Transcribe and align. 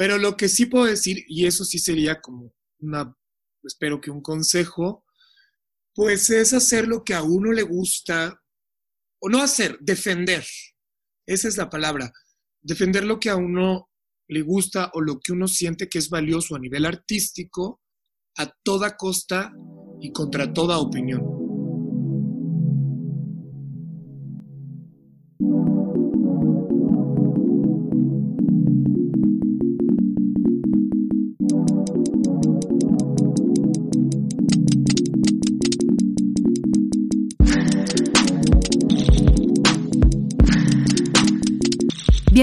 Pero 0.00 0.16
lo 0.16 0.34
que 0.34 0.48
sí 0.48 0.64
puedo 0.64 0.86
decir, 0.86 1.26
y 1.28 1.44
eso 1.44 1.62
sí 1.62 1.78
sería 1.78 2.22
como 2.22 2.54
una, 2.78 3.14
espero 3.62 4.00
que 4.00 4.10
un 4.10 4.22
consejo, 4.22 5.04
pues 5.94 6.30
es 6.30 6.54
hacer 6.54 6.88
lo 6.88 7.04
que 7.04 7.12
a 7.12 7.22
uno 7.22 7.52
le 7.52 7.60
gusta, 7.60 8.42
o 9.20 9.28
no 9.28 9.42
hacer, 9.42 9.76
defender. 9.78 10.42
Esa 11.26 11.48
es 11.48 11.58
la 11.58 11.68
palabra. 11.68 12.10
Defender 12.62 13.04
lo 13.04 13.20
que 13.20 13.28
a 13.28 13.36
uno 13.36 13.90
le 14.26 14.40
gusta 14.40 14.90
o 14.94 15.02
lo 15.02 15.20
que 15.20 15.32
uno 15.32 15.46
siente 15.46 15.90
que 15.90 15.98
es 15.98 16.08
valioso 16.08 16.56
a 16.56 16.60
nivel 16.60 16.86
artístico 16.86 17.82
a 18.38 18.50
toda 18.62 18.96
costa 18.96 19.52
y 20.00 20.12
contra 20.12 20.50
toda 20.50 20.78
opinión. 20.78 21.39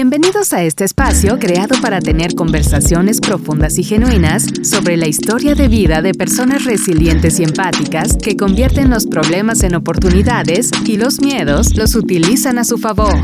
Bienvenidos 0.00 0.52
a 0.52 0.62
este 0.62 0.84
espacio 0.84 1.40
creado 1.40 1.74
para 1.82 1.98
tener 1.98 2.36
conversaciones 2.36 3.20
profundas 3.20 3.78
y 3.78 3.82
genuinas 3.82 4.46
sobre 4.62 4.96
la 4.96 5.08
historia 5.08 5.56
de 5.56 5.66
vida 5.66 6.02
de 6.02 6.14
personas 6.14 6.66
resilientes 6.66 7.40
y 7.40 7.42
empáticas 7.42 8.16
que 8.16 8.36
convierten 8.36 8.90
los 8.90 9.08
problemas 9.08 9.64
en 9.64 9.74
oportunidades 9.74 10.70
y 10.84 10.98
los 10.98 11.20
miedos 11.20 11.76
los 11.76 11.96
utilizan 11.96 12.58
a 12.58 12.64
su 12.64 12.78
favor. 12.78 13.16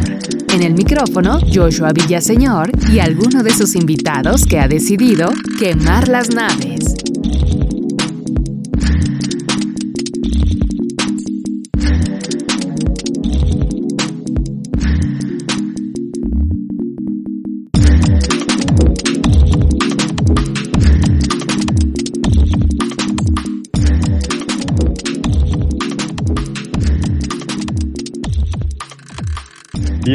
En 0.52 0.64
el 0.64 0.74
micrófono, 0.74 1.38
Joshua 1.42 1.92
Villaseñor 1.92 2.72
y 2.92 2.98
alguno 2.98 3.44
de 3.44 3.52
sus 3.52 3.76
invitados 3.76 4.44
que 4.44 4.58
ha 4.58 4.66
decidido 4.66 5.32
quemar 5.60 6.08
las 6.08 6.30
naves. 6.30 7.03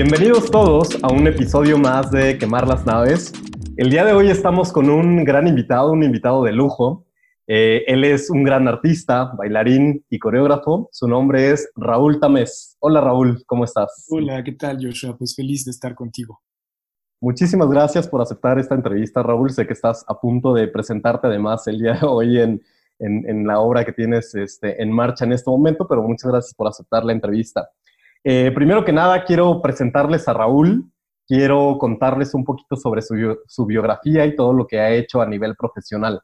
Bienvenidos 0.01 0.49
todos 0.49 0.97
a 1.03 1.11
un 1.11 1.27
episodio 1.27 1.77
más 1.77 2.09
de 2.09 2.37
Quemar 2.37 2.65
las 2.65 2.85
Naves. 2.85 3.33
El 3.75 3.89
día 3.89 4.05
de 4.05 4.13
hoy 4.13 4.29
estamos 4.29 4.71
con 4.71 4.89
un 4.89 5.25
gran 5.25 5.45
invitado, 5.45 5.91
un 5.91 6.03
invitado 6.03 6.41
de 6.45 6.53
lujo. 6.53 7.05
Eh, 7.47 7.83
él 7.85 8.05
es 8.05 8.29
un 8.29 8.45
gran 8.45 8.65
artista, 8.69 9.33
bailarín 9.37 10.05
y 10.09 10.17
coreógrafo. 10.17 10.87
Su 10.93 11.05
nombre 11.09 11.51
es 11.51 11.69
Raúl 11.75 12.17
Tamés. 12.21 12.77
Hola 12.79 13.01
Raúl, 13.01 13.43
¿cómo 13.45 13.65
estás? 13.65 14.07
Hola, 14.09 14.41
¿qué 14.41 14.53
tal 14.53 14.77
Joshua? 14.81 15.17
Pues 15.17 15.35
feliz 15.35 15.65
de 15.65 15.71
estar 15.71 15.93
contigo. 15.95 16.39
Muchísimas 17.19 17.69
gracias 17.69 18.07
por 18.07 18.21
aceptar 18.21 18.57
esta 18.57 18.75
entrevista, 18.75 19.21
Raúl. 19.21 19.49
Sé 19.49 19.67
que 19.67 19.73
estás 19.73 20.05
a 20.07 20.17
punto 20.17 20.53
de 20.53 20.69
presentarte 20.69 21.27
además 21.27 21.67
el 21.67 21.77
día 21.77 21.95
de 21.95 22.07
hoy 22.07 22.39
en, 22.39 22.61
en, 22.99 23.45
la 23.45 23.59
obra 23.59 23.83
que 23.83 23.91
tienes 23.91 24.33
este, 24.33 24.81
en 24.81 24.93
marcha 24.93 25.25
en 25.25 25.33
este 25.33 25.51
momento, 25.51 25.85
pero 25.89 26.03
muchas 26.03 26.31
gracias 26.31 26.53
por 26.53 26.69
aceptar 26.69 27.03
la 27.03 27.11
entrevista. 27.11 27.69
Eh, 28.23 28.51
primero 28.53 28.83
que 28.83 28.91
nada, 28.91 29.23
quiero 29.23 29.61
presentarles 29.61 30.27
a 30.27 30.33
Raúl, 30.33 30.91
quiero 31.27 31.77
contarles 31.77 32.33
un 32.33 32.43
poquito 32.43 32.75
sobre 32.75 33.01
su, 33.01 33.65
biografía 33.65 34.25
y 34.25 34.35
todo 34.35 34.51
lo 34.51 34.67
que 34.67 34.79
ha 34.79 34.91
hecho 34.91 35.21
a 35.21 35.25
nivel 35.25 35.55
profesional. 35.55 36.21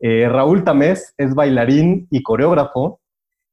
Eh, 0.00 0.28
Raúl 0.28 0.64
Tamés 0.64 1.14
es 1.16 1.34
bailarín 1.34 2.08
y 2.10 2.22
coreógrafo. 2.22 3.00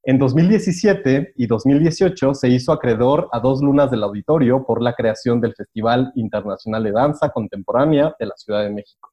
En 0.04 0.18
2017 0.18 1.34
y 1.36 1.46
2018 1.46 2.34
se 2.34 2.50
hizo 2.50 2.72
acreedor 2.72 3.30
a 3.32 3.40
dos 3.40 3.62
lunas 3.62 3.92
del 3.92 4.04
auditorio 4.04 4.66
por 4.66 4.82
la 4.82 4.94
creación 4.94 5.40
del 5.40 5.54
Festival 5.54 6.12
Internacional 6.16 6.84
de 6.84 6.92
Danza 6.92 7.30
Contemporánea 7.30 8.16
de 8.20 8.26
la 8.26 8.36
Ciudad 8.36 8.64
de 8.64 8.72
México. 8.72 9.12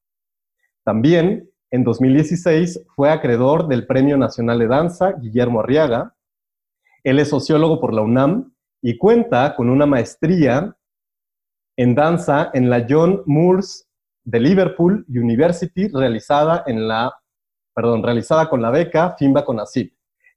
También 0.82 1.50
en 1.70 1.84
2016 1.84 2.86
fue 2.94 3.10
acreedor 3.10 3.68
del 3.68 3.86
Premio 3.86 4.16
Nacional 4.16 4.58
de 4.58 4.68
Danza 4.68 5.12
Guillermo 5.12 5.60
Arriaga. 5.60 6.14
Él 7.04 7.18
es 7.18 7.28
sociólogo 7.28 7.80
por 7.80 7.92
la 7.92 8.02
UNAM 8.02 8.55
y 8.82 8.96
cuenta 8.96 9.54
con 9.56 9.68
una 9.68 9.86
maestría 9.86 10.76
en 11.76 11.94
danza 11.94 12.50
en 12.54 12.70
la 12.70 12.86
John 12.88 13.22
Moores 13.26 13.88
de 14.24 14.40
Liverpool 14.40 15.04
University 15.08 15.88
realizada 15.88 16.64
en 16.66 16.88
la 16.88 17.12
perdón, 17.74 18.02
realizada 18.02 18.48
con 18.48 18.62
la 18.62 18.70
beca 18.70 19.14
FIMBA 19.18 19.44
CONACYT. 19.44 19.92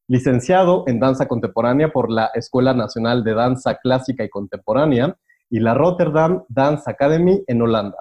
Licenciado 0.08 0.84
en 0.88 1.00
danza 1.00 1.28
contemporánea 1.28 1.90
por 1.90 2.12
la 2.12 2.32
Escuela 2.34 2.74
Nacional 2.74 3.24
de 3.24 3.34
Danza 3.34 3.76
Clásica 3.76 4.24
y 4.24 4.30
Contemporánea 4.30 5.16
y 5.50 5.60
la 5.60 5.74
Rotterdam 5.74 6.44
Dance 6.50 6.90
Academy 6.90 7.42
en 7.48 7.62
Holanda. 7.62 7.98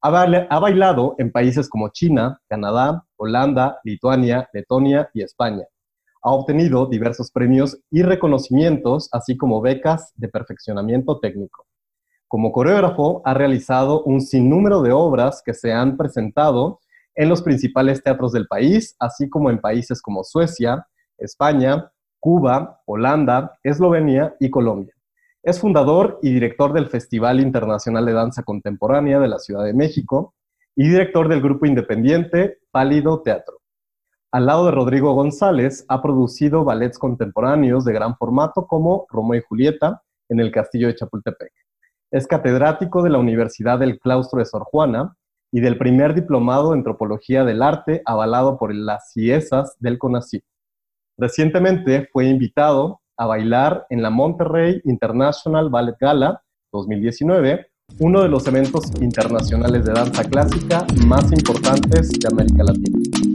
Ha 0.00 0.60
bailado 0.60 1.16
en 1.18 1.32
países 1.32 1.68
como 1.68 1.88
China, 1.88 2.40
Canadá, 2.46 3.04
Holanda, 3.16 3.80
Lituania, 3.82 4.48
Letonia 4.52 5.10
y 5.12 5.22
España 5.22 5.64
ha 6.22 6.30
obtenido 6.30 6.86
diversos 6.86 7.30
premios 7.30 7.78
y 7.90 8.02
reconocimientos, 8.02 9.08
así 9.12 9.36
como 9.36 9.60
becas 9.60 10.12
de 10.16 10.28
perfeccionamiento 10.28 11.18
técnico. 11.20 11.66
Como 12.26 12.52
coreógrafo, 12.52 13.22
ha 13.24 13.34
realizado 13.34 14.02
un 14.04 14.20
sinnúmero 14.20 14.82
de 14.82 14.92
obras 14.92 15.42
que 15.44 15.54
se 15.54 15.72
han 15.72 15.96
presentado 15.96 16.80
en 17.14 17.28
los 17.28 17.42
principales 17.42 18.02
teatros 18.02 18.32
del 18.32 18.46
país, 18.46 18.94
así 18.98 19.28
como 19.28 19.50
en 19.50 19.60
países 19.60 20.02
como 20.02 20.22
Suecia, 20.24 20.86
España, 21.16 21.90
Cuba, 22.20 22.80
Holanda, 22.86 23.58
Eslovenia 23.62 24.34
y 24.40 24.50
Colombia. 24.50 24.94
Es 25.42 25.60
fundador 25.60 26.18
y 26.22 26.32
director 26.32 26.72
del 26.72 26.88
Festival 26.88 27.40
Internacional 27.40 28.04
de 28.04 28.12
Danza 28.12 28.42
Contemporánea 28.42 29.18
de 29.18 29.28
la 29.28 29.38
Ciudad 29.38 29.64
de 29.64 29.72
México 29.72 30.34
y 30.76 30.88
director 30.88 31.28
del 31.28 31.40
grupo 31.40 31.66
independiente 31.66 32.58
Pálido 32.70 33.22
Teatro. 33.22 33.57
Al 34.30 34.44
lado 34.44 34.66
de 34.66 34.72
Rodrigo 34.72 35.14
González, 35.14 35.86
ha 35.88 36.02
producido 36.02 36.62
ballets 36.62 36.98
contemporáneos 36.98 37.86
de 37.86 37.94
gran 37.94 38.14
formato 38.14 38.66
como 38.66 39.06
Romeo 39.08 39.40
y 39.40 39.44
Julieta 39.48 40.02
en 40.28 40.38
el 40.40 40.52
Castillo 40.52 40.88
de 40.88 40.96
Chapultepec. 40.96 41.50
Es 42.10 42.26
catedrático 42.26 43.02
de 43.02 43.08
la 43.08 43.18
Universidad 43.18 43.78
del 43.78 43.98
Claustro 43.98 44.40
de 44.40 44.44
Sor 44.44 44.64
Juana 44.64 45.16
y 45.50 45.60
del 45.60 45.78
primer 45.78 46.14
diplomado 46.14 46.74
en 46.74 46.80
Antropología 46.80 47.44
del 47.44 47.62
Arte 47.62 48.02
avalado 48.04 48.58
por 48.58 48.74
las 48.74 49.12
CIESAS 49.14 49.76
del 49.78 49.96
CONACYT. 49.96 50.44
Recientemente 51.16 52.10
fue 52.12 52.26
invitado 52.26 53.00
a 53.16 53.24
bailar 53.24 53.86
en 53.88 54.02
la 54.02 54.10
Monterrey 54.10 54.82
International 54.84 55.70
Ballet 55.70 55.96
Gala 55.98 56.42
2019, 56.70 57.66
uno 58.00 58.22
de 58.22 58.28
los 58.28 58.46
eventos 58.46 58.92
internacionales 59.00 59.86
de 59.86 59.94
danza 59.94 60.22
clásica 60.24 60.86
más 61.06 61.32
importantes 61.32 62.10
de 62.10 62.28
América 62.30 62.62
Latina. 62.64 63.27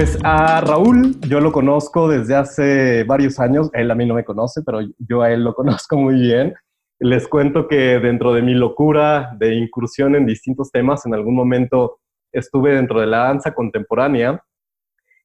Pues 0.00 0.18
a 0.24 0.62
Raúl 0.62 1.20
yo 1.28 1.40
lo 1.40 1.52
conozco 1.52 2.08
desde 2.08 2.34
hace 2.34 3.04
varios 3.04 3.38
años. 3.38 3.68
Él 3.74 3.90
a 3.90 3.94
mí 3.94 4.06
no 4.06 4.14
me 4.14 4.24
conoce, 4.24 4.62
pero 4.64 4.78
yo 4.98 5.20
a 5.20 5.30
él 5.30 5.44
lo 5.44 5.52
conozco 5.60 5.98
muy 5.98 6.14
bien. 6.14 6.54
Les 6.98 7.28
cuento 7.28 7.68
que 7.68 7.98
dentro 7.98 8.32
de 8.32 8.40
mi 8.40 8.54
locura 8.54 9.36
de 9.36 9.54
incursión 9.54 10.14
en 10.14 10.24
distintos 10.24 10.72
temas, 10.72 11.04
en 11.04 11.12
algún 11.12 11.34
momento 11.34 11.98
estuve 12.32 12.76
dentro 12.76 12.98
de 12.98 13.08
la 13.08 13.24
danza 13.24 13.52
contemporánea 13.52 14.42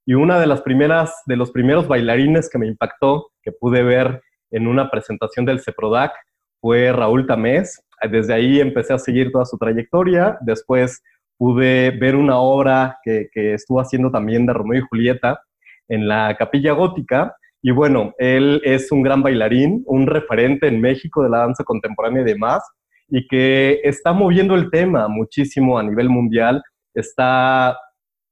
y 0.06 0.14
una 0.14 0.42
de 0.42 0.48
las 0.48 0.62
primeras, 0.62 1.22
de 1.26 1.38
los 1.38 1.52
primeros 1.52 1.88
bailarines 1.88 2.50
que 2.50 2.58
me 2.58 2.68
impactó, 2.68 3.30
que 3.44 3.54
pude 3.54 3.82
ver 3.82 4.24
en 4.52 4.68
una 4.68 4.92
presentación 4.92 5.46
del 5.46 5.62
CEPRODAC, 5.62 6.12
fue 6.60 6.92
Raúl 6.92 7.28
Tamés. 7.28 7.82
Desde 8.12 8.34
ahí 8.34 8.60
empecé 8.60 8.92
a 8.92 9.00
seguir 9.00 9.32
toda 9.32 9.46
su 9.46 9.58
trayectoria. 9.58 10.38
Después 10.42 11.02
pude 11.38 11.92
ver 11.92 12.16
una 12.16 12.38
obra 12.38 13.00
que, 13.04 13.30
estuvo 13.34 13.80
haciendo 13.80 14.12
también 14.12 14.46
de 14.46 14.54
Romeo 14.54 14.80
y 14.80 14.88
Julieta 14.90 15.40
en 15.88 16.08
la 16.08 16.36
Capilla 16.38 16.74
Gótica. 16.74 17.36
Y 17.62 17.72
bueno, 17.72 18.14
él 18.18 18.62
es 18.64 18.92
un 18.92 19.02
gran 19.02 19.22
bailarín, 19.22 19.84
un 19.88 20.08
referente 20.08 20.68
en 20.68 20.80
México 20.80 21.24
de 21.24 21.30
la 21.30 21.40
danza 21.40 21.64
contemporánea 21.64 22.22
y 22.22 22.26
demás, 22.26 22.64
y 23.08 23.28
que 23.28 23.82
está 23.84 24.14
moviendo 24.14 24.56
el 24.56 24.70
tema 24.70 25.08
muchísimo 25.08 25.78
a 25.78 25.84
nivel 25.84 26.10
mundial, 26.10 26.62
está 26.94 27.78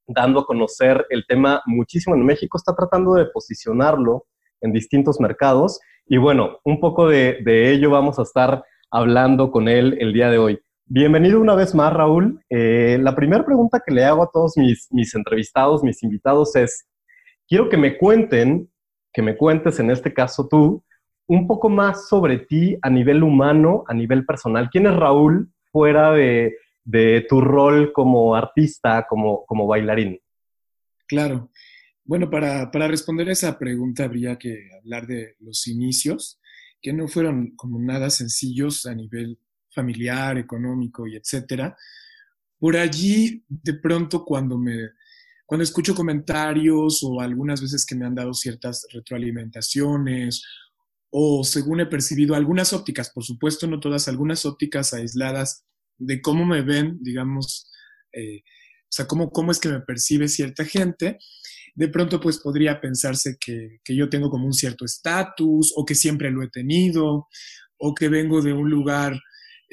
dando 0.07 0.41
a 0.41 0.45
conocer 0.45 1.06
el 1.09 1.25
tema 1.27 1.61
muchísimo 1.65 2.15
en 2.15 2.25
México, 2.25 2.57
está 2.57 2.75
tratando 2.75 3.13
de 3.13 3.25
posicionarlo 3.25 4.25
en 4.61 4.71
distintos 4.71 5.19
mercados. 5.19 5.79
Y 6.06 6.17
bueno, 6.17 6.59
un 6.63 6.79
poco 6.79 7.07
de, 7.07 7.39
de 7.44 7.71
ello 7.71 7.89
vamos 7.89 8.19
a 8.19 8.23
estar 8.23 8.63
hablando 8.91 9.51
con 9.51 9.67
él 9.67 9.97
el 9.99 10.13
día 10.13 10.29
de 10.29 10.38
hoy. 10.38 10.59
Bienvenido 10.85 11.39
una 11.39 11.56
vez 11.56 11.74
más, 11.74 11.94
Raúl. 11.94 12.44
Eh, 12.50 13.00
la 13.01 13.15
primera 13.15 13.45
pregunta 13.45 13.81
que 13.83 13.94
le 13.94 14.03
hago 14.03 14.21
a 14.21 14.30
todos 14.31 14.57
mis, 14.57 15.15
entrevistados, 15.15 15.81
mis 15.81 16.03
invitados 16.03 16.56
es, 16.57 16.88
quiero 17.47 17.69
que 17.69 17.77
me 17.77 17.97
cuenten, 17.97 18.69
que 19.13 19.21
me 19.21 19.38
cuentes 19.38 19.80
en 19.80 19.89
este 19.89 20.13
caso 20.13 20.47
tú, 20.50 20.83
un 21.25 21.47
poco 21.47 21.69
más 21.69 22.09
sobre 22.09 22.38
ti 22.38 22.77
a 22.81 22.89
nivel 22.89 23.24
humano, 23.24 23.85
a 23.88 23.94
nivel 23.94 24.25
personal. 24.25 24.69
¿Quién 24.69 24.85
es 24.85 24.95
Raúl 24.95 25.53
fuera 25.71 26.12
de, 26.12 26.53
tu 27.30 27.39
rol 27.39 27.94
como 27.94 28.35
artista, 28.35 29.07
como, 29.07 29.68
bailarín? 29.68 30.19
Claro. 31.07 31.50
Bueno, 32.03 32.30
para, 32.30 32.69
para 32.71 32.89
responder 32.89 33.30
esa 33.30 33.57
pregunta 33.57 34.03
habría 34.03 34.38
que 34.38 34.69
hablar 34.77 35.07
de 35.07 35.38
los 35.39 35.65
inicios, 35.65 36.41
que 36.81 36.91
no 36.91 37.07
fueron 37.07 37.56
como 37.56 37.80
nada 37.80 38.09
sencillos 38.09 38.85
a 38.85 38.94
nivel 38.94 39.39
familiar, 39.73 40.37
económico 40.37 41.07
y 41.07 41.15
etcétera. 41.15 41.75
Por 42.59 42.77
allí, 42.77 43.43
de 43.47 43.73
pronto, 43.73 44.23
cuando 44.23 44.57
me 44.57 44.91
cuando 45.45 45.63
escucho 45.65 45.93
comentarios 45.93 47.03
o 47.03 47.21
algunas 47.21 47.61
veces 47.61 47.85
que 47.85 47.95
me 47.95 48.05
han 48.05 48.15
dado 48.15 48.33
ciertas 48.33 48.87
retroalimentaciones 48.91 50.41
o 51.11 51.43
según 51.43 51.81
he 51.81 51.85
percibido 51.85 52.33
algunas 52.33 52.73
ópticas, 52.73 53.11
por 53.11 53.23
supuesto 53.23 53.67
no 53.67 53.79
todas, 53.79 54.07
algunas 54.07 54.45
ópticas 54.45 54.93
aisladas 54.93 55.63
de 55.99 56.21
cómo 56.21 56.43
me 56.43 56.63
ven, 56.63 56.97
digamos, 57.01 57.69
eh, 58.13 58.39
o 58.39 58.89
sea, 58.89 59.05
cómo, 59.05 59.29
cómo 59.29 59.51
es 59.51 59.59
que 59.59 59.69
me 59.69 59.81
percibe 59.81 60.27
cierta 60.27 60.65
gente, 60.65 61.19
de 61.75 61.87
pronto 61.87 62.19
pues 62.19 62.39
podría 62.39 62.81
pensarse 62.81 63.37
que, 63.39 63.79
que 63.83 63.95
yo 63.95 64.09
tengo 64.09 64.31
como 64.31 64.47
un 64.47 64.53
cierto 64.53 64.85
estatus 64.85 65.71
o 65.75 65.85
que 65.85 65.93
siempre 65.93 66.31
lo 66.31 66.41
he 66.41 66.49
tenido 66.49 67.27
o 67.77 67.93
que 67.93 68.09
vengo 68.09 68.41
de 68.41 68.53
un 68.53 68.69
lugar 68.69 69.19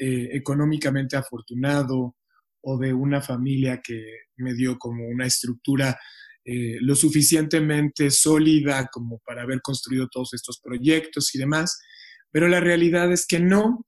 eh, 0.03 0.29
económicamente 0.35 1.15
afortunado 1.15 2.15
o 2.63 2.79
de 2.79 2.91
una 2.91 3.21
familia 3.21 3.81
que 3.83 4.03
me 4.37 4.55
dio 4.55 4.79
como 4.79 5.07
una 5.07 5.27
estructura 5.27 5.95
eh, 6.43 6.77
lo 6.81 6.95
suficientemente 6.95 8.09
sólida 8.09 8.89
como 8.91 9.21
para 9.23 9.43
haber 9.43 9.61
construido 9.61 10.07
todos 10.07 10.33
estos 10.33 10.59
proyectos 10.59 11.35
y 11.35 11.37
demás, 11.37 11.77
pero 12.31 12.47
la 12.47 12.59
realidad 12.59 13.11
es 13.11 13.27
que 13.27 13.39
no. 13.39 13.85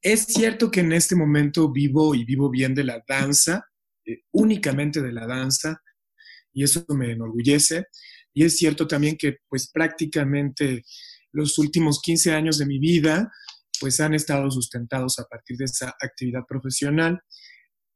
Es 0.00 0.26
cierto 0.26 0.70
que 0.70 0.80
en 0.80 0.92
este 0.92 1.16
momento 1.16 1.72
vivo 1.72 2.14
y 2.14 2.24
vivo 2.24 2.48
bien 2.48 2.72
de 2.72 2.84
la 2.84 3.02
danza, 3.08 3.64
eh, 4.06 4.20
únicamente 4.30 5.02
de 5.02 5.10
la 5.10 5.26
danza, 5.26 5.82
y 6.52 6.62
eso 6.62 6.84
me 6.90 7.10
enorgullece. 7.10 7.86
Y 8.32 8.44
es 8.44 8.56
cierto 8.56 8.86
también 8.86 9.16
que 9.16 9.38
pues 9.48 9.68
prácticamente 9.72 10.84
los 11.32 11.58
últimos 11.58 12.00
15 12.00 12.34
años 12.34 12.58
de 12.58 12.66
mi 12.66 12.78
vida 12.78 13.32
pues 13.80 13.98
han 14.00 14.14
estado 14.14 14.50
sustentados 14.50 15.18
a 15.18 15.24
partir 15.24 15.56
de 15.56 15.64
esa 15.64 15.96
actividad 16.00 16.42
profesional. 16.46 17.20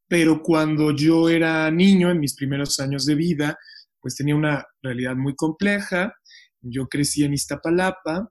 Pero 0.08 0.42
cuando 0.42 0.90
yo 0.96 1.28
era 1.28 1.70
niño, 1.70 2.10
en 2.10 2.20
mis 2.20 2.34
primeros 2.34 2.80
años 2.80 3.04
de 3.06 3.14
vida, 3.14 3.58
pues 4.00 4.16
tenía 4.16 4.34
una 4.34 4.66
realidad 4.82 5.14
muy 5.14 5.34
compleja. 5.36 6.14
Yo 6.60 6.88
crecí 6.88 7.24
en 7.24 7.34
Iztapalapa, 7.34 8.28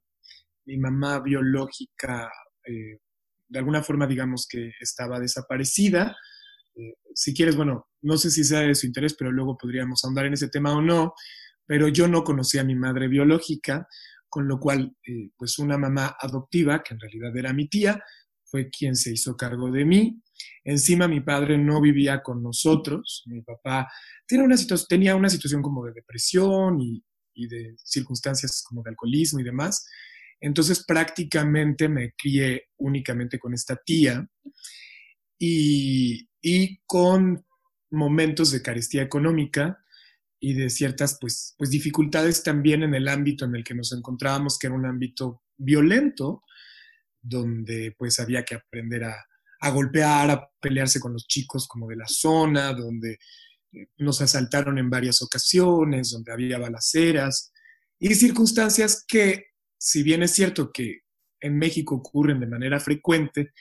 mi 0.66 0.78
mamá 0.78 1.20
biológica, 1.20 2.32
eh, 2.66 3.00
de 3.48 3.60
alguna 3.60 3.84
forma, 3.84 4.08
digamos 4.08 4.48
que 4.50 4.72
estaba 4.80 5.20
desaparecida. 5.20 6.16
Eh, 6.76 6.96
si 7.14 7.34
quieres, 7.34 7.56
bueno, 7.56 7.88
no 8.02 8.18
sé 8.18 8.32
si 8.32 8.44
sea 8.44 8.62
de 8.62 8.76
su 8.76 8.88
interés, 8.88 9.16
pero 9.16 9.32
luego 9.32 9.58
podríamos 9.58 10.04
ahondar 10.04 10.26
en 10.26 10.34
ese 10.34 10.50
tema 10.50 10.76
o 10.76 10.82
no, 10.82 11.14
pero 11.66 11.88
yo 11.88 12.08
no 12.08 12.24
conocía 12.24 12.62
a 12.62 12.66
mi 12.66 12.76
madre 12.76 13.08
biológica, 13.08 13.88
con 14.34 14.48
lo 14.48 14.60
cual, 14.60 14.98
eh, 15.06 15.30
pues 15.38 15.60
una 15.60 15.78
mamá 15.78 16.18
adoptiva, 16.20 16.82
que 16.82 16.96
en 16.96 17.00
realidad 17.00 17.38
era 17.38 17.54
mi 17.54 17.68
tía, 17.68 18.04
fue 18.44 18.68
quien 18.72 18.96
se 18.96 19.14
hizo 19.14 19.38
cargo 19.38 19.70
de 19.70 19.86
mí. 19.86 20.24
Encima 20.64 21.08
mi 21.08 21.22
padre 21.22 21.56
no 21.60 21.80
vivía 21.80 22.24
con 22.24 22.42
nosotros, 22.42 23.22
mi 23.28 23.44
papá 23.44 23.88
tenía 24.26 24.44
una, 24.44 24.56
tenía 24.90 25.16
una 25.16 25.30
situación 25.30 25.62
como 25.62 25.86
de 25.86 25.94
depresión 25.94 26.82
y, 26.82 27.04
de 27.36 27.76
circunstancias 27.78 28.64
como 28.68 28.82
de 28.82 28.90
alcoholismo 28.90 29.40
y 29.40 29.44
demás. 29.44 29.88
Entonces 30.42 30.84
prácticamente 30.84 31.88
me 31.88 32.14
crié 32.18 32.70
únicamente 32.78 33.38
con 33.38 33.54
esta 33.54 33.76
tía 33.76 34.28
y 35.38 36.80
con 36.88 37.46
momentos 37.92 38.50
de 38.50 38.64
carestía 38.64 39.04
económica 39.04 39.83
y 40.46 40.54
de 40.54 40.70
ciertas 40.70 41.18
pues, 41.22 41.56
pues 41.58 41.70
dificultades 41.70 42.44
también 42.44 42.84
en 42.84 42.94
el 42.94 43.08
ámbito 43.08 43.46
en 43.46 43.56
el 43.56 43.64
que 43.64 43.74
nos 43.74 43.94
encontrábamos, 43.94 44.60
que 44.60 44.68
era 44.68 44.76
un 44.76 44.86
ámbito 44.86 45.42
violento, 45.56 46.44
donde 47.22 47.96
pues 47.98 48.20
había 48.20 48.44
que 48.44 48.56
aprender 48.56 49.06
a, 49.06 49.26
a 49.62 49.70
golpear, 49.70 50.30
a 50.32 50.50
pelearse 50.60 51.00
con 51.00 51.14
los 51.14 51.28
chicos 51.28 51.66
como 51.66 51.88
de 51.88 51.96
la 51.96 52.08
zona, 52.08 52.74
donde 52.74 53.14
eh, 53.72 53.88
nos 54.00 54.20
asaltaron 54.20 54.78
en 54.78 54.90
varias 54.90 55.22
ocasiones, 55.22 56.12
donde 56.12 56.34
había 56.34 56.60
balaceras 56.60 57.54
y 57.98 58.14
circunstancias 58.14 59.06
que, 59.08 59.46
si 59.80 60.04
bien 60.04 60.24
es 60.24 60.32
cierto 60.32 60.74
que 60.74 61.04
en 61.40 61.58
México 61.58 61.96
ocurren 61.96 62.42
de 62.42 62.48
manera 62.48 62.82
frecuente, 62.82 63.54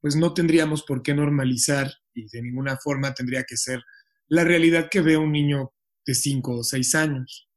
pues 0.00 0.16
no 0.16 0.32
tendríamos 0.32 0.82
por 0.84 1.02
qué 1.02 1.12
normalizar 1.12 1.92
y 2.14 2.26
de 2.28 2.40
ninguna 2.40 2.78
forma 2.78 3.12
tendría 3.12 3.44
que 3.44 3.58
ser 3.58 3.82
la 4.28 4.44
realidad 4.44 4.88
que 4.90 5.02
ve 5.02 5.18
un 5.18 5.30
niño 5.30 5.74
de 6.06 6.14
5 6.14 6.58
o 6.58 6.64
6 6.64 6.94
años. 6.94 7.48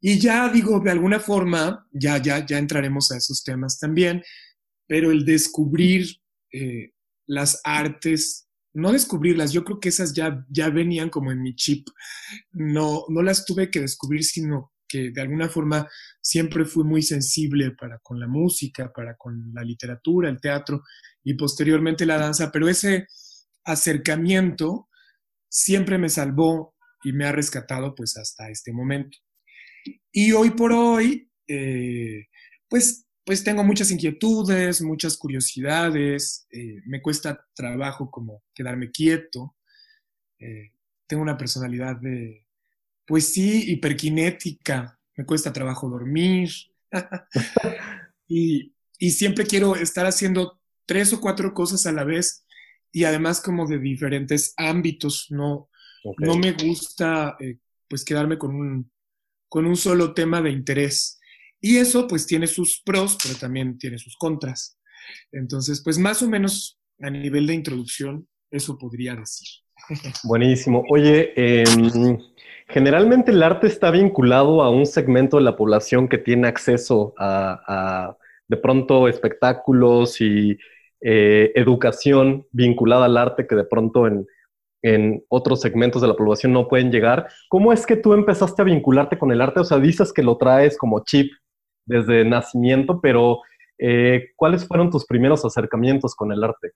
Y 0.00 0.18
ya 0.18 0.48
digo, 0.48 0.80
de 0.80 0.90
alguna 0.90 1.18
forma, 1.18 1.86
ya, 1.92 2.18
ya, 2.18 2.46
ya 2.46 2.58
entraremos 2.58 3.10
a 3.10 3.16
esos 3.16 3.42
temas 3.42 3.78
también, 3.78 4.22
pero 4.86 5.10
el 5.10 5.24
descubrir 5.24 6.06
eh, 6.52 6.92
las 7.26 7.60
artes, 7.64 8.48
no 8.72 8.92
descubrirlas, 8.92 9.52
yo 9.52 9.64
creo 9.64 9.80
que 9.80 9.88
esas 9.88 10.12
ya, 10.14 10.44
ya 10.48 10.70
venían 10.70 11.10
como 11.10 11.32
en 11.32 11.42
mi 11.42 11.54
chip, 11.56 11.88
no, 12.52 13.04
no 13.08 13.22
las 13.22 13.44
tuve 13.44 13.70
que 13.70 13.80
descubrir, 13.80 14.24
sino 14.24 14.72
que 14.88 15.10
de 15.10 15.20
alguna 15.20 15.48
forma 15.48 15.86
siempre 16.20 16.64
fui 16.64 16.84
muy 16.84 17.02
sensible 17.02 17.72
para 17.72 17.98
con 17.98 18.18
la 18.18 18.26
música, 18.26 18.90
para 18.92 19.16
con 19.16 19.52
la 19.52 19.62
literatura, 19.62 20.30
el 20.30 20.40
teatro 20.40 20.82
y 21.22 21.34
posteriormente 21.34 22.06
la 22.06 22.18
danza, 22.18 22.50
pero 22.50 22.68
ese 22.68 23.06
acercamiento 23.64 24.88
siempre 25.50 25.98
me 25.98 26.08
salvó 26.08 26.74
y 27.04 27.12
me 27.12 27.24
ha 27.24 27.32
rescatado 27.32 27.94
pues 27.94 28.16
hasta 28.16 28.50
este 28.50 28.72
momento. 28.72 29.18
Y 30.12 30.32
hoy 30.32 30.50
por 30.50 30.72
hoy, 30.72 31.30
eh, 31.46 32.26
pues, 32.68 33.06
pues 33.24 33.44
tengo 33.44 33.62
muchas 33.64 33.90
inquietudes, 33.90 34.82
muchas 34.82 35.16
curiosidades, 35.16 36.46
eh, 36.50 36.80
me 36.86 37.02
cuesta 37.02 37.46
trabajo 37.54 38.10
como 38.10 38.42
quedarme 38.54 38.90
quieto, 38.90 39.56
eh, 40.38 40.72
tengo 41.06 41.22
una 41.22 41.36
personalidad 41.36 41.96
de, 41.96 42.46
pues 43.06 43.32
sí, 43.32 43.70
hiperkinética, 43.70 44.98
me 45.16 45.24
cuesta 45.24 45.52
trabajo 45.52 45.88
dormir 45.88 46.50
y, 48.28 48.74
y 48.98 49.10
siempre 49.10 49.44
quiero 49.46 49.76
estar 49.76 50.06
haciendo 50.06 50.60
tres 50.86 51.12
o 51.12 51.20
cuatro 51.20 51.52
cosas 51.54 51.86
a 51.86 51.92
la 51.92 52.04
vez 52.04 52.46
y 52.92 53.04
además 53.04 53.40
como 53.40 53.66
de 53.66 53.78
diferentes 53.78 54.54
ámbitos, 54.56 55.26
no, 55.30 55.67
no 56.18 56.36
me 56.36 56.52
gusta 56.52 57.36
eh, 57.40 57.56
pues 57.88 58.04
quedarme 58.04 58.38
con 58.38 58.54
un, 58.54 58.90
con 59.48 59.66
un 59.66 59.76
solo 59.76 60.14
tema 60.14 60.40
de 60.42 60.50
interés. 60.50 61.18
Y 61.60 61.78
eso 61.78 62.06
pues 62.06 62.26
tiene 62.26 62.46
sus 62.46 62.82
pros, 62.84 63.16
pero 63.22 63.36
también 63.36 63.78
tiene 63.78 63.98
sus 63.98 64.16
contras. 64.16 64.78
Entonces, 65.32 65.82
pues 65.82 65.98
más 65.98 66.22
o 66.22 66.28
menos 66.28 66.78
a 67.00 67.10
nivel 67.10 67.46
de 67.46 67.54
introducción, 67.54 68.28
eso 68.50 68.78
podría 68.78 69.14
decir. 69.14 69.48
Buenísimo. 70.24 70.84
Oye, 70.90 71.32
em, 71.36 72.18
generalmente 72.68 73.30
el 73.32 73.42
arte 73.42 73.66
está 73.66 73.90
vinculado 73.90 74.62
a 74.62 74.70
un 74.70 74.86
segmento 74.86 75.38
de 75.38 75.44
la 75.44 75.56
población 75.56 76.08
que 76.08 76.18
tiene 76.18 76.48
acceso 76.48 77.14
a, 77.18 78.16
de 78.46 78.56
pronto 78.56 79.08
espectáculos 79.08 80.20
y 80.20 80.58
eh, 81.00 81.52
educación 81.54 82.46
vinculada 82.50 83.04
al 83.04 83.16
arte 83.16 83.46
que 83.46 83.54
de 83.54 83.64
pronto 83.64 84.06
en, 84.06 84.26
en 84.82 85.24
otros 85.28 85.60
segmentos 85.60 86.02
de 86.02 86.08
la 86.08 86.16
población 86.16 86.52
no 86.52 86.68
pueden 86.68 86.90
llegar. 86.90 87.28
¿Cómo 87.48 87.72
es 87.72 87.86
que 87.86 87.96
tú 87.96 88.12
empezaste 88.12 88.62
a 88.62 88.64
vincularte 88.64 89.18
con 89.18 89.32
el 89.32 89.40
arte? 89.40 89.60
O 89.60 89.64
sea, 89.64 89.78
dices 89.78 90.12
que 90.12 90.22
lo 90.22 90.36
traes 90.36 90.76
como 90.78 91.02
chip 91.04 91.32
desde 91.84 92.24
nacimiento, 92.24 93.00
pero 93.00 93.40
eh, 93.78 94.30
¿cuáles 94.36 94.66
fueron 94.66 94.90
tus 94.90 95.06
primeros 95.06 95.44
acercamientos 95.44 96.14
con 96.14 96.32
el 96.32 96.44
arte? 96.44 96.72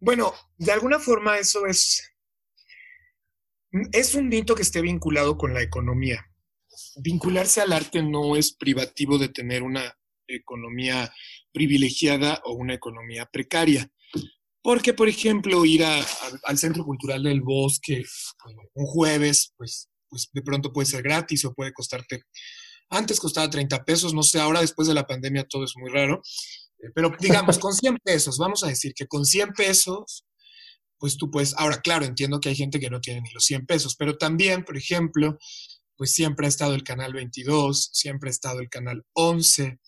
Bueno, 0.00 0.32
de 0.58 0.72
alguna 0.72 0.98
forma 0.98 1.38
eso 1.38 1.66
es, 1.66 2.14
es 3.92 4.14
un 4.14 4.28
mito 4.28 4.54
que 4.54 4.62
esté 4.62 4.80
vinculado 4.80 5.36
con 5.36 5.54
la 5.54 5.62
economía. 5.62 6.26
Vincularse 6.96 7.60
al 7.60 7.72
arte 7.72 8.02
no 8.02 8.36
es 8.36 8.54
privativo 8.54 9.18
de 9.18 9.28
tener 9.28 9.62
una 9.62 9.96
economía 10.26 11.12
privilegiada 11.52 12.40
o 12.44 12.52
una 12.52 12.74
economía 12.74 13.26
precaria. 13.26 13.88
Porque, 14.64 14.94
por 14.94 15.10
ejemplo, 15.10 15.66
ir 15.66 15.84
al 15.84 16.58
Centro 16.58 16.86
Cultural 16.86 17.22
del 17.22 17.42
Bosque 17.42 17.98
eh, 17.98 18.04
un 18.72 18.86
jueves, 18.86 19.52
pues, 19.58 19.90
pues 20.08 20.30
de 20.32 20.40
pronto 20.40 20.72
puede 20.72 20.86
ser 20.86 21.02
gratis 21.02 21.44
o 21.44 21.52
puede 21.52 21.74
costarte, 21.74 22.22
antes 22.88 23.20
costaba 23.20 23.50
30 23.50 23.84
pesos, 23.84 24.14
no 24.14 24.22
sé, 24.22 24.40
ahora 24.40 24.62
después 24.62 24.88
de 24.88 24.94
la 24.94 25.06
pandemia 25.06 25.44
todo 25.44 25.64
es 25.64 25.74
muy 25.76 25.90
raro, 25.90 26.22
Pero 26.94 27.12
digamos, 27.20 27.58
con 27.58 27.74
100 27.74 27.98
pesos, 28.02 28.38
vamos 28.38 28.64
a 28.64 28.68
decir 28.68 28.94
que 28.94 29.06
con 29.06 29.26
100 29.26 29.52
pesos, 29.52 30.24
pues 30.98 31.18
tú 31.18 31.30
puedes, 31.30 31.52
ahora 31.58 31.82
claro, 31.82 32.06
entiendo 32.06 32.40
que 32.40 32.48
hay 32.48 32.56
gente 32.56 32.80
que 32.80 32.88
no 32.88 33.02
tiene 33.02 33.20
ni 33.20 33.30
los 33.32 33.44
100 33.44 33.66
pesos, 33.66 33.96
pero 33.96 34.16
también, 34.16 34.64
por 34.64 34.78
ejemplo, 34.78 35.36
pues 35.94 36.14
siempre 36.14 36.46
ha 36.46 36.48
estado 36.48 36.74
el 36.74 36.84
canal 36.84 37.12
22, 37.12 37.90
siempre 37.92 38.30
ha 38.30 38.32
estado 38.32 38.60
el 38.60 38.70
canal 38.70 39.04
11. 39.12 39.78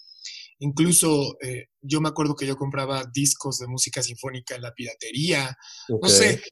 Incluso 0.58 1.36
eh, 1.42 1.66
yo 1.82 2.00
me 2.00 2.08
acuerdo 2.08 2.34
que 2.34 2.46
yo 2.46 2.56
compraba 2.56 3.04
discos 3.12 3.58
de 3.58 3.66
música 3.66 4.02
sinfónica 4.02 4.54
en 4.54 4.62
la 4.62 4.72
piratería. 4.72 5.56
No 5.88 6.08
sé, 6.08 6.42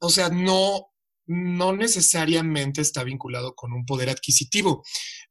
o 0.00 0.08
sea, 0.10 0.30
no, 0.30 0.86
no 1.26 1.76
necesariamente 1.76 2.80
está 2.80 3.04
vinculado 3.04 3.54
con 3.54 3.72
un 3.72 3.84
poder 3.84 4.08
adquisitivo, 4.08 4.82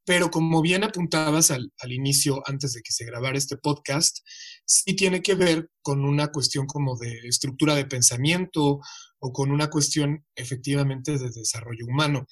pero 0.04 0.30
como 0.30 0.62
bien 0.62 0.84
apuntabas 0.84 1.50
al, 1.50 1.72
al, 1.78 1.92
inicio, 1.92 2.42
antes 2.46 2.72
de 2.72 2.82
que 2.82 2.92
se 2.92 3.04
grabara 3.04 3.36
este 3.36 3.56
podcast, 3.56 4.18
sí 4.64 4.94
tiene 4.94 5.22
que 5.22 5.34
ver 5.34 5.68
con 5.82 6.04
una 6.04 6.28
cuestión 6.28 6.66
como 6.66 6.96
de 6.96 7.18
estructura 7.28 7.74
de 7.74 7.86
pensamiento 7.86 8.78
o 9.18 9.32
con 9.32 9.50
una 9.50 9.68
cuestión 9.68 10.24
efectivamente 10.36 11.18
de 11.18 11.30
desarrollo 11.30 11.84
humano 11.86 12.26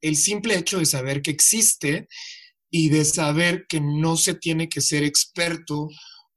el 0.00 0.16
simple 0.16 0.56
hecho 0.56 0.78
de 0.78 0.86
saber 0.86 1.22
que 1.22 1.30
existe 1.30 2.08
y 2.70 2.88
de 2.90 3.04
saber 3.04 3.66
que 3.68 3.80
no 3.80 4.16
se 4.16 4.34
tiene 4.34 4.68
que 4.68 4.80
ser 4.80 5.04
experto 5.04 5.88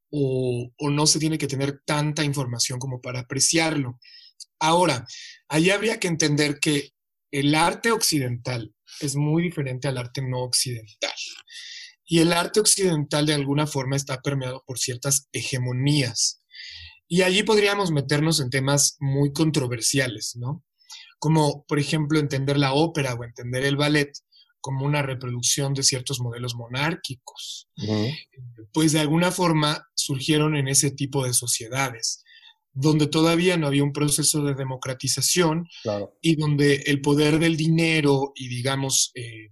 o, 0.09 0.71
no 0.79 1.07
se 1.07 1.19
tiene 1.19 1.37
que 1.37 1.47
tener 1.47 1.81
tanta 1.85 2.23
información 2.23 2.79
como 2.79 3.01
para 3.01 3.21
apreciarlo. 3.21 3.99
Ahora, 4.59 5.05
ahí 5.47 5.69
habría 5.69 5.99
que 5.99 6.07
entender 6.07 6.59
que 6.59 6.91
el 7.31 7.55
arte 7.55 7.91
occidental 7.91 8.73
es 8.99 9.15
muy 9.15 9.43
diferente 9.43 9.87
al 9.87 9.97
arte 9.97 10.21
no 10.21 10.43
occidental. 10.43 11.13
Y 12.05 12.19
el 12.19 12.33
arte 12.33 12.59
occidental 12.59 13.25
de 13.25 13.33
alguna 13.33 13.67
forma 13.67 13.95
está 13.95 14.21
permeado 14.21 14.63
por 14.67 14.79
ciertas 14.79 15.29
hegemonías. 15.31 16.43
Y 17.07 17.21
allí 17.21 17.43
podríamos 17.43 17.91
meternos 17.91 18.41
en 18.41 18.49
temas 18.49 18.97
muy 18.99 19.31
controversiales, 19.31 20.35
¿no? 20.35 20.63
como 21.21 21.63
por 21.67 21.77
ejemplo 21.77 22.19
entender 22.19 22.57
la 22.57 22.73
ópera 22.73 23.13
o 23.13 23.23
entender 23.23 23.63
el 23.63 23.77
ballet 23.77 24.11
como 24.61 24.85
una 24.85 25.01
reproducción 25.01 25.73
de 25.73 25.83
ciertos 25.83 26.19
modelos 26.19 26.55
monárquicos. 26.55 27.67
Pues 28.71 28.93
de 28.93 28.99
alguna 28.99 29.31
forma 29.31 29.87
surgieron 29.95 30.55
en 30.55 30.67
ese 30.67 30.91
tipo 30.91 31.25
de 31.25 31.33
sociedades, 31.33 32.23
donde 32.71 33.07
todavía 33.07 33.57
no 33.57 33.67
había 33.67 33.83
un 33.83 33.91
proceso 33.91 34.43
de 34.43 34.53
democratización 34.53 35.67
y 36.21 36.35
donde 36.35 36.75
el 36.85 37.01
poder 37.01 37.39
del 37.39 37.57
dinero 37.57 38.31
y 38.35 38.47
digamos 38.47 39.11
eh, 39.15 39.49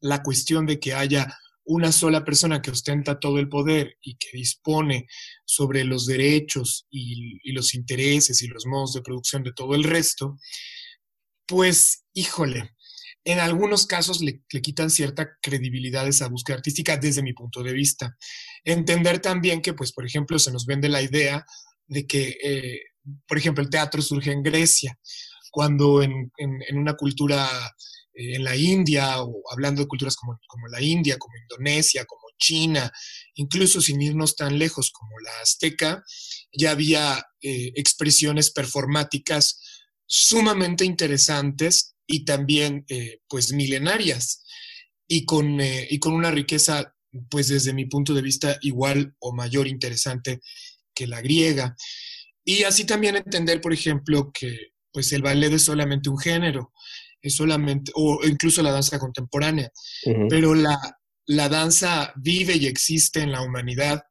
la 0.00 0.22
cuestión 0.22 0.66
de 0.66 0.80
que 0.80 0.94
haya 0.94 1.36
una 1.64 1.90
sola 1.90 2.24
persona 2.24 2.62
que 2.62 2.70
ostenta 2.70 3.18
todo 3.18 3.38
el 3.38 3.48
poder 3.48 3.96
y 4.00 4.16
que 4.16 4.28
dispone 4.32 5.06
sobre 5.44 5.84
los 5.84 6.06
derechos 6.06 6.86
y, 6.90 7.40
y 7.42 7.52
los 7.52 7.74
intereses 7.74 8.40
y 8.42 8.46
los 8.46 8.66
modos 8.66 8.94
de 8.94 9.02
producción 9.02 9.42
de 9.42 9.52
todo 9.52 9.74
el 9.74 9.82
resto, 9.82 10.38
pues, 11.46 12.04
híjole, 12.12 12.75
en 13.26 13.40
algunos 13.40 13.86
casos 13.86 14.20
le, 14.20 14.44
quitan 14.62 14.88
cierta 14.88 15.36
credibilidad 15.42 16.04
a 16.04 16.08
esa 16.08 16.28
búsqueda 16.28 16.58
artística 16.58 16.96
desde 16.96 17.24
mi 17.24 17.32
punto 17.32 17.60
de 17.64 17.72
vista. 17.72 18.16
Entender 18.62 19.18
también 19.18 19.60
que, 19.60 19.74
pues, 19.74 19.92
por 19.92 20.06
ejemplo, 20.06 20.38
se 20.38 20.52
nos 20.52 20.64
vende 20.64 20.88
la 20.88 21.02
idea 21.02 21.44
de 21.88 22.06
que, 22.06 22.38
eh, 22.40 22.80
por 23.26 23.36
ejemplo, 23.36 23.64
el 23.64 23.70
teatro 23.70 24.00
surge 24.00 24.30
en 24.30 24.44
Grecia, 24.44 24.96
cuando 25.50 26.04
en, 26.04 26.30
una 26.72 26.94
cultura 26.94 27.48
eh, 28.14 28.36
en 28.36 28.44
la 28.44 28.54
India, 28.54 29.20
o 29.20 29.42
hablando 29.50 29.82
de 29.82 29.88
culturas 29.88 30.14
como, 30.14 30.38
la 30.70 30.80
India, 30.80 31.18
como 31.18 31.34
Indonesia, 31.36 32.04
como 32.04 32.28
China, 32.38 32.92
incluso 33.34 33.80
sin 33.80 34.00
irnos 34.02 34.36
tan 34.36 34.56
lejos 34.56 34.92
como 34.92 35.18
la 35.18 35.40
azteca, 35.42 36.04
ya 36.52 36.70
había 36.70 37.26
eh, 37.42 37.72
expresiones 37.74 38.52
performáticas 38.52 39.60
sumamente 40.06 40.84
interesantes 40.84 41.95
y 42.06 42.24
también 42.24 42.84
eh, 42.88 43.20
pues 43.28 43.52
milenarias 43.52 44.44
y 45.08 45.24
con, 45.24 45.60
eh, 45.60 45.86
y 45.90 45.98
con 45.98 46.14
una 46.14 46.30
riqueza 46.30 46.94
pues 47.30 47.48
desde 47.48 47.72
mi 47.72 47.86
punto 47.86 48.14
de 48.14 48.22
vista 48.22 48.58
igual 48.62 49.14
o 49.20 49.34
mayor 49.34 49.66
interesante 49.66 50.40
que 50.94 51.06
la 51.06 51.20
griega. 51.20 51.76
Y 52.44 52.62
así 52.64 52.84
también 52.84 53.16
entender, 53.16 53.60
por 53.60 53.72
ejemplo, 53.72 54.30
que 54.32 54.72
pues 54.92 55.12
el 55.12 55.22
ballet 55.22 55.52
es 55.52 55.62
solamente 55.62 56.08
un 56.08 56.18
género, 56.18 56.72
es 57.20 57.34
solamente, 57.34 57.92
o 57.94 58.20
incluso 58.26 58.62
la 58.62 58.70
danza 58.70 58.98
contemporánea, 58.98 59.70
pero 60.28 60.54
la, 60.54 60.78
la 61.26 61.48
danza 61.48 62.12
vive 62.16 62.56
y 62.56 62.66
existe 62.66 63.20
en 63.20 63.32
la 63.32 63.42
humanidad 63.42 64.02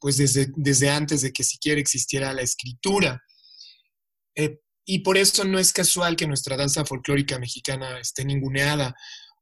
pues 0.00 0.16
desde, 0.16 0.48
desde 0.56 0.88
antes 0.88 1.20
de 1.20 1.32
que 1.32 1.44
siquiera 1.44 1.80
existiera 1.80 2.32
la 2.32 2.42
escritura. 2.42 3.22
Eh, 4.34 4.58
y 4.92 4.98
por 4.98 5.16
eso 5.16 5.44
no 5.44 5.60
es 5.60 5.72
casual 5.72 6.16
que 6.16 6.26
nuestra 6.26 6.56
danza 6.56 6.84
folclórica 6.84 7.38
mexicana 7.38 8.00
esté 8.00 8.24
ninguneada 8.24 8.92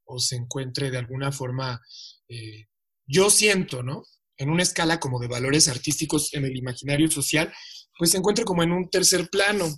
o 0.05 0.19
se 0.19 0.35
encuentre 0.35 0.91
de 0.91 0.99
alguna 0.99 1.31
forma, 1.31 1.81
eh, 2.27 2.67
yo 3.07 3.31
siento, 3.31 3.81
¿no? 3.81 4.03
En 4.37 4.51
una 4.51 4.61
escala 4.61 4.99
como 4.99 5.19
de 5.19 5.27
valores 5.27 5.67
artísticos 5.67 6.35
en 6.35 6.45
el 6.45 6.55
imaginario 6.55 7.09
social, 7.09 7.51
pues 7.97 8.11
se 8.11 8.17
encuentra 8.17 8.45
como 8.45 8.61
en 8.61 8.71
un 8.71 8.91
tercer 8.91 9.27
plano. 9.31 9.75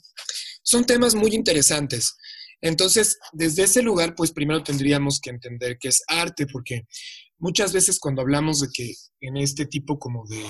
Son 0.61 0.83
temas 0.83 1.15
muy 1.15 1.33
interesantes. 1.33 2.17
Entonces, 2.59 3.17
desde 3.31 3.63
ese 3.63 3.81
lugar, 3.81 4.13
pues 4.13 4.33
primero 4.33 4.61
tendríamos 4.63 5.21
que 5.21 5.29
entender 5.29 5.77
qué 5.79 5.87
es 5.87 6.03
arte, 6.09 6.47
porque 6.47 6.81
muchas 7.37 7.71
veces 7.71 7.97
cuando 7.97 8.21
hablamos 8.21 8.59
de 8.59 8.67
que 8.73 8.93
en 9.21 9.37
este 9.37 9.67
tipo 9.67 9.97
como 9.97 10.27
de 10.27 10.43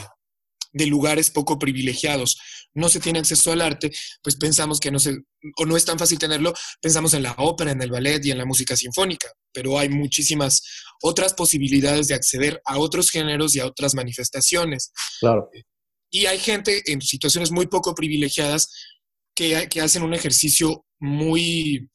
de 0.72 0.86
lugares 0.86 1.32
poco 1.32 1.60
privilegiados 1.60 2.38
no 2.74 2.90
se 2.90 3.00
tiene 3.00 3.20
acceso 3.20 3.52
al 3.52 3.62
arte, 3.62 3.92
pues 4.24 4.36
pensamos 4.36 4.80
que 4.80 4.92
no 4.92 5.00
se, 5.00 5.18
o 5.58 5.66
no 5.66 5.76
es 5.76 5.86
tan 5.86 6.00
fácil 6.00 6.18
tenerlo, 6.18 6.54
pensamos 6.82 7.14
en 7.14 7.24
la 7.24 7.36
ópera, 7.38 7.72
en 7.72 7.82
el 7.82 7.92
ballet 7.92 8.24
y 8.26 8.32
en 8.32 8.38
la 8.38 8.46
música 8.46 8.76
sinfónica, 8.76 9.32
pero 9.52 9.78
hay 9.78 9.90
muchísimas 9.90 10.62
otras 11.02 11.34
posibilidades 11.34 12.08
de 12.08 12.16
acceder 12.16 12.62
a 12.66 12.78
otros 12.78 13.10
géneros 13.10 13.56
y 13.56 13.60
a 13.60 13.66
otras 13.66 13.94
manifestaciones. 13.94 14.92
Claro. 15.20 15.50
Y 16.10 16.26
hay 16.26 16.40
gente 16.40 16.82
en 16.92 17.02
situaciones 17.02 17.52
muy 17.52 17.68
poco 17.68 17.94
privilegiadas 17.96 18.70
que, 19.36 19.68
que 19.70 19.82
hacen 19.82 20.04
un 20.04 20.14
ejercicio 20.14 20.86
muy 21.00 21.90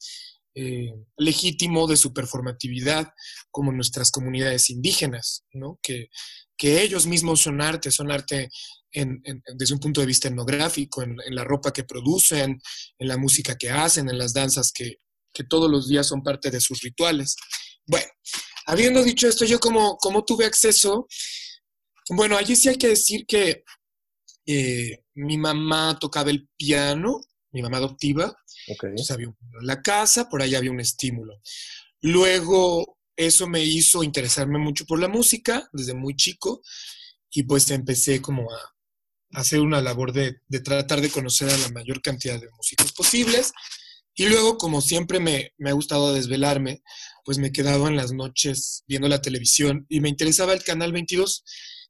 eh, 0.55 0.91
legítimo 1.17 1.87
de 1.87 1.97
su 1.97 2.13
performatividad, 2.13 3.09
como 3.51 3.71
nuestras 3.71 4.11
comunidades 4.11 4.69
indígenas, 4.69 5.45
¿no? 5.53 5.79
Que, 5.81 6.09
que 6.57 6.81
ellos 6.81 7.05
mismos 7.05 7.41
son 7.41 7.61
arte, 7.61 7.91
son 7.91 8.11
arte 8.11 8.49
desde 9.55 9.73
un 9.73 9.79
punto 9.79 10.01
de 10.01 10.07
vista 10.07 10.27
etnográfico, 10.27 11.03
en, 11.03 11.17
la 11.29 11.43
ropa 11.43 11.71
que 11.71 11.83
producen, 11.83 12.59
en 12.97 13.07
la 13.07 13.17
música 13.17 13.55
que 13.55 13.69
hacen, 13.69 14.09
en 14.09 14.17
las 14.17 14.33
danzas 14.33 14.71
que, 14.71 14.95
todos 15.47 15.69
los 15.69 15.87
días 15.87 16.07
son 16.07 16.23
parte 16.23 16.49
de 16.49 16.59
sus 16.59 16.81
rituales. 16.81 17.35
Bueno, 17.85 18.07
habiendo 18.65 19.03
dicho 19.03 19.27
esto, 19.27 19.45
yo 19.45 19.59
como, 19.59 19.95
como 19.97 20.25
tuve 20.25 20.45
acceso, 20.45 21.05
bueno, 22.09 22.35
allí 22.35 22.55
sí 22.55 22.69
hay 22.69 22.77
que 22.77 22.87
decir 22.87 23.23
que 23.27 23.63
eh, 24.47 25.03
mi 25.13 25.37
mamá 25.37 25.95
tocaba 25.99 26.31
el 26.31 26.49
piano, 26.57 27.19
mi 27.51 27.61
mamá 27.61 27.77
adoptiva, 27.77 28.35
okay. 28.67 28.95
había 29.11 29.27
un 29.27 29.37
en 29.61 29.67
la 29.67 29.79
casa, 29.83 30.27
por 30.27 30.41
ahí 30.41 30.55
había 30.55 30.71
un 30.71 30.79
estímulo. 30.79 31.39
Luego 32.01 32.96
eso 33.17 33.47
me 33.47 33.63
hizo 33.63 34.03
interesarme 34.03 34.59
mucho 34.59 34.85
por 34.85 34.99
la 34.99 35.07
música 35.07 35.67
desde 35.73 35.93
muy 35.93 36.15
chico 36.15 36.61
y 37.31 37.43
pues 37.43 37.69
empecé 37.71 38.21
como 38.21 38.49
a, 38.51 38.77
hacer 39.33 39.59
una 39.59 39.81
labor 39.81 40.13
de, 40.13 40.37
tratar 40.63 41.01
de 41.01 41.09
conocer 41.09 41.49
a 41.49 41.57
la 41.57 41.69
mayor 41.69 42.01
cantidad 42.01 42.39
de 42.39 42.49
músicos 42.55 42.93
posibles. 42.93 43.51
Y 44.15 44.27
luego, 44.27 44.57
como 44.57 44.81
siempre 44.81 45.19
me, 45.19 45.51
me, 45.57 45.69
ha 45.69 45.73
gustado 45.73 46.13
desvelarme, 46.13 46.81
pues 47.23 47.37
me 47.37 47.51
quedaba 47.51 47.87
en 47.87 47.97
las 47.97 48.13
noches 48.13 48.83
viendo 48.87 49.07
la 49.07 49.21
televisión 49.21 49.85
y 49.89 49.99
me 49.99 50.09
interesaba 50.09 50.53
el 50.53 50.63
canal 50.63 50.91
22 50.91 51.43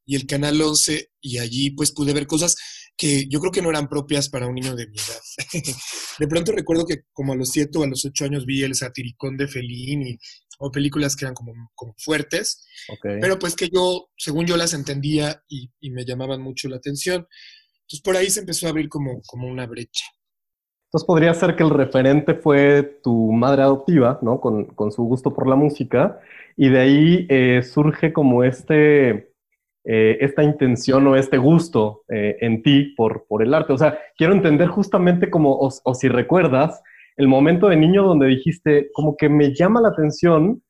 y 0.05 0.15
el 0.15 0.25
canal 0.25 0.61
11 0.61 1.11
y 1.21 1.37
allí 1.37 1.71
pues 1.71 1.91
pude 1.91 2.13
ver 2.13 2.27
cosas 2.27 2.55
que 2.97 3.27
yo 3.29 3.39
creo 3.39 3.51
que 3.51 3.61
no 3.61 3.69
eran 3.69 3.87
propias 3.87 4.27
para 4.27 4.47
un 4.47 4.55
niño 4.55 4.75
de 4.75 4.87
mi 4.87 4.97
edad. 4.97 5.21
de 6.19 6.27
pronto 6.27 6.51
recuerdo 6.51 6.85
que 6.85 7.03
como 7.13 7.33
a 7.33 7.35
los 7.35 7.51
7 7.51 7.77
o 7.77 7.83
a 7.83 7.87
los 7.87 8.03
8 8.03 8.25
años 8.25 8.45
vi 8.45 8.63
el 8.63 8.75
satiricón 8.75 9.37
de 9.37 9.47
Fellini 9.47 10.17
o 10.59 10.71
películas 10.71 11.15
que 11.15 11.25
eran 11.25 11.35
como, 11.35 11.53
como 11.75 11.93
fuertes, 11.99 12.65
pero 13.01 13.37
pues 13.37 13.55
que 13.55 13.69
yo, 13.71 14.09
según 14.17 14.47
yo 14.47 14.57
las 14.57 14.73
entendía 14.73 15.43
y, 15.47 15.69
me 15.91 16.03
llamaban 16.03 16.41
mucho 16.41 16.67
la 16.67 16.77
atención. 16.77 17.27
Entonces 17.81 18.01
por 18.03 18.17
ahí 18.17 18.29
se 18.31 18.39
empezó 18.39 18.65
a 18.65 18.71
abrir 18.71 18.89
como, 18.89 19.21
como 19.27 19.47
una 19.47 19.67
brecha. 19.67 20.05
Entonces 20.87 21.05
podría 21.05 21.33
ser 21.35 21.55
que 21.55 21.63
el 21.63 21.69
referente 21.69 22.33
fue 22.33 22.99
tu 23.03 23.31
madre 23.31 23.61
adoptiva, 23.61 24.19
¿no? 24.23 24.41
Con, 24.41 24.65
con 24.65 24.91
su 24.91 25.03
gusto 25.03 25.33
por 25.33 25.47
la 25.47 25.55
música, 25.55 26.19
y 26.55 26.69
de 26.69 26.79
ahí 26.79 27.27
eh, 27.29 27.61
surge 27.61 28.11
como 28.11 28.43
este, 28.43 29.31
eh, 29.89 30.17
esta 30.19 30.43
intención 30.43 31.07
o 31.07 31.15
este 31.15 31.37
gusto 31.37 32.03
eh, 32.09 32.35
en 32.41 32.61
ti 32.61 32.93
por, 32.97 33.25
por 33.25 33.41
el 33.41 33.53
arte. 33.53 33.71
O 33.71 33.77
sea, 33.77 33.97
quiero 34.17 34.33
entender 34.33 34.67
justamente 34.67 35.29
como, 35.29 35.57
o, 35.57 35.95
si 35.95 36.09
recuerdas, 36.09 36.83
el 37.15 37.29
momento 37.29 37.69
de 37.69 37.77
niño 37.77 38.03
donde 38.03 38.27
dijiste, 38.27 38.89
como 38.91 39.15
que 39.15 39.29
me 39.29 39.55
llama 39.55 39.79
la 39.79 39.87
atención 39.87 40.61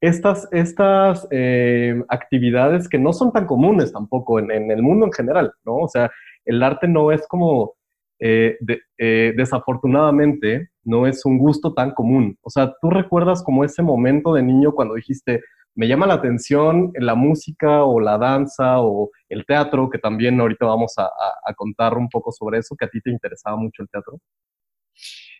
estas, 0.00 0.48
estas 0.50 1.28
eh, 1.30 1.94
actividades 2.08 2.88
que 2.88 2.98
no 2.98 3.12
son 3.12 3.32
tan 3.32 3.46
comunes 3.46 3.92
tampoco 3.92 4.40
en, 4.40 4.50
el 4.50 4.82
mundo 4.82 5.06
en 5.06 5.12
general, 5.12 5.52
¿no? 5.64 5.76
O 5.76 5.88
sea, 5.88 6.10
el 6.44 6.60
arte 6.60 6.88
no 6.88 7.12
es 7.12 7.24
como, 7.28 7.74
desafortunadamente, 8.18 10.70
no 10.82 11.06
es 11.06 11.24
un 11.24 11.38
gusto 11.38 11.72
tan 11.72 11.92
común. 11.92 12.36
O 12.42 12.50
sea, 12.50 12.74
¿tú 12.82 12.90
recuerdas 12.90 13.44
como 13.44 13.62
ese 13.62 13.84
momento 13.84 14.34
de 14.34 14.42
niño 14.42 14.72
cuando 14.72 14.94
dijiste, 14.94 15.40
me 15.76 15.86
llama 15.86 16.06
la 16.06 16.14
atención 16.14 16.92
la 16.94 17.14
música 17.14 17.84
o 17.84 18.00
la 18.00 18.18
danza 18.18 18.80
o 18.80 19.10
el 19.28 19.44
teatro, 19.46 19.88
que 19.90 19.98
también 19.98 20.40
ahorita 20.40 20.66
vamos 20.66 20.94
a, 20.96 21.08
contar 21.54 21.96
un 21.96 22.08
poco 22.08 22.32
sobre 22.32 22.58
eso, 22.58 22.74
que 22.76 22.86
a 22.86 22.88
ti 22.88 23.00
te 23.00 23.10
interesaba 23.10 23.56
mucho 23.56 23.82
el 23.82 23.88
teatro? 23.88 24.20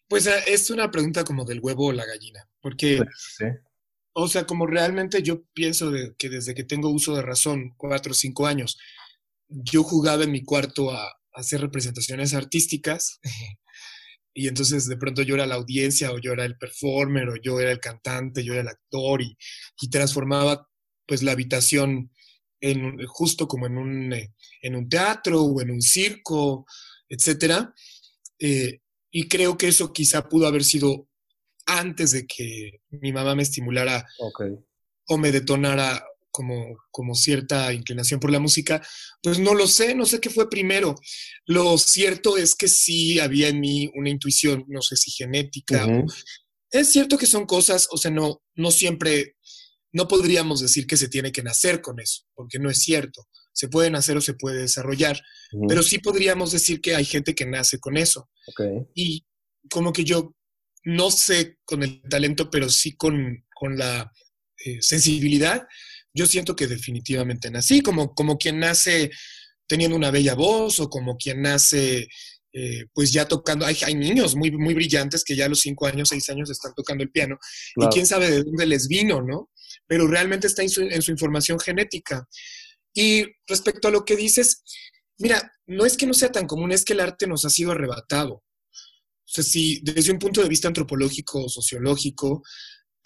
Pues 0.08 0.26
es 0.46 0.70
una 0.70 0.90
pregunta 0.90 1.24
como 1.24 1.44
del 1.44 1.60
huevo 1.60 1.86
o 1.86 1.92
la 1.92 2.06
gallina, 2.06 2.48
porque 2.60 3.02
sí. 3.16 3.46
O 4.18 4.28
sea, 4.28 4.46
como 4.46 4.66
realmente 4.66 5.22
yo 5.22 5.42
pienso 5.52 5.92
que 6.16 6.30
desde 6.30 6.54
que 6.54 6.64
tengo 6.64 6.88
uso 6.88 7.14
de 7.14 7.20
razón, 7.20 7.74
cuatro 7.76 8.12
o 8.12 8.14
cinco 8.14 8.46
años, 8.46 8.78
yo 9.46 9.82
jugaba 9.82 10.24
en 10.24 10.32
mi 10.32 10.42
cuarto 10.42 10.90
a, 10.90 11.12
hacer 11.34 11.60
representaciones 11.60 12.32
artísticas 12.32 13.20
y 14.36 14.48
entonces 14.48 14.86
de 14.86 14.98
pronto 14.98 15.22
yo 15.22 15.34
era 15.34 15.46
la 15.46 15.54
audiencia 15.54 16.12
o 16.12 16.18
yo 16.18 16.32
era 16.32 16.44
el 16.44 16.58
performer 16.58 17.30
o 17.30 17.36
yo 17.36 17.58
era 17.58 17.72
el 17.72 17.80
cantante, 17.80 18.44
yo 18.44 18.52
era 18.52 18.62
el 18.62 18.68
actor 18.68 19.22
y, 19.22 19.36
transformaba 19.90 20.68
pues 21.06 21.22
la 21.22 21.32
habitación 21.32 22.12
en, 22.60 22.98
justo 23.06 23.48
como 23.48 23.66
en 23.66 23.78
un, 23.78 24.12
eh, 24.12 24.34
en 24.60 24.76
un 24.76 24.90
teatro 24.90 25.42
o 25.42 25.60
en 25.62 25.70
un 25.70 25.80
circo, 25.80 26.66
etcétera. 27.08 27.72
Eh, 28.38 28.80
y 29.10 29.26
creo 29.26 29.56
que 29.56 29.68
eso 29.68 29.90
quizá 29.94 30.28
pudo 30.28 30.46
haber 30.46 30.64
sido 30.64 31.08
antes 31.64 32.10
de 32.10 32.26
que 32.26 32.82
mi 32.90 33.12
mamá 33.12 33.34
me 33.34 33.42
estimulara 33.42 34.06
o 35.06 35.16
me 35.16 35.32
detonara 35.32 36.04
como, 36.36 36.76
como 36.90 37.14
cierta 37.14 37.72
inclinación 37.72 38.20
por 38.20 38.30
la 38.30 38.38
música, 38.38 38.86
pues 39.22 39.38
no 39.38 39.54
lo 39.54 39.66
sé, 39.66 39.94
no 39.94 40.04
sé 40.04 40.20
qué 40.20 40.28
fue 40.28 40.50
primero. 40.50 40.94
Lo 41.46 41.78
cierto 41.78 42.36
es 42.36 42.54
que 42.54 42.68
sí 42.68 43.18
había 43.18 43.48
en 43.48 43.58
mí 43.58 43.90
una 43.94 44.10
intuición, 44.10 44.66
no 44.68 44.82
sé 44.82 44.96
si 44.96 45.10
genética. 45.12 45.88
es 46.70 46.92
cierto 46.92 47.16
que 47.16 47.24
son 47.24 47.46
cosas, 47.46 47.88
o 47.90 47.96
sea, 47.96 48.10
no, 48.10 48.42
no 48.54 48.70
siempre, 48.70 49.36
no 49.92 50.06
podríamos 50.08 50.60
decir 50.60 50.86
que 50.86 50.98
se 50.98 51.08
tiene 51.08 51.32
que 51.32 51.42
nacer 51.42 51.80
con 51.80 52.00
eso, 52.00 52.24
porque 52.34 52.58
no 52.58 52.68
es 52.68 52.80
cierto. 52.82 53.26
Se 53.54 53.68
puede 53.68 53.90
nacer 53.90 54.18
o 54.18 54.20
se 54.20 54.34
puede 54.34 54.60
desarrollar, 54.60 55.18
pero 55.66 55.82
sí 55.82 56.00
podríamos 56.00 56.52
decir 56.52 56.82
que 56.82 56.94
hay 56.94 57.06
gente 57.06 57.34
que 57.34 57.46
nace 57.46 57.78
con 57.78 57.96
eso. 57.96 58.28
Y 58.94 59.24
como 59.70 59.94
que 59.94 60.04
yo 60.04 60.36
no 60.84 61.10
sé 61.10 61.56
con 61.64 61.82
el 61.82 62.02
talento, 62.02 62.50
pero 62.50 62.68
sí 62.68 62.94
con, 62.94 63.42
la 63.62 64.12
eh, 64.66 64.82
sensibilidad, 64.82 65.66
yo 66.16 66.26
siento 66.26 66.56
que 66.56 66.66
definitivamente 66.66 67.50
nací, 67.50 67.82
como, 67.82 68.14
como 68.14 68.38
quien 68.38 68.58
nace 68.58 69.10
teniendo 69.66 69.96
una 69.96 70.10
bella 70.10 70.34
voz 70.34 70.80
o 70.80 70.88
como 70.88 71.16
quien 71.16 71.42
nace 71.42 72.08
eh, 72.52 72.86
pues 72.94 73.12
ya 73.12 73.28
tocando, 73.28 73.66
hay, 73.66 73.76
hay, 73.84 73.94
niños 73.94 74.34
muy, 74.34 74.50
muy 74.50 74.72
brillantes 74.72 75.22
que 75.22 75.36
ya 75.36 75.44
a 75.44 75.48
los 75.48 75.60
cinco 75.60 75.86
años, 75.86 76.08
seis 76.08 76.26
años 76.30 76.48
están 76.48 76.72
tocando 76.74 77.04
el 77.04 77.10
piano 77.10 77.38
y 77.76 77.86
quién 77.88 78.06
sabe 78.06 78.30
de 78.30 78.44
dónde 78.44 78.64
les 78.64 78.88
vino, 78.88 79.20
¿no? 79.20 79.50
Pero 79.86 80.06
realmente 80.08 80.46
está 80.46 80.62
en 80.62 80.70
su, 80.70 80.80
en 80.80 81.02
su 81.02 81.10
información 81.10 81.60
genética. 81.60 82.26
Y 82.94 83.26
respecto 83.46 83.88
a 83.88 83.90
lo 83.90 84.06
que 84.06 84.16
dices, 84.16 84.62
mira, 85.18 85.52
no 85.66 85.84
es 85.84 85.98
que 85.98 86.06
no 86.06 86.14
sea 86.14 86.32
tan 86.32 86.46
común, 86.46 86.72
es 86.72 86.86
que 86.86 86.94
el 86.94 87.00
arte 87.00 87.26
nos 87.26 87.44
ha 87.44 87.50
sido 87.50 87.72
arrebatado. 87.72 88.32
O 88.32 89.28
sea, 89.28 89.44
si 89.44 89.80
desde 89.82 90.12
un 90.12 90.18
punto 90.18 90.40
de 90.40 90.48
vista 90.48 90.68
antropológico 90.68 91.44
o 91.44 91.48
sociológico, 91.50 92.42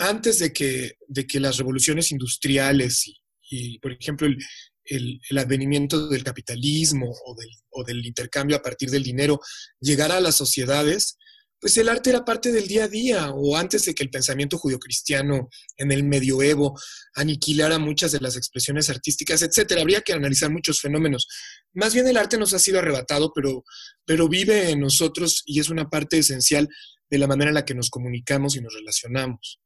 antes 0.00 0.38
de 0.38 0.52
que, 0.52 0.96
de 1.06 1.26
que 1.26 1.40
las 1.40 1.58
revoluciones 1.58 2.10
industriales 2.10 3.04
y, 3.50 3.78
por 3.80 3.92
ejemplo, 3.92 4.26
el, 4.26 5.20
el, 5.28 5.38
advenimiento 5.38 6.08
del 6.08 6.24
capitalismo 6.24 7.10
o 7.26 7.34
del, 7.34 7.50
o 7.70 7.84
del, 7.84 8.04
intercambio 8.06 8.56
a 8.56 8.62
partir 8.62 8.90
del 8.90 9.02
dinero 9.02 9.40
llegara 9.78 10.16
a 10.16 10.20
las 10.20 10.36
sociedades, 10.36 11.18
pues 11.60 11.76
el 11.76 11.90
arte 11.90 12.08
era 12.08 12.24
parte 12.24 12.50
del 12.50 12.66
día 12.66 12.84
a 12.84 12.88
día, 12.88 13.30
o 13.30 13.56
antes 13.56 13.84
de 13.84 13.94
que 13.94 14.02
el 14.02 14.08
pensamiento 14.08 14.56
judio-cristiano 14.56 15.50
en 15.76 15.92
el 15.92 16.04
medioevo 16.04 16.80
aniquilara 17.14 17.78
muchas 17.78 18.12
de 18.12 18.20
las 18.20 18.36
expresiones 18.36 18.88
artísticas, 18.88 19.42
etcétera. 19.42 19.82
Habría 19.82 20.00
que 20.00 20.14
analizar 20.14 20.50
muchos 20.50 20.80
fenómenos. 20.80 21.28
Más 21.74 21.92
bien 21.92 22.08
el 22.08 22.16
arte 22.16 22.38
nos 22.38 22.54
ha 22.54 22.58
sido 22.58 22.78
arrebatado, 22.78 23.32
pero, 23.34 23.64
pero 24.06 24.28
vive 24.28 24.70
en 24.70 24.80
nosotros 24.80 25.42
y 25.44 25.60
es 25.60 25.68
una 25.68 25.90
parte 25.90 26.16
esencial 26.16 26.68
de 27.10 27.18
la 27.18 27.26
manera 27.26 27.50
en 27.50 27.56
la 27.56 27.66
que 27.66 27.74
nos 27.74 27.90
comunicamos 27.90 28.56
y 28.56 28.62
nos 28.62 28.72
relacionamos. 28.72 29.60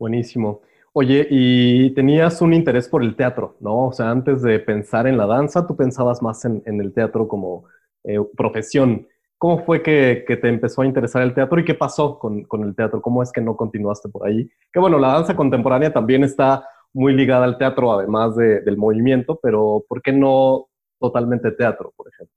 Buenísimo. 0.00 0.62
Oye, 0.94 1.26
y 1.30 1.90
tenías 1.90 2.40
un 2.40 2.54
interés 2.54 2.88
por 2.88 3.02
el 3.02 3.14
teatro, 3.16 3.58
¿no? 3.60 3.88
O 3.88 3.92
sea, 3.92 4.10
antes 4.10 4.40
de 4.40 4.58
pensar 4.58 5.06
en 5.06 5.18
la 5.18 5.26
danza, 5.26 5.66
tú 5.66 5.76
pensabas 5.76 6.22
más 6.22 6.42
en, 6.46 6.62
el 6.64 6.94
teatro 6.94 7.28
como 7.28 7.66
eh, 8.04 8.18
profesión. 8.34 9.06
¿Cómo 9.36 9.62
fue 9.62 9.82
que, 9.82 10.24
te 10.26 10.48
empezó 10.48 10.80
a 10.80 10.86
interesar 10.86 11.20
el 11.20 11.34
teatro 11.34 11.60
y 11.60 11.66
qué 11.66 11.74
pasó 11.74 12.18
con, 12.18 12.46
el 12.64 12.74
teatro? 12.74 13.02
¿Cómo 13.02 13.22
es 13.22 13.30
que 13.30 13.42
no 13.42 13.58
continuaste 13.58 14.08
por 14.08 14.26
ahí? 14.26 14.48
Que 14.72 14.80
bueno, 14.80 14.98
la 14.98 15.12
danza 15.12 15.36
contemporánea 15.36 15.92
también 15.92 16.24
está 16.24 16.66
muy 16.94 17.12
ligada 17.12 17.44
al 17.44 17.58
teatro, 17.58 17.92
además 17.92 18.34
del 18.36 18.76
movimiento, 18.78 19.38
pero 19.42 19.84
¿por 19.86 20.00
qué 20.00 20.12
no 20.12 20.70
totalmente 20.98 21.52
teatro, 21.52 21.92
por 21.94 22.08
ejemplo? 22.08 22.34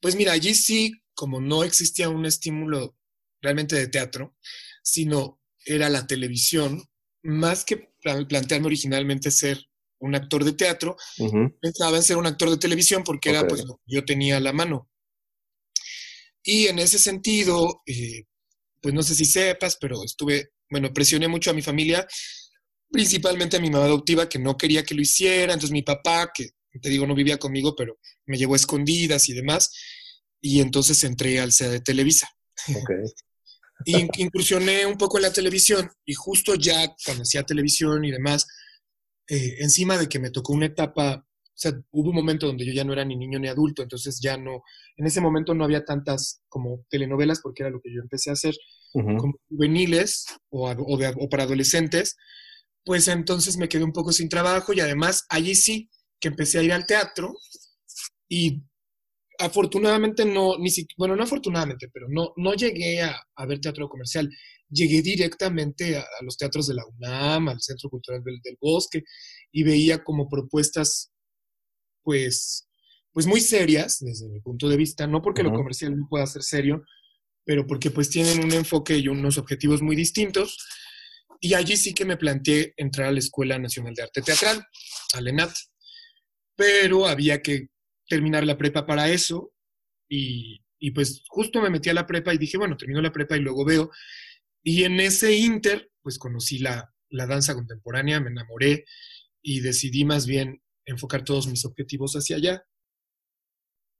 Pues 0.00 0.16
mira, 0.16 0.32
allí 0.32 0.54
sí, 0.54 1.02
como 1.14 1.38
no 1.38 1.64
existía 1.64 2.08
un 2.08 2.24
estímulo 2.24 2.94
realmente 3.42 3.76
de 3.76 3.88
teatro, 3.88 4.34
sino 4.82 5.38
era 5.68 5.88
la 5.88 6.06
televisión, 6.06 6.82
más 7.22 7.64
que 7.64 7.90
plantearme 8.00 8.66
originalmente 8.66 9.30
ser 9.30 9.64
un 10.00 10.14
actor 10.14 10.44
de 10.44 10.52
teatro, 10.52 10.96
pensaba 11.60 11.96
en 11.96 12.02
ser 12.02 12.16
un 12.16 12.26
actor 12.26 12.50
de 12.50 12.56
televisión 12.56 13.02
porque 13.04 13.30
era 13.30 13.46
pues 13.46 13.64
lo 13.64 13.76
que 13.76 13.94
yo 13.94 14.04
tenía 14.04 14.36
a 14.36 14.40
la 14.40 14.52
mano. 14.52 14.88
Y 16.42 16.66
en 16.66 16.78
ese 16.78 16.98
sentido, 16.98 17.82
eh, 17.86 18.24
pues 18.80 18.94
no 18.94 19.02
sé 19.02 19.14
si 19.14 19.24
sepas, 19.24 19.76
pero 19.80 20.02
estuve, 20.04 20.52
bueno, 20.70 20.92
presioné 20.92 21.28
mucho 21.28 21.50
a 21.50 21.54
mi 21.54 21.62
familia, 21.62 22.06
principalmente 22.90 23.56
a 23.56 23.60
mi 23.60 23.70
mamá 23.70 23.84
adoptiva, 23.84 24.28
que 24.28 24.38
no 24.38 24.56
quería 24.56 24.84
que 24.84 24.94
lo 24.94 25.02
hiciera, 25.02 25.52
entonces 25.52 25.72
mi 25.72 25.82
papá, 25.82 26.30
que 26.32 26.50
te 26.80 26.88
digo, 26.88 27.06
no 27.06 27.14
vivía 27.14 27.38
conmigo, 27.38 27.74
pero 27.76 27.98
me 28.26 28.38
llevó 28.38 28.54
a 28.54 28.56
escondidas 28.56 29.28
y 29.28 29.34
demás, 29.34 29.72
y 30.40 30.60
entonces 30.60 31.02
entré 31.04 31.40
al 31.40 31.52
CEA 31.52 31.70
de 31.70 31.80
Televisa. 31.80 32.28
Okay. 32.68 32.96
Incursioné 33.84 34.86
un 34.86 34.96
poco 34.96 35.18
en 35.18 35.22
la 35.22 35.32
televisión, 35.32 35.90
y 36.04 36.14
justo 36.14 36.54
ya 36.54 36.94
cuando 37.04 37.22
hacía 37.22 37.42
televisión 37.44 38.04
y 38.04 38.10
demás, 38.10 38.46
eh, 39.28 39.56
encima 39.60 39.96
de 39.98 40.08
que 40.08 40.18
me 40.18 40.30
tocó 40.30 40.52
una 40.52 40.66
etapa 40.66 41.24
o 41.58 41.60
sea, 41.60 41.72
hubo 41.90 42.10
un 42.10 42.14
momento 42.14 42.46
donde 42.46 42.64
yo 42.64 42.72
ya 42.72 42.84
no 42.84 42.92
era 42.92 43.04
ni 43.04 43.16
niño 43.16 43.40
ni 43.40 43.48
adulto, 43.48 43.82
entonces 43.82 44.20
ya 44.22 44.36
no, 44.36 44.62
en 44.96 45.06
ese 45.06 45.20
momento 45.20 45.54
no 45.54 45.64
había 45.64 45.84
tantas 45.84 46.40
como 46.48 46.86
telenovelas, 46.88 47.40
porque 47.42 47.64
era 47.64 47.70
lo 47.70 47.80
que 47.80 47.92
yo 47.92 48.00
empecé 48.00 48.30
a 48.30 48.34
hacer, 48.34 48.54
como 48.92 49.34
juveniles 49.48 50.24
o, 50.50 50.70
o, 50.70 51.28
para 51.28 51.42
adolescentes, 51.42 52.16
pues 52.84 53.08
entonces 53.08 53.56
me 53.56 53.68
quedé 53.68 53.82
un 53.82 53.92
poco 53.92 54.12
sin 54.12 54.28
trabajo 54.28 54.72
y 54.72 54.78
además 54.78 55.24
allí 55.30 55.56
sí 55.56 55.90
que 56.20 56.28
empecé 56.28 56.60
a 56.60 56.62
ir 56.62 56.72
al 56.72 56.86
teatro 56.86 57.34
y 58.28 58.62
afortunadamente 59.38 60.24
no, 60.24 60.58
ni 60.58 60.70
si, 60.70 60.86
bueno, 60.96 61.14
no 61.14 61.22
afortunadamente, 61.22 61.88
pero 61.92 62.06
no, 62.08 62.32
no 62.36 62.54
llegué 62.54 63.00
a, 63.00 63.46
ver 63.46 63.60
teatro 63.60 63.88
comercial, 63.88 64.28
llegué 64.68 65.00
directamente 65.00 65.96
a, 65.96 66.04
los 66.22 66.36
teatros 66.36 66.66
de 66.66 66.74
la 66.74 66.84
UNAM, 66.86 67.48
al 67.48 67.60
Centro 67.60 67.88
Cultural 67.88 68.22
del, 68.24 68.40
del 68.42 68.56
Bosque, 68.60 69.04
y 69.52 69.62
veía 69.62 70.02
como 70.02 70.28
propuestas 70.28 71.12
pues, 72.02 72.68
pues 73.12 73.26
muy 73.26 73.40
serias 73.40 73.98
desde 74.00 74.28
mi 74.28 74.40
punto 74.40 74.68
de 74.68 74.76
vista, 74.76 75.06
no 75.06 75.22
porque 75.22 75.42
lo 75.42 75.52
comercial 75.52 75.96
no 75.96 76.06
pueda 76.08 76.26
ser 76.26 76.42
serio, 76.42 76.82
pero 77.44 77.66
porque 77.66 77.90
pues 77.90 78.10
tienen 78.10 78.44
un 78.44 78.52
enfoque 78.52 78.96
y 78.98 79.08
unos 79.08 79.38
objetivos 79.38 79.82
muy 79.82 79.96
distintos. 79.96 80.58
Y 81.40 81.54
allí 81.54 81.76
sí 81.76 81.94
que 81.94 82.04
me 82.04 82.16
planteé 82.16 82.74
entrar 82.76 83.08
a 83.08 83.12
la 83.12 83.20
Escuela 83.20 83.58
Nacional 83.58 83.94
de 83.94 84.02
Arte 84.02 84.22
Teatral, 84.22 84.64
al 85.14 85.28
ENAT, 85.28 85.52
pero 86.56 87.06
había 87.06 87.40
que 87.40 87.68
terminar 88.08 88.44
la 88.44 88.58
prepa 88.58 88.86
para 88.86 89.08
eso 89.08 89.52
y, 90.08 90.60
y 90.78 90.90
pues 90.92 91.24
justo 91.28 91.60
me 91.60 91.70
metí 91.70 91.90
a 91.90 91.94
la 91.94 92.06
prepa 92.06 92.32
y 92.34 92.38
dije, 92.38 92.58
bueno, 92.58 92.76
termino 92.76 93.00
la 93.00 93.12
prepa 93.12 93.36
y 93.36 93.40
luego 93.40 93.64
veo. 93.64 93.90
Y 94.62 94.84
en 94.84 95.00
ese 95.00 95.36
inter, 95.36 95.90
pues 96.02 96.18
conocí 96.18 96.58
la, 96.58 96.92
la 97.10 97.26
danza 97.26 97.54
contemporánea, 97.54 98.20
me 98.20 98.30
enamoré 98.30 98.84
y 99.42 99.60
decidí 99.60 100.04
más 100.04 100.26
bien 100.26 100.60
enfocar 100.84 101.22
todos 101.22 101.46
mis 101.46 101.64
objetivos 101.64 102.14
hacia 102.14 102.36
allá. 102.36 102.64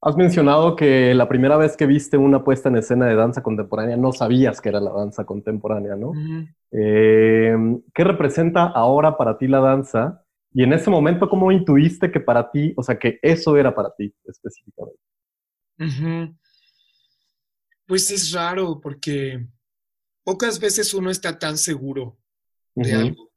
Has 0.01 0.15
mencionado 0.15 0.77
que 0.77 1.13
la 1.13 1.27
primera 1.27 1.57
vez 1.57 1.75
que 1.75 1.85
viste 1.85 2.15
una 2.15 2.43
puesta 2.43 2.69
en 2.69 2.77
escena 2.77 3.05
de 3.07 3.15
danza 3.15 3.43
contemporánea 3.43 3.97
no 3.97 4.13
sabías 4.13 4.61
que 4.61 4.69
era 4.69 4.79
la 4.79 4.91
danza 4.91 5.25
contemporánea, 5.25 5.95
¿no? 5.95 6.13
Em, 6.71 7.81
¿Qué 7.93 8.03
representa 8.05 8.63
ahora 8.63 9.17
para 9.17 9.37
ti 9.37 9.47
la 9.47 9.59
danza? 9.59 10.23
Y 10.53 10.63
en 10.63 10.73
ese 10.73 10.89
momento, 10.89 11.29
¿cómo 11.29 11.51
intuiste 11.51 12.11
que 12.11 12.19
para 12.19 12.49
ti, 12.51 12.73
o 12.75 12.83
sea, 12.83 12.97
que 12.97 13.19
eso 13.21 13.55
era 13.55 13.73
para 13.73 13.93
ti 13.95 14.13
específicamente? 14.25 14.99
Pues 17.85 18.11
es 18.11 18.31
raro 18.31 18.79
porque 18.81 19.47
pocas 20.23 20.59
veces 20.59 20.93
uno 20.93 21.09
está 21.11 21.37
tan 21.37 21.57
seguro 21.57 22.17
de 22.75 22.93
algo 22.93 23.29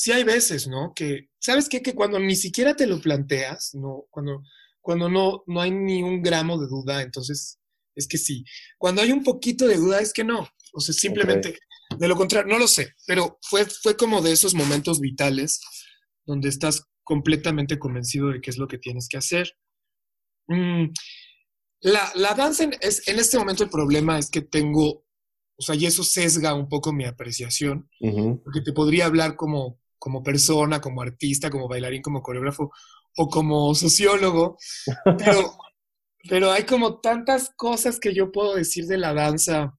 sí 0.00 0.12
hay 0.12 0.24
veces, 0.24 0.66
¿no? 0.66 0.92
Que, 0.94 1.28
¿sabes 1.38 1.68
qué? 1.68 1.82
Que 1.82 1.94
cuando 1.94 2.18
ni 2.18 2.36
siquiera 2.36 2.74
te 2.74 2.86
lo 2.86 3.00
planteas, 3.00 3.74
¿no? 3.74 4.06
Cuando, 4.10 4.42
cuando 4.80 5.10
no, 5.10 5.44
no 5.46 5.60
hay 5.60 5.70
ni 5.70 6.02
un 6.02 6.22
gramo 6.22 6.58
de 6.58 6.68
duda, 6.68 7.02
entonces 7.02 7.58
es 7.94 8.08
que 8.08 8.18
sí. 8.18 8.44
Cuando 8.78 9.02
hay 9.02 9.12
un 9.12 9.22
poquito 9.22 9.66
de 9.66 9.76
duda, 9.76 10.00
es 10.00 10.12
que 10.12 10.24
no. 10.24 10.48
O 10.72 10.80
sea, 10.80 10.94
simplemente, 10.94 11.58
de 11.98 12.08
lo 12.08 12.16
contrario, 12.16 12.50
no 12.50 12.58
lo 12.58 12.66
sé, 12.66 12.94
pero 13.06 13.38
fue, 13.42 13.66
fue 13.66 13.96
como 13.96 14.22
de 14.22 14.32
esos 14.32 14.54
momentos 14.54 15.00
vitales 15.00 15.60
donde 16.30 16.48
estás 16.48 16.86
completamente 17.02 17.78
convencido 17.78 18.28
de 18.28 18.40
qué 18.40 18.50
es 18.50 18.58
lo 18.58 18.68
que 18.68 18.78
tienes 18.78 19.08
que 19.08 19.18
hacer. 19.18 19.52
Mm, 20.46 20.86
la, 21.82 22.12
la, 22.14 22.34
danza, 22.34 22.64
en, 22.64 22.74
es, 22.80 23.06
en 23.08 23.18
este 23.18 23.36
momento 23.36 23.64
el 23.64 23.70
problema 23.70 24.18
es 24.18 24.30
que 24.30 24.42
tengo, 24.42 25.04
o 25.56 25.62
sea, 25.62 25.74
y 25.74 25.86
eso 25.86 26.04
sesga 26.04 26.54
un 26.54 26.68
poco 26.68 26.92
mi 26.92 27.04
apreciación, 27.04 27.90
porque 28.44 28.60
te 28.64 28.72
podría 28.72 29.06
hablar 29.06 29.34
como, 29.36 29.80
como 29.98 30.22
persona, 30.22 30.80
como 30.80 31.02
artista, 31.02 31.50
como 31.50 31.68
bailarín, 31.68 32.02
como 32.02 32.22
coreógrafo 32.22 32.70
o 33.16 33.28
como 33.28 33.74
sociólogo, 33.74 34.56
pero, 35.18 35.56
pero 36.28 36.52
hay 36.52 36.62
como 36.64 37.00
tantas 37.00 37.50
cosas 37.56 37.98
que 37.98 38.14
yo 38.14 38.30
puedo 38.30 38.54
decir 38.54 38.86
de 38.86 38.98
la 38.98 39.12
danza 39.12 39.74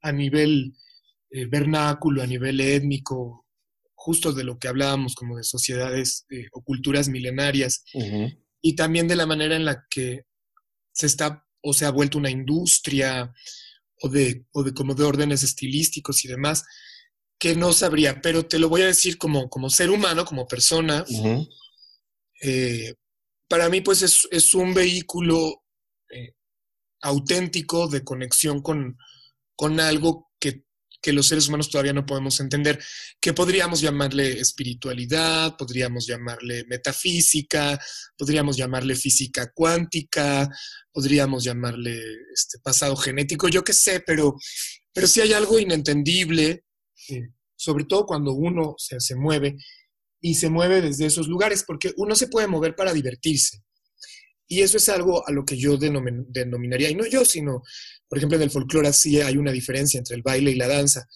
a 0.00 0.12
nivel 0.12 0.74
eh, 1.30 1.46
vernáculo, 1.46 2.22
a 2.22 2.26
nivel 2.26 2.60
étnico, 2.60 3.43
justo 4.04 4.34
de 4.34 4.44
lo 4.44 4.58
que 4.58 4.68
hablábamos 4.68 5.14
como 5.14 5.38
de 5.38 5.44
sociedades 5.44 6.26
eh, 6.28 6.46
o 6.52 6.62
culturas 6.62 7.08
milenarias, 7.08 7.84
y 8.60 8.76
también 8.76 9.08
de 9.08 9.16
la 9.16 9.24
manera 9.24 9.56
en 9.56 9.64
la 9.64 9.86
que 9.88 10.24
se 10.92 11.06
está 11.06 11.46
o 11.62 11.72
se 11.72 11.86
ha 11.86 11.90
vuelto 11.90 12.18
una 12.18 12.30
industria 12.30 13.32
o 14.02 14.10
de, 14.10 14.44
o 14.52 14.62
de 14.62 14.74
como 14.74 14.94
de 14.94 15.04
órdenes 15.04 15.42
estilísticos 15.42 16.22
y 16.22 16.28
demás, 16.28 16.64
que 17.38 17.56
no 17.56 17.72
sabría, 17.72 18.20
pero 18.20 18.44
te 18.44 18.58
lo 18.58 18.68
voy 18.68 18.82
a 18.82 18.88
decir 18.88 19.16
como, 19.16 19.48
como 19.48 19.70
ser 19.70 19.88
humano, 19.88 20.26
como 20.26 20.46
persona. 20.46 21.02
Eh, 22.42 22.94
para 23.48 23.70
mí, 23.70 23.80
pues 23.80 24.02
es, 24.02 24.28
es 24.30 24.52
un 24.52 24.74
vehículo 24.74 25.62
auténtico 27.00 27.88
de 27.88 28.04
conexión 28.04 28.60
con, 28.60 28.98
con 29.56 29.80
algo 29.80 30.23
que, 31.04 31.12
los 31.12 31.28
seres 31.28 31.48
humanos 31.48 31.70
todavía 31.70 31.92
no 31.92 32.06
podemos 32.06 32.40
entender, 32.40 32.82
que 33.20 33.32
podríamos 33.32 33.80
llamarle 33.80 34.40
espiritualidad, 34.40 35.56
podríamos 35.56 36.06
llamarle 36.06 36.64
metafísica, 36.68 37.78
podríamos 38.16 38.56
llamarle 38.56 38.96
física 38.96 39.52
cuántica, 39.54 40.48
podríamos 40.92 41.44
llamarle 41.44 42.00
este, 42.32 42.58
pasado 42.60 42.96
genético, 42.96 43.48
yo 43.48 43.62
qué 43.62 43.72
sé, 43.72 44.00
pero, 44.00 44.34
pero 44.92 45.06
sí 45.06 45.20
hay 45.20 45.32
algo 45.32 45.58
inentendible, 45.58 46.64
eh, 47.08 47.28
sobre 47.56 47.84
todo 47.84 48.06
cuando 48.06 48.32
uno 48.32 48.74
se, 48.78 48.98
se 49.00 49.14
mueve 49.14 49.56
y 50.20 50.34
se 50.36 50.48
mueve 50.48 50.80
desde 50.80 51.06
esos 51.06 51.28
lugares, 51.28 51.64
porque 51.66 51.92
uno 51.98 52.14
se 52.14 52.28
puede 52.28 52.46
mover 52.46 52.74
para 52.74 52.94
divertirse. 52.94 53.62
Y 54.46 54.60
eso 54.60 54.76
es 54.76 54.88
algo 54.88 55.26
a 55.26 55.32
lo 55.32 55.44
que 55.44 55.56
yo 55.56 55.76
denominaría, 55.78 56.90
y 56.90 56.94
no 56.94 57.06
yo, 57.06 57.24
sino, 57.24 57.62
por 58.08 58.18
ejemplo, 58.18 58.36
en 58.36 58.42
el 58.42 58.50
folclore 58.50 58.92
sí 58.92 59.20
hay 59.20 59.36
una 59.36 59.52
diferencia 59.52 59.98
entre 59.98 60.16
el 60.16 60.22
baile 60.22 60.50
y 60.50 60.56
la 60.56 60.68
danza. 60.68 61.06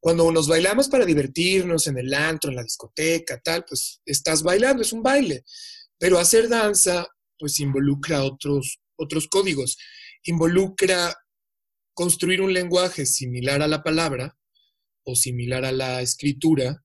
Cuando 0.00 0.30
nos 0.30 0.46
bailamos 0.46 0.88
para 0.88 1.04
divertirnos 1.04 1.88
en 1.88 1.98
el 1.98 2.14
antro, 2.14 2.50
en 2.50 2.56
la 2.56 2.62
discoteca, 2.62 3.40
tal, 3.40 3.64
pues 3.68 4.00
estás 4.06 4.42
bailando, 4.42 4.82
es 4.82 4.92
un 4.92 5.02
baile. 5.02 5.44
Pero 5.98 6.18
hacer 6.18 6.48
danza, 6.48 7.06
pues 7.36 7.58
involucra 7.58 8.22
otros, 8.22 8.78
otros 8.96 9.26
códigos. 9.26 9.76
Involucra 10.24 11.14
construir 11.94 12.40
un 12.40 12.52
lenguaje 12.52 13.06
similar 13.06 13.60
a 13.60 13.66
la 13.66 13.82
palabra 13.82 14.38
o 15.04 15.16
similar 15.16 15.64
a 15.64 15.72
la 15.72 16.00
escritura 16.00 16.84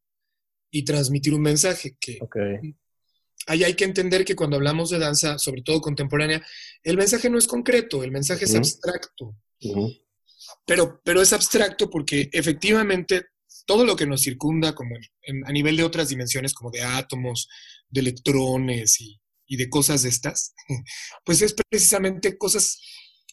y 0.71 0.83
transmitir 0.83 1.35
un 1.35 1.41
mensaje 1.41 1.95
que 1.99 2.17
ahí 3.47 3.63
hay 3.63 3.73
que 3.75 3.85
entender 3.85 4.25
que 4.25 4.35
cuando 4.35 4.57
hablamos 4.57 4.89
de 4.89 4.99
danza, 4.99 5.37
sobre 5.37 5.61
todo 5.61 5.81
contemporánea, 5.81 6.45
el 6.83 6.97
mensaje 6.97 7.29
no 7.29 7.37
es 7.37 7.47
concreto, 7.47 8.03
el 8.03 8.11
mensaje 8.11 8.45
es 8.45 8.55
abstracto. 8.55 9.35
pero, 10.65 11.01
pero 11.03 11.21
es 11.21 11.33
abstracto 11.33 11.89
porque 11.89 12.29
efectivamente 12.31 13.25
todo 13.65 13.85
lo 13.85 13.95
que 13.95 14.05
nos 14.05 14.21
circunda 14.21 14.75
como 14.75 14.95
a 15.45 15.51
nivel 15.51 15.77
de 15.77 15.83
otras 15.83 16.09
dimensiones, 16.09 16.53
como 16.53 16.71
de 16.71 16.81
átomos, 16.81 17.47
de 17.89 18.01
electrones 18.01 18.99
y, 18.99 19.21
y 19.47 19.57
de 19.57 19.69
cosas 19.69 20.03
de 20.03 20.09
estas, 20.09 20.53
pues 21.25 21.41
es 21.41 21.53
precisamente 21.69 22.37
cosas 22.37 22.79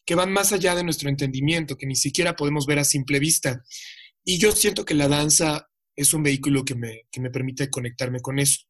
que 0.05 0.15
van 0.15 0.33
más 0.33 0.53
allá 0.53 0.75
de 0.75 0.85
nuestro 0.85 1.09
entendimiento, 1.09 1.77
que 1.77 1.87
ni 1.87 1.97
siquiera 1.97 2.37
podemos 2.37 2.67
ver 2.67 2.79
a 2.79 2.85
simple 2.85 3.19
vista. 3.19 3.63
Y 4.25 4.39
yo 4.39 4.53
siento 4.53 4.85
que 4.85 4.95
la 4.95 5.09
danza 5.09 5.69
es 5.95 6.15
un 6.15 6.23
vehículo 6.23 6.65
que 6.65 6.75
me, 6.75 7.03
que 7.11 7.21
me 7.21 7.31
permite 7.31 7.71
conectarme 7.71 8.21
con 8.21 8.39
eso. 8.39 8.61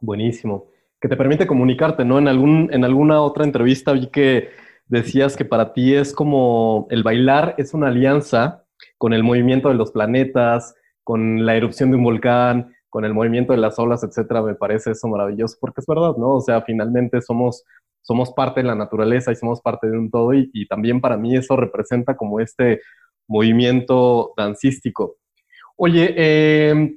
Buenísimo. 0.00 0.66
Que 1.00 1.08
te 1.08 1.16
permite 1.16 1.46
comunicarte, 1.46 2.04
¿no? 2.04 2.18
En, 2.18 2.28
algún, 2.28 2.68
en 2.72 2.84
alguna 2.84 3.20
otra 3.20 3.44
entrevista 3.44 3.92
vi 3.92 4.08
que 4.08 4.50
decías 4.86 5.36
que 5.36 5.44
para 5.44 5.72
ti 5.72 5.94
es 5.94 6.12
como 6.12 6.86
el 6.90 7.02
bailar 7.02 7.54
es 7.58 7.74
una 7.74 7.88
alianza 7.88 8.64
con 8.98 9.12
el 9.12 9.22
movimiento 9.22 9.68
de 9.68 9.74
los 9.74 9.90
planetas, 9.90 10.74
con 11.02 11.44
la 11.44 11.56
erupción 11.56 11.90
de 11.90 11.96
un 11.96 12.04
volcán, 12.04 12.74
con 12.88 13.04
el 13.04 13.14
movimiento 13.14 13.52
de 13.52 13.58
las 13.58 13.78
olas, 13.78 14.02
etcétera. 14.04 14.42
Me 14.42 14.54
parece 14.54 14.92
eso 14.92 15.08
maravilloso 15.08 15.56
porque 15.60 15.80
es 15.80 15.86
verdad, 15.86 16.16
¿no? 16.16 16.34
O 16.34 16.40
sea, 16.40 16.62
finalmente 16.62 17.20
somos, 17.22 17.64
somos 18.02 18.32
parte 18.32 18.60
de 18.60 18.66
la 18.66 18.74
naturaleza 18.74 19.32
y 19.32 19.36
somos 19.36 19.60
parte 19.60 19.88
de 19.88 19.98
un 19.98 20.10
todo 20.10 20.32
y, 20.34 20.66
también 20.66 21.00
para 21.00 21.16
mí 21.16 21.36
eso 21.36 21.56
representa 21.56 22.16
como 22.16 22.40
este 22.40 22.80
movimiento 23.28 24.32
dancístico. 24.36 25.16
Oye, 25.76 26.14
eh, 26.16 26.96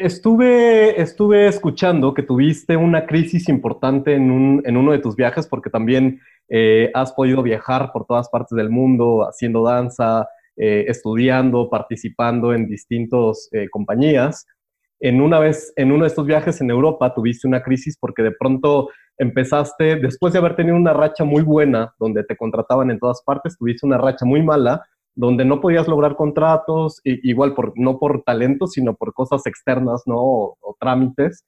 Estuve, 0.00 1.02
estuve 1.02 1.48
escuchando 1.48 2.14
que 2.14 2.22
tuviste 2.22 2.76
una 2.76 3.04
crisis 3.04 3.48
importante 3.48 4.14
en, 4.14 4.30
un, 4.30 4.62
en 4.64 4.76
uno 4.76 4.92
de 4.92 5.00
tus 5.00 5.16
viajes 5.16 5.48
porque 5.48 5.70
también 5.70 6.20
eh, 6.48 6.88
has 6.94 7.12
podido 7.12 7.42
viajar 7.42 7.90
por 7.92 8.06
todas 8.06 8.28
partes 8.28 8.54
del 8.54 8.70
mundo 8.70 9.26
haciendo 9.28 9.64
danza, 9.64 10.28
eh, 10.56 10.84
estudiando, 10.86 11.68
participando 11.68 12.54
en 12.54 12.68
distintas 12.68 13.48
eh, 13.50 13.66
compañías. 13.72 14.46
En 15.00 15.20
una 15.20 15.40
vez, 15.40 15.72
en 15.74 15.90
uno 15.90 16.04
de 16.04 16.08
estos 16.10 16.26
viajes 16.26 16.60
en 16.60 16.70
Europa, 16.70 17.12
tuviste 17.12 17.48
una 17.48 17.64
crisis 17.64 17.98
porque 18.00 18.22
de 18.22 18.30
pronto 18.30 18.90
empezaste, 19.18 19.96
después 19.96 20.32
de 20.32 20.38
haber 20.38 20.54
tenido 20.54 20.76
una 20.76 20.92
racha 20.92 21.24
muy 21.24 21.42
buena, 21.42 21.92
donde 21.98 22.22
te 22.22 22.36
contrataban 22.36 22.92
en 22.92 23.00
todas 23.00 23.20
partes, 23.24 23.58
tuviste 23.58 23.84
una 23.84 23.98
racha 23.98 24.24
muy 24.24 24.44
mala, 24.44 24.80
donde 25.18 25.44
no 25.44 25.60
podías 25.60 25.88
lograr 25.88 26.14
contratos, 26.14 27.00
igual 27.02 27.52
por, 27.52 27.72
no 27.74 27.98
por 27.98 28.22
talento, 28.22 28.68
sino 28.68 28.94
por 28.94 29.12
cosas 29.12 29.44
externas, 29.46 30.04
¿no? 30.06 30.16
O, 30.16 30.76
trámites. 30.78 31.44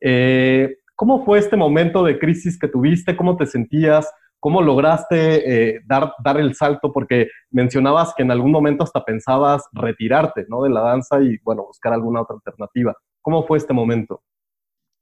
Eh, 0.00 0.78
¿Cómo 0.96 1.22
fue 1.26 1.38
este 1.38 1.54
momento 1.54 2.02
de 2.02 2.18
crisis 2.18 2.58
que 2.58 2.66
tuviste? 2.66 3.18
¿Cómo 3.18 3.36
te 3.36 3.44
sentías? 3.44 4.10
¿Cómo 4.38 4.62
lograste 4.62 5.74
eh, 5.74 5.80
dar, 5.86 6.14
dar 6.24 6.40
el 6.40 6.54
salto? 6.54 6.92
Porque 6.92 7.28
mencionabas 7.50 8.14
que 8.16 8.22
en 8.22 8.30
algún 8.30 8.52
momento 8.52 8.84
hasta 8.84 9.04
pensabas 9.04 9.64
retirarte, 9.72 10.46
¿no? 10.48 10.62
De 10.62 10.70
la 10.70 10.80
danza 10.80 11.20
y, 11.20 11.36
bueno, 11.44 11.66
buscar 11.66 11.92
alguna 11.92 12.22
otra 12.22 12.36
alternativa. 12.36 12.96
¿Cómo 13.20 13.46
fue 13.46 13.58
este 13.58 13.74
momento? 13.74 14.22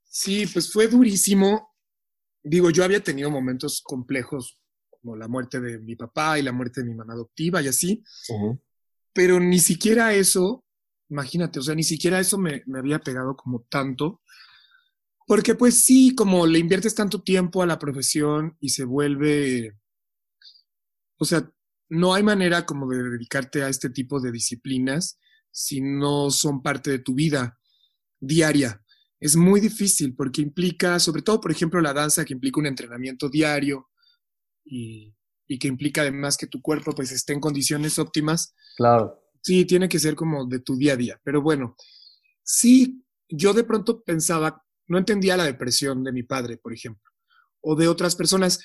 Sí, 0.02 0.44
pues 0.52 0.72
fue 0.72 0.88
durísimo. 0.88 1.70
Digo, 2.42 2.70
yo 2.70 2.82
había 2.82 3.00
tenido 3.00 3.30
momentos 3.30 3.80
complejos 3.80 4.60
como 5.08 5.16
la 5.16 5.28
muerte 5.28 5.58
de 5.58 5.78
mi 5.78 5.96
papá 5.96 6.38
y 6.38 6.42
la 6.42 6.52
muerte 6.52 6.82
de 6.82 6.88
mi 6.88 6.94
mamá 6.94 7.14
adoptiva 7.14 7.62
y 7.62 7.68
así. 7.68 8.04
Pero 9.14 9.40
ni 9.40 9.58
siquiera 9.58 10.12
eso, 10.12 10.64
imagínate, 11.08 11.60
o 11.60 11.62
sea, 11.62 11.74
ni 11.74 11.82
siquiera 11.82 12.20
eso 12.20 12.36
me, 12.36 12.62
me, 12.66 12.78
había 12.78 12.98
pegado 12.98 13.34
como 13.34 13.62
tanto. 13.70 14.20
Porque 15.26 15.54
pues 15.54 15.82
sí, 15.82 16.14
como 16.14 16.46
le 16.46 16.58
inviertes 16.58 16.94
tanto 16.94 17.22
tiempo 17.22 17.62
a 17.62 17.66
la 17.66 17.78
profesión 17.78 18.56
y 18.60 18.68
se 18.68 18.84
vuelve, 18.84 19.78
o 21.16 21.24
sea, 21.24 21.50
no 21.88 22.12
hay 22.12 22.22
manera 22.22 22.66
como 22.66 22.86
de 22.86 23.02
dedicarte 23.02 23.62
a 23.62 23.70
este 23.70 23.88
tipo 23.88 24.20
de 24.20 24.30
disciplinas 24.30 25.18
si 25.50 25.80
no 25.80 26.30
son 26.30 26.62
parte 26.62 26.90
de 26.90 26.98
tu 26.98 27.14
vida 27.14 27.58
diaria. 28.20 28.82
Es 29.20 29.36
muy 29.36 29.60
difícil 29.60 30.14
porque 30.14 30.42
implica, 30.42 30.98
sobre 31.00 31.22
todo, 31.22 31.40
por 31.40 31.50
ejemplo, 31.50 31.80
la 31.80 31.94
danza, 31.94 32.26
que 32.26 32.34
implica 32.34 32.60
un 32.60 32.66
entrenamiento 32.66 33.30
diario, 33.30 33.87
y, 34.68 35.14
que 35.58 35.68
implica 35.68 36.02
además 36.02 36.36
que 36.36 36.46
tu 36.46 36.60
cuerpo 36.60 36.92
pues 36.94 37.10
esté 37.10 37.32
en 37.32 37.40
condiciones 37.40 37.98
óptimas. 37.98 38.54
Claro. 38.76 39.18
Sí, 39.42 39.64
tiene 39.64 39.88
que 39.88 39.98
ser 39.98 40.14
como 40.14 40.46
de 40.46 40.60
tu 40.60 40.76
día 40.76 40.92
a 40.92 40.96
día. 40.96 41.20
Pero 41.24 41.40
bueno, 41.40 41.74
sí, 42.42 43.02
yo 43.28 43.54
de 43.54 43.64
pronto 43.64 44.02
pensaba, 44.02 44.62
no 44.88 44.98
entendía 44.98 45.36
la 45.36 45.44
depresión 45.44 46.04
de 46.04 46.12
mi 46.12 46.22
padre, 46.22 46.58
por 46.58 46.74
ejemplo, 46.74 47.10
o 47.62 47.76
de 47.76 47.88
otras 47.88 48.14
personas 48.14 48.60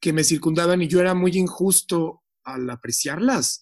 que 0.00 0.12
me 0.12 0.24
circundaban 0.24 0.80
y 0.80 0.88
yo 0.88 1.00
era 1.00 1.14
muy 1.14 1.36
injusto 1.36 2.22
al 2.44 2.70
apreciarlas 2.70 3.60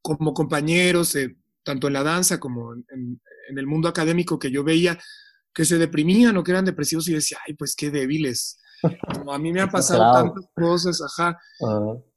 como 0.00 0.32
compañeros, 0.32 1.16
eh, 1.16 1.36
tanto 1.64 1.88
en 1.88 1.94
la 1.94 2.02
danza 2.02 2.38
como 2.38 2.72
en, 2.74 2.84
en, 3.48 3.58
el 3.58 3.66
mundo 3.66 3.88
académico 3.88 4.38
que 4.38 4.50
yo 4.50 4.62
veía 4.62 4.98
que 5.52 5.64
se 5.64 5.78
deprimían 5.78 6.36
o 6.36 6.44
que 6.44 6.52
eran 6.52 6.64
depresivos 6.64 7.08
y 7.08 7.14
decía, 7.14 7.38
ay, 7.46 7.54
pues 7.54 7.74
qué 7.74 7.90
débiles 7.90 8.58
a 8.82 9.38
mí 9.38 9.52
me 9.52 9.60
han 9.60 9.70
pasado 9.70 10.12
tantas 10.12 10.50
cosas, 10.54 11.00
ajá. 11.02 11.38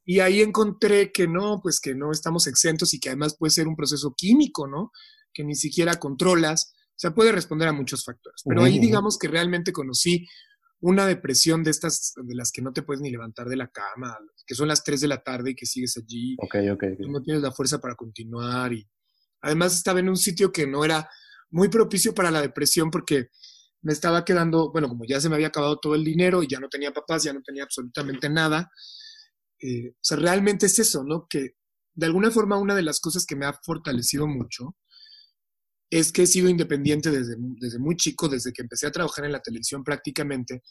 Y 0.06 0.19
ahí 0.19 0.41
encontré 0.41 1.12
que 1.12 1.28
no, 1.28 1.60
pues 1.62 1.80
que 1.80 1.95
no 1.95 2.12
estamos 2.12 2.47
exentos 2.47 2.93
y 2.93 3.00
que 3.00 3.10
además 3.10 3.36
puede 3.38 3.52
ser 3.52 3.67
un 3.67 3.76
proceso 3.76 4.13
químico, 4.15 4.67
¿no? 4.67 4.91
Que 5.34 5.43
ni 5.43 5.56
siquiera 5.56 5.95
controlas. 5.95 6.74
O 6.74 7.00
sea, 7.02 7.13
puede 7.13 7.32
responder 7.32 7.67
a 7.67 7.74
muchos 7.74 8.04
factores. 8.04 8.41
Pero 8.45 8.63
ahí 8.63 8.80
digamos 8.80 9.17
que 9.17 9.28
realmente 9.28 9.71
conocí 9.71 10.28
una 10.82 11.06
depresión 11.06 11.63
de 11.63 11.71
estas, 11.71 12.13
de 12.15 12.36
las 12.36 12.52
que 12.52 12.62
no 12.62 12.74
te 12.74 12.82
puedes 12.82 13.02
ni 13.02 13.12
levantar 13.12 13.47
de 13.47 13.56
la 13.56 13.67
cama, 13.67 14.17
que 14.45 14.56
son 14.56 14.67
las 14.67 14.84
3 14.84 15.02
de 15.02 15.08
la 15.08 15.21
tarde 15.21 15.52
y 15.52 15.56
que 15.56 15.65
sigues 15.65 15.95
allí. 15.97 16.36
Ok, 16.39 16.56
ok. 16.74 16.84
No 17.08 17.21
tienes 17.21 17.43
la 17.43 17.52
fuerza 17.52 17.80
para 17.80 17.95
continuar. 17.95 18.74
Y 18.74 18.89
además 19.41 19.76
estaba 19.76 20.00
en 20.00 20.10
un 20.10 20.17
sitio 20.17 20.52
que 20.52 20.65
no 20.65 20.84
era 20.84 21.08
muy 21.52 21.69
propicio 21.69 22.13
para 22.13 22.32
la 22.32 22.41
depresión 22.41 22.89
porque 22.89 23.30
me 23.82 23.94
estaba 23.94 24.24
quedando, 24.24 24.72
bueno, 24.72 24.88
como 24.88 25.06
ya 25.06 25.20
se 25.20 25.30
me 25.30 25.36
había 25.36 25.48
acabado 25.48 25.80
todo 25.80 25.96
el 25.96 26.04
dinero 26.04 26.44
y 26.44 26.48
ya 26.48 26.60
no 26.60 26.70
tenía 26.70 26.91
papás, 26.91 27.24
ya 27.24 27.34
no 27.34 27.41
tenía 27.41 27.63
absolutamente 27.63 28.30
nada. 28.30 28.70
Eh, 29.60 29.89
o 29.89 30.00
sea, 30.02 30.17
realmente 30.17 30.67
es 30.67 30.80
eso, 30.80 31.04
¿no? 31.04 31.28
Que 31.30 31.56
de 31.94 32.06
alguna 32.06 32.32
forma 32.32 32.58
una 32.58 32.76
de 32.76 32.84
las 32.84 33.00
cosas 33.00 33.26
que 33.26 33.36
me 33.36 33.46
ha 33.46 33.54
fortalecido 33.63 34.28
mucho 34.28 34.76
es 35.89 36.12
que 36.12 36.24
he 36.24 36.28
sido 36.28 36.48
independiente 36.48 37.12
desde, 37.12 37.36
desde 37.38 37.80
muy 37.80 37.98
chico, 37.98 38.30
desde 38.30 38.54
que 38.54 38.62
empecé 38.62 38.88
a 38.88 38.91
trabajar 38.91 39.26
en 39.26 39.34
la 39.34 39.41
televisión 39.41 39.84
prácticamente. 39.84 40.63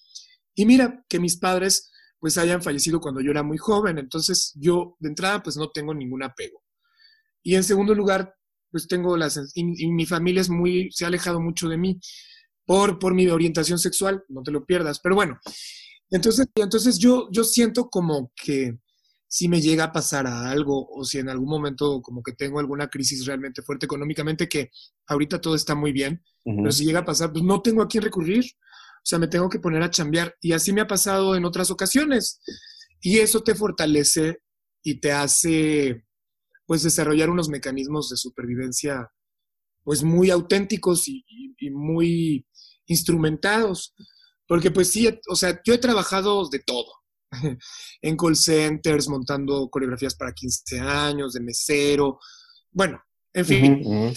Y 0.54 0.64
mira, 0.64 1.04
que 1.08 1.20
mis 1.20 1.38
padres 1.38 1.90
pues 2.18 2.36
hayan 2.38 2.62
fallecido 2.62 3.00
cuando 3.00 3.20
yo 3.20 3.30
era 3.30 3.42
muy 3.42 3.58
joven, 3.58 3.98
entonces 3.98 4.52
yo 4.54 4.96
de 5.00 5.08
entrada 5.08 5.42
pues 5.42 5.56
no 5.56 5.70
tengo 5.70 5.94
ningún 5.94 6.22
apego. 6.22 6.62
Y 7.42 7.54
en 7.54 7.64
segundo 7.64 7.94
lugar, 7.94 8.34
pues 8.70 8.86
tengo 8.86 9.16
las... 9.16 9.40
Y, 9.54 9.64
mi 9.90 10.06
familia 10.06 10.42
es 10.42 10.50
muy, 10.50 10.90
se 10.92 11.04
ha 11.04 11.08
alejado 11.08 11.40
mucho 11.40 11.68
de 11.68 11.78
mí 11.78 11.98
por, 12.70 13.00
por 13.00 13.14
mi 13.14 13.26
orientación 13.26 13.80
sexual, 13.80 14.22
no 14.28 14.44
te 14.44 14.52
lo 14.52 14.64
pierdas, 14.64 15.00
pero 15.00 15.16
bueno. 15.16 15.40
Entonces, 16.08 16.46
entonces 16.54 17.00
yo, 17.00 17.28
yo 17.32 17.42
siento 17.42 17.90
como 17.90 18.30
que 18.36 18.78
si 19.26 19.48
me 19.48 19.60
llega 19.60 19.82
a 19.82 19.92
pasar 19.92 20.28
algo 20.28 20.88
o 20.88 21.02
si 21.02 21.18
en 21.18 21.28
algún 21.28 21.48
momento 21.48 22.00
como 22.00 22.22
que 22.22 22.30
tengo 22.32 22.60
alguna 22.60 22.86
crisis 22.86 23.26
realmente 23.26 23.62
fuerte 23.62 23.86
económicamente, 23.86 24.48
que 24.48 24.70
ahorita 25.08 25.40
todo 25.40 25.56
está 25.56 25.74
muy 25.74 25.90
bien, 25.90 26.22
pero 26.44 26.70
si 26.70 26.84
llega 26.84 27.00
a 27.00 27.04
pasar, 27.04 27.32
pues 27.32 27.42
no 27.42 27.60
tengo 27.60 27.82
a 27.82 27.88
quién 27.88 28.04
recurrir. 28.04 28.44
O 28.44 29.02
sea, 29.02 29.18
me 29.18 29.26
tengo 29.26 29.48
que 29.48 29.58
poner 29.58 29.82
a 29.82 29.90
chambear. 29.90 30.36
Y 30.40 30.52
así 30.52 30.72
me 30.72 30.82
ha 30.82 30.86
pasado 30.86 31.34
en 31.34 31.44
otras 31.44 31.72
ocasiones. 31.72 32.40
Y 33.00 33.18
eso 33.18 33.42
te 33.42 33.56
fortalece 33.56 34.42
y 34.84 35.00
te 35.00 35.10
hace, 35.10 36.04
pues, 36.66 36.84
desarrollar 36.84 37.30
unos 37.30 37.48
mecanismos 37.48 38.10
de 38.10 38.16
supervivencia, 38.16 39.10
pues, 39.82 40.04
muy 40.04 40.30
auténticos 40.30 41.08
y, 41.08 41.24
y 41.58 41.70
muy 41.70 42.46
instrumentados. 42.90 43.94
Porque, 44.46 44.70
pues, 44.70 44.90
sí, 44.90 45.08
o 45.28 45.36
sea, 45.36 45.60
yo 45.64 45.74
he 45.74 45.78
trabajado 45.78 46.48
de 46.48 46.58
todo 46.58 46.92
en 48.02 48.16
call 48.16 48.36
centers, 48.36 49.08
montando 49.08 49.68
coreografías 49.70 50.14
para 50.14 50.32
15 50.32 50.80
años, 50.80 51.32
de 51.32 51.40
mesero, 51.40 52.18
bueno, 52.72 53.02
en 53.32 53.44
fin. 53.44 54.14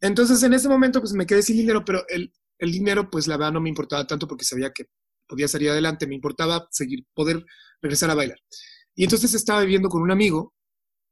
Entonces 0.00 0.42
en 0.42 0.52
ese 0.52 0.68
momento 0.68 1.00
pues 1.00 1.12
me 1.12 1.26
quedé 1.26 1.42
sin 1.42 1.56
dinero, 1.56 1.84
pero 1.84 2.04
el, 2.08 2.32
el, 2.58 2.72
dinero 2.72 3.08
pues 3.10 3.26
la 3.26 3.36
verdad 3.36 3.52
no 3.52 3.60
me 3.60 3.68
importaba 3.68 4.06
tanto 4.06 4.26
porque 4.28 4.44
sabía 4.44 4.72
que 4.72 4.86
podía 5.26 5.48
salir 5.48 5.70
adelante, 5.70 6.06
me 6.06 6.14
importaba 6.14 6.68
seguir, 6.70 7.06
poder 7.14 7.44
regresar 7.80 8.10
a 8.10 8.14
bailar. 8.14 8.38
Y 8.94 9.04
entonces 9.04 9.34
estaba 9.34 9.62
viviendo 9.62 9.88
con 9.88 10.02
un 10.02 10.10
amigo, 10.10 10.54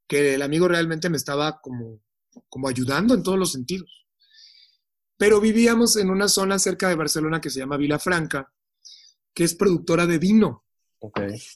que 0.06 0.34
el 0.34 0.42
amigo 0.42 0.68
realmente 0.68 1.08
me 1.08 1.16
estaba 1.16 1.60
como, 1.60 2.00
como 2.48 2.68
ayudando 2.68 3.14
en 3.14 3.22
todos 3.22 3.38
los 3.38 3.52
sentidos. 3.52 4.01
Pero 5.22 5.40
vivíamos 5.40 5.96
en 5.98 6.10
una 6.10 6.26
zona 6.26 6.58
cerca 6.58 6.88
de 6.88 6.96
Barcelona 6.96 7.40
que 7.40 7.48
se 7.48 7.60
llama 7.60 7.76
Vila 7.76 8.00
Franca, 8.00 8.52
que 9.32 9.44
es 9.44 9.54
productora 9.54 10.04
de 10.04 10.18
vino. 10.18 10.64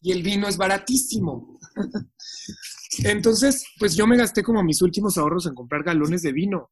Y 0.02 0.12
el 0.12 0.22
vino 0.22 0.46
es 0.46 0.56
baratísimo. 0.56 1.58
Entonces, 3.02 3.66
pues 3.76 3.96
yo 3.96 4.06
me 4.06 4.16
gasté 4.16 4.44
como 4.44 4.62
mis 4.62 4.82
últimos 4.82 5.18
ahorros 5.18 5.46
en 5.46 5.54
comprar 5.56 5.82
galones 5.82 6.22
de 6.22 6.30
vino, 6.30 6.70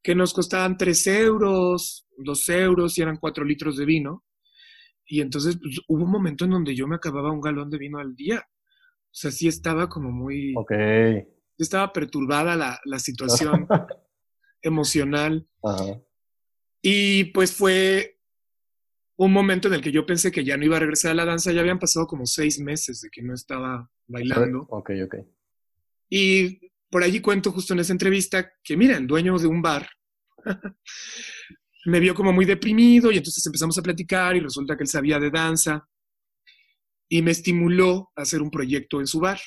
que 0.00 0.14
nos 0.14 0.32
costaban 0.32 0.76
3 0.76 1.04
euros, 1.08 2.06
2 2.18 2.48
euros 2.50 2.96
y 2.96 3.02
eran 3.02 3.16
4 3.16 3.44
litros 3.44 3.76
de 3.76 3.84
vino. 3.84 4.22
Y 5.06 5.20
entonces 5.20 5.58
pues, 5.60 5.80
hubo 5.88 6.04
un 6.04 6.12
momento 6.12 6.44
en 6.44 6.52
donde 6.52 6.76
yo 6.76 6.86
me 6.86 6.94
acababa 6.94 7.32
un 7.32 7.40
galón 7.40 7.70
de 7.70 7.78
vino 7.78 7.98
al 7.98 8.14
día. 8.14 8.38
O 8.38 9.10
sea, 9.10 9.32
sí 9.32 9.48
estaba 9.48 9.88
como 9.88 10.12
muy... 10.12 10.54
Ok. 10.56 10.74
Estaba 11.58 11.92
perturbada 11.92 12.54
la, 12.54 12.78
la 12.84 13.00
situación 13.00 13.66
emocional. 14.64 15.46
Y 16.82 17.24
pues 17.26 17.52
fue 17.52 18.18
un 19.16 19.32
momento 19.32 19.68
en 19.68 19.74
el 19.74 19.80
que 19.80 19.92
yo 19.92 20.04
pensé 20.04 20.32
que 20.32 20.44
ya 20.44 20.56
no 20.56 20.64
iba 20.64 20.76
a 20.76 20.80
regresar 20.80 21.12
a 21.12 21.14
la 21.14 21.24
danza, 21.24 21.52
ya 21.52 21.60
habían 21.60 21.78
pasado 21.78 22.06
como 22.06 22.26
seis 22.26 22.58
meses 22.58 23.00
de 23.00 23.10
que 23.10 23.22
no 23.22 23.32
estaba 23.32 23.88
bailando. 24.08 24.66
Ok, 24.70 24.90
ok. 25.04 25.14
Y 26.10 26.72
por 26.90 27.02
allí 27.02 27.20
cuento 27.20 27.52
justo 27.52 27.74
en 27.74 27.80
esa 27.80 27.92
entrevista 27.92 28.52
que, 28.62 28.76
mira, 28.76 28.96
el 28.96 29.06
dueño 29.06 29.38
de 29.38 29.46
un 29.46 29.62
bar 29.62 29.88
me 31.86 32.00
vio 32.00 32.14
como 32.14 32.32
muy 32.32 32.44
deprimido 32.44 33.12
y 33.12 33.18
entonces 33.18 33.44
empezamos 33.46 33.78
a 33.78 33.82
platicar 33.82 34.36
y 34.36 34.40
resulta 34.40 34.76
que 34.76 34.82
él 34.82 34.88
sabía 34.88 35.18
de 35.20 35.30
danza 35.30 35.86
y 37.08 37.22
me 37.22 37.30
estimuló 37.30 38.10
a 38.16 38.22
hacer 38.22 38.42
un 38.42 38.50
proyecto 38.50 39.00
en 39.00 39.06
su 39.06 39.20
bar. 39.20 39.40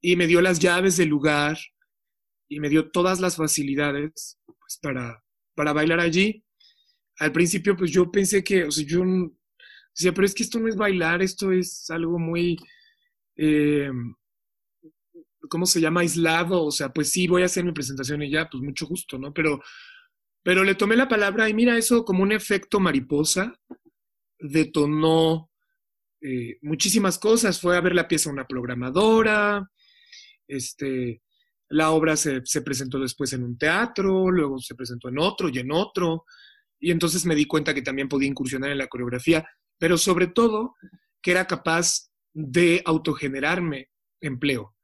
Y 0.00 0.16
me 0.16 0.26
dio 0.26 0.40
las 0.40 0.58
llaves 0.58 0.96
del 0.96 1.08
lugar 1.08 1.58
y 2.48 2.60
me 2.60 2.68
dio 2.68 2.90
todas 2.90 3.20
las 3.20 3.36
facilidades 3.36 4.38
pues, 4.46 4.78
para, 4.80 5.22
para 5.54 5.72
bailar 5.72 6.00
allí 6.00 6.44
al 7.18 7.32
principio, 7.32 7.76
pues 7.76 7.90
yo 7.90 8.10
pensé 8.10 8.44
que, 8.44 8.64
o 8.64 8.70
sea, 8.70 8.84
yo 8.86 9.02
decía, 9.94 10.12
pero 10.12 10.26
es 10.26 10.34
que 10.34 10.42
esto 10.42 10.58
no 10.58 10.68
es 10.68 10.76
bailar, 10.76 11.22
esto 11.22 11.50
es 11.50 11.88
algo 11.90 12.18
muy, 12.18 12.56
eh, 13.36 13.90
¿cómo 15.48 15.66
se 15.66 15.80
llama? 15.80 16.00
Aislado, 16.00 16.64
o 16.64 16.70
sea, 16.70 16.92
pues 16.92 17.10
sí, 17.10 17.26
voy 17.26 17.42
a 17.42 17.46
hacer 17.46 17.64
mi 17.64 17.72
presentación 17.72 18.22
y 18.22 18.30
ya, 18.30 18.48
pues 18.50 18.62
mucho 18.62 18.86
gusto, 18.86 19.18
¿no? 19.18 19.32
Pero, 19.32 19.60
pero 20.42 20.62
le 20.62 20.74
tomé 20.74 20.96
la 20.96 21.08
palabra 21.08 21.48
y 21.48 21.54
mira, 21.54 21.76
eso 21.76 22.04
como 22.04 22.22
un 22.22 22.32
efecto 22.32 22.80
mariposa 22.80 23.58
detonó 24.38 25.50
eh, 26.20 26.58
muchísimas 26.60 27.18
cosas. 27.18 27.60
Fue 27.60 27.76
a 27.76 27.80
ver 27.80 27.94
la 27.94 28.08
pieza 28.08 28.30
una 28.30 28.46
programadora, 28.46 29.70
este, 30.46 31.22
la 31.68 31.90
obra 31.90 32.16
se, 32.16 32.42
se 32.44 32.62
presentó 32.62 32.98
después 32.98 33.32
en 33.32 33.42
un 33.42 33.58
teatro, 33.58 34.30
luego 34.30 34.58
se 34.58 34.74
presentó 34.74 35.08
en 35.08 35.18
otro 35.18 35.48
y 35.48 35.58
en 35.58 35.72
otro. 35.72 36.24
Y 36.78 36.90
entonces 36.90 37.24
me 37.26 37.34
di 37.34 37.46
cuenta 37.46 37.74
que 37.74 37.82
también 37.82 38.08
podía 38.08 38.28
incursionar 38.28 38.70
en 38.70 38.78
la 38.78 38.86
coreografía, 38.86 39.48
pero 39.78 39.98
sobre 39.98 40.28
todo 40.28 40.74
que 41.22 41.32
era 41.32 41.46
capaz 41.46 42.10
de 42.32 42.82
autogenerarme 42.84 43.88
empleo, 44.20 44.76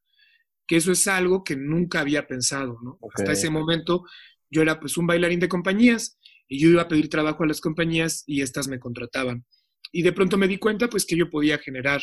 que 0.67 0.77
eso 0.77 0.91
es 0.91 1.07
algo 1.07 1.45
que 1.45 1.55
nunca 1.55 2.01
había 2.01 2.27
pensado, 2.27 2.79
¿no? 2.83 2.99
Hasta 3.15 3.33
ese 3.33 3.51
momento 3.51 4.05
yo 4.51 4.63
era 4.63 4.81
pues 4.81 4.97
un 4.97 5.07
bailarín 5.07 5.41
de 5.41 5.49
compañías 5.49 6.19
y 6.49 6.61
yo 6.61 6.69
iba 6.69 6.83
a 6.83 6.89
pedir 6.89 7.09
trabajo 7.09 7.45
a 7.45 7.47
las 7.47 7.61
compañías 7.61 8.25
y 8.27 8.43
estas 8.43 8.69
me 8.69 8.79
contrataban. 8.79 9.45
Y 9.93 10.03
de 10.03 10.13
pronto 10.13 10.39
me 10.39 10.49
di 10.49 10.59
cuenta 10.59 10.89
pues 10.89 11.05
que 11.07 11.17
yo 11.17 11.31
podía 11.31 11.59
generar 11.59 12.03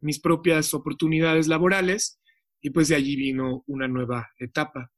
mis 0.00 0.18
propias 0.18 0.72
oportunidades 0.74 1.46
laborales 1.46 2.18
y 2.60 2.70
pues 2.70 2.88
de 2.88 2.96
allí 2.96 3.16
vino 3.16 3.64
una 3.66 3.88
nueva 3.88 4.28
etapa. 4.38 4.90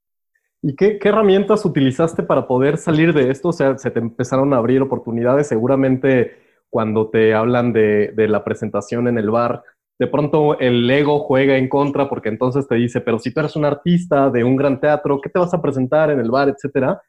¿Y 0.63 0.77
qué, 0.77 0.99
herramientas 1.03 1.65
utilizaste 1.65 2.23
para 2.23 2.47
poder 2.47 2.79
salir 2.79 3.13
de 3.13 3.31
esto? 3.31 3.49
O 3.49 3.53
sea, 3.53 3.77
se 3.79 3.91
te 3.91 3.99
empezaron 3.99 4.55
a 4.55 4.59
abrir 4.59 4.81
oportunidades. 4.81 5.49
Seguramente 5.49 6.37
cuando 6.71 7.11
te 7.11 7.35
hablan 7.35 7.73
de, 7.73 8.15
la 8.17 8.45
presentación 8.45 9.09
en 9.09 9.19
el 9.19 9.31
bar, 9.31 9.63
de 9.99 10.07
pronto 10.07 10.59
el 10.59 10.89
ego 10.89 11.19
juega 11.21 11.57
en 11.57 11.69
contra 11.69 12.09
porque 12.09 12.29
entonces 12.29 12.67
te 12.69 12.77
dice, 12.77 13.01
pero 13.01 13.19
si 13.19 13.33
tú 13.33 13.41
eres 13.41 13.57
un 13.57 13.65
artista 13.65 14.31
de 14.31 14.45
un 14.45 14.57
gran 14.57 14.81
teatro, 14.81 15.21
¿qué 15.21 15.29
te 15.29 15.39
vas 15.39 15.53
a 15.53 15.61
presentar 15.61 16.11
en 16.11 16.21
el 16.21 16.31
bar, 16.31 16.49
etcétera? 16.49 17.03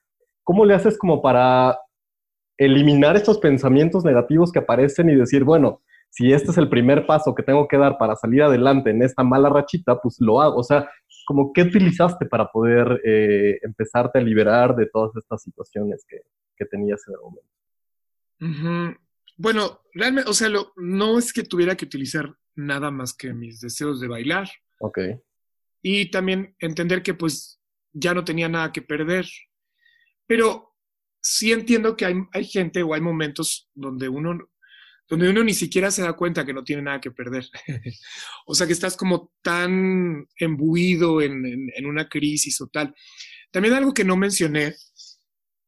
¿Cómo 0.43 0.65
le 0.65 0.73
haces 0.73 0.97
como 0.97 1.21
para 1.21 1.79
eliminar 2.57 3.15
estos 3.15 3.37
pensamientos 3.37 4.03
negativos 4.03 4.51
que 4.51 4.59
aparecen 4.59 5.09
y 5.09 5.15
decir, 5.15 5.43
bueno, 5.43 5.81
si 6.13 6.31
este 6.31 6.51
es 6.51 6.57
el 6.59 6.69
primer 6.69 7.07
paso 7.07 7.33
que 7.33 7.41
tengo 7.41 7.67
que 7.67 7.75
dar 7.75 7.97
para 7.97 8.15
salir 8.15 8.43
adelante 8.43 8.91
en 8.91 9.01
esta 9.01 9.23
mala 9.23 9.49
rachita, 9.49 9.99
pues 9.99 10.17
lo 10.19 10.43
hago. 10.43 10.57
O 10.57 10.63
sea, 10.63 10.87
como 11.25 11.51
qué 11.51 11.63
utilizaste 11.63 12.27
para 12.27 12.51
poder 12.51 13.01
eh, 13.03 13.57
empezarte 13.63 14.19
a 14.19 14.21
liberar 14.21 14.75
de 14.75 14.85
todas 14.85 15.15
estas 15.15 15.41
situaciones 15.41 16.05
que, 16.07 16.19
tenías 16.71 17.01
en 17.09 17.13
el 17.13 17.19
momento. 17.19 18.97
Bueno, 19.35 19.81
realmente, 19.93 20.29
o 20.29 20.33
sea, 20.33 20.47
no 20.77 21.19
es 21.19 21.33
que 21.33 21.43
tuviera 21.43 21.75
que 21.75 21.83
utilizar 21.83 22.33
nada 22.55 22.89
más 22.89 23.13
que 23.13 23.33
mis 23.33 23.59
deseos 23.59 23.99
de 23.99 24.07
bailar. 24.07 24.47
Ok. 24.79 24.99
Y 25.81 26.09
también 26.09 26.55
entender 26.59 27.03
que 27.03 27.15
pues 27.15 27.59
ya 27.91 28.13
no 28.13 28.23
tenía 28.23 28.47
nada 28.47 28.71
que 28.71 28.81
perder. 28.81 29.25
Pero 30.25 30.73
sí 31.19 31.51
entiendo 31.51 31.97
que 31.97 32.05
hay, 32.05 32.15
hay 32.31 32.45
gente 32.45 32.81
o 32.81 32.93
hay 32.93 33.01
momentos 33.01 33.69
donde 33.73 34.07
uno 34.07 34.52
donde 35.09 35.29
uno 35.29 35.43
ni 35.43 35.53
siquiera 35.53 35.91
se 35.91 36.01
da 36.01 36.13
cuenta 36.13 36.45
que 36.45 36.53
no 36.53 36.63
tiene 36.63 36.81
nada 36.81 37.01
que 37.01 37.11
perder. 37.11 37.45
o 38.45 38.55
sea, 38.55 38.67
que 38.67 38.73
estás 38.73 38.95
como 38.95 39.31
tan 39.41 40.27
embuido 40.37 41.21
en, 41.21 41.69
una 41.85 42.07
crisis 42.07 42.59
o 42.61 42.67
tal. 42.67 42.93
También 43.51 43.73
algo 43.73 43.93
que 43.93 44.03
no 44.03 44.15
mencioné, 44.15 44.75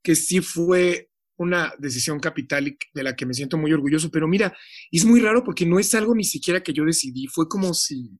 que 0.01 0.15
sí 0.15 0.41
fue 0.41 1.09
una 1.37 1.73
decisión 1.77 2.19
capital 2.19 2.77
de 2.93 3.03
la 3.03 3.15
que 3.15 3.25
me 3.25 3.33
siento 3.33 3.57
muy 3.57 3.73
orgulloso, 3.73 4.09
pero 4.09 4.27
mira, 4.27 4.55
es 4.89 5.03
muy 5.03 5.19
raro 5.19 5.43
porque 5.43 5.65
no 5.65 5.79
es 5.79 5.93
algo 5.93 6.15
ni 6.15 6.23
siquiera 6.23 6.63
que 6.63 6.73
yo 6.73 6.85
decidí, 6.85 7.27
fue 7.27 7.49
como 7.49 7.73
si, 7.73 8.17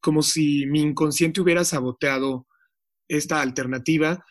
como 0.00 0.22
si 0.22 0.66
mi 0.66 0.82
inconsciente 0.82 1.40
hubiera 1.40 1.64
saboteado 1.64 2.46
esta 3.08 3.40
alternativa. 3.40 4.24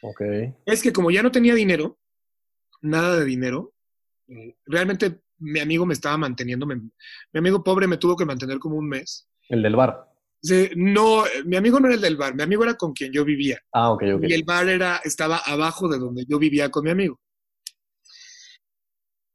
Es 0.66 0.84
que 0.84 0.94
como 0.94 1.10
ya 1.10 1.24
no 1.24 1.32
tenía 1.32 1.56
dinero, 1.56 1.98
nada 2.82 3.20
de 3.20 3.26
dinero, 3.26 3.74
eh, 4.28 4.56
realmente 4.66 5.22
mi 5.40 5.60
amigo 5.60 5.86
me 5.86 5.94
estaba 5.94 6.18
manteniendo, 6.18 6.66
me- 6.66 6.76
mi 6.76 6.90
amigo 7.40 7.64
pobre 7.64 7.88
me 7.88 7.98
tuvo 7.98 8.16
que 8.16 8.26
mantener 8.26 8.60
como 8.60 8.78
un 8.78 8.88
mes. 8.88 9.28
El 9.50 9.62
del 9.62 9.76
bar. 9.76 10.10
Sí, 10.42 10.70
no, 10.76 11.24
mi 11.46 11.56
amigo 11.56 11.80
no 11.80 11.88
era 11.88 11.96
el 11.96 12.02
del 12.02 12.18
bar, 12.18 12.36
mi 12.36 12.44
amigo 12.44 12.64
era 12.64 12.76
con 12.76 12.94
quien 12.94 13.12
yo 13.12 13.26
vivía. 13.26 13.60
Ah, 13.74 13.92
ok, 13.92 14.04
ok. 14.16 14.24
Y 14.24 14.34
el 14.34 14.44
bar 14.44 14.70
era, 14.70 14.98
estaba 15.04 15.38
abajo 15.38 15.88
de 15.90 15.98
donde 15.98 16.26
yo 16.28 16.38
vivía 16.40 16.70
con 16.70 16.84
mi 16.84 16.92
amigo. 16.92 17.20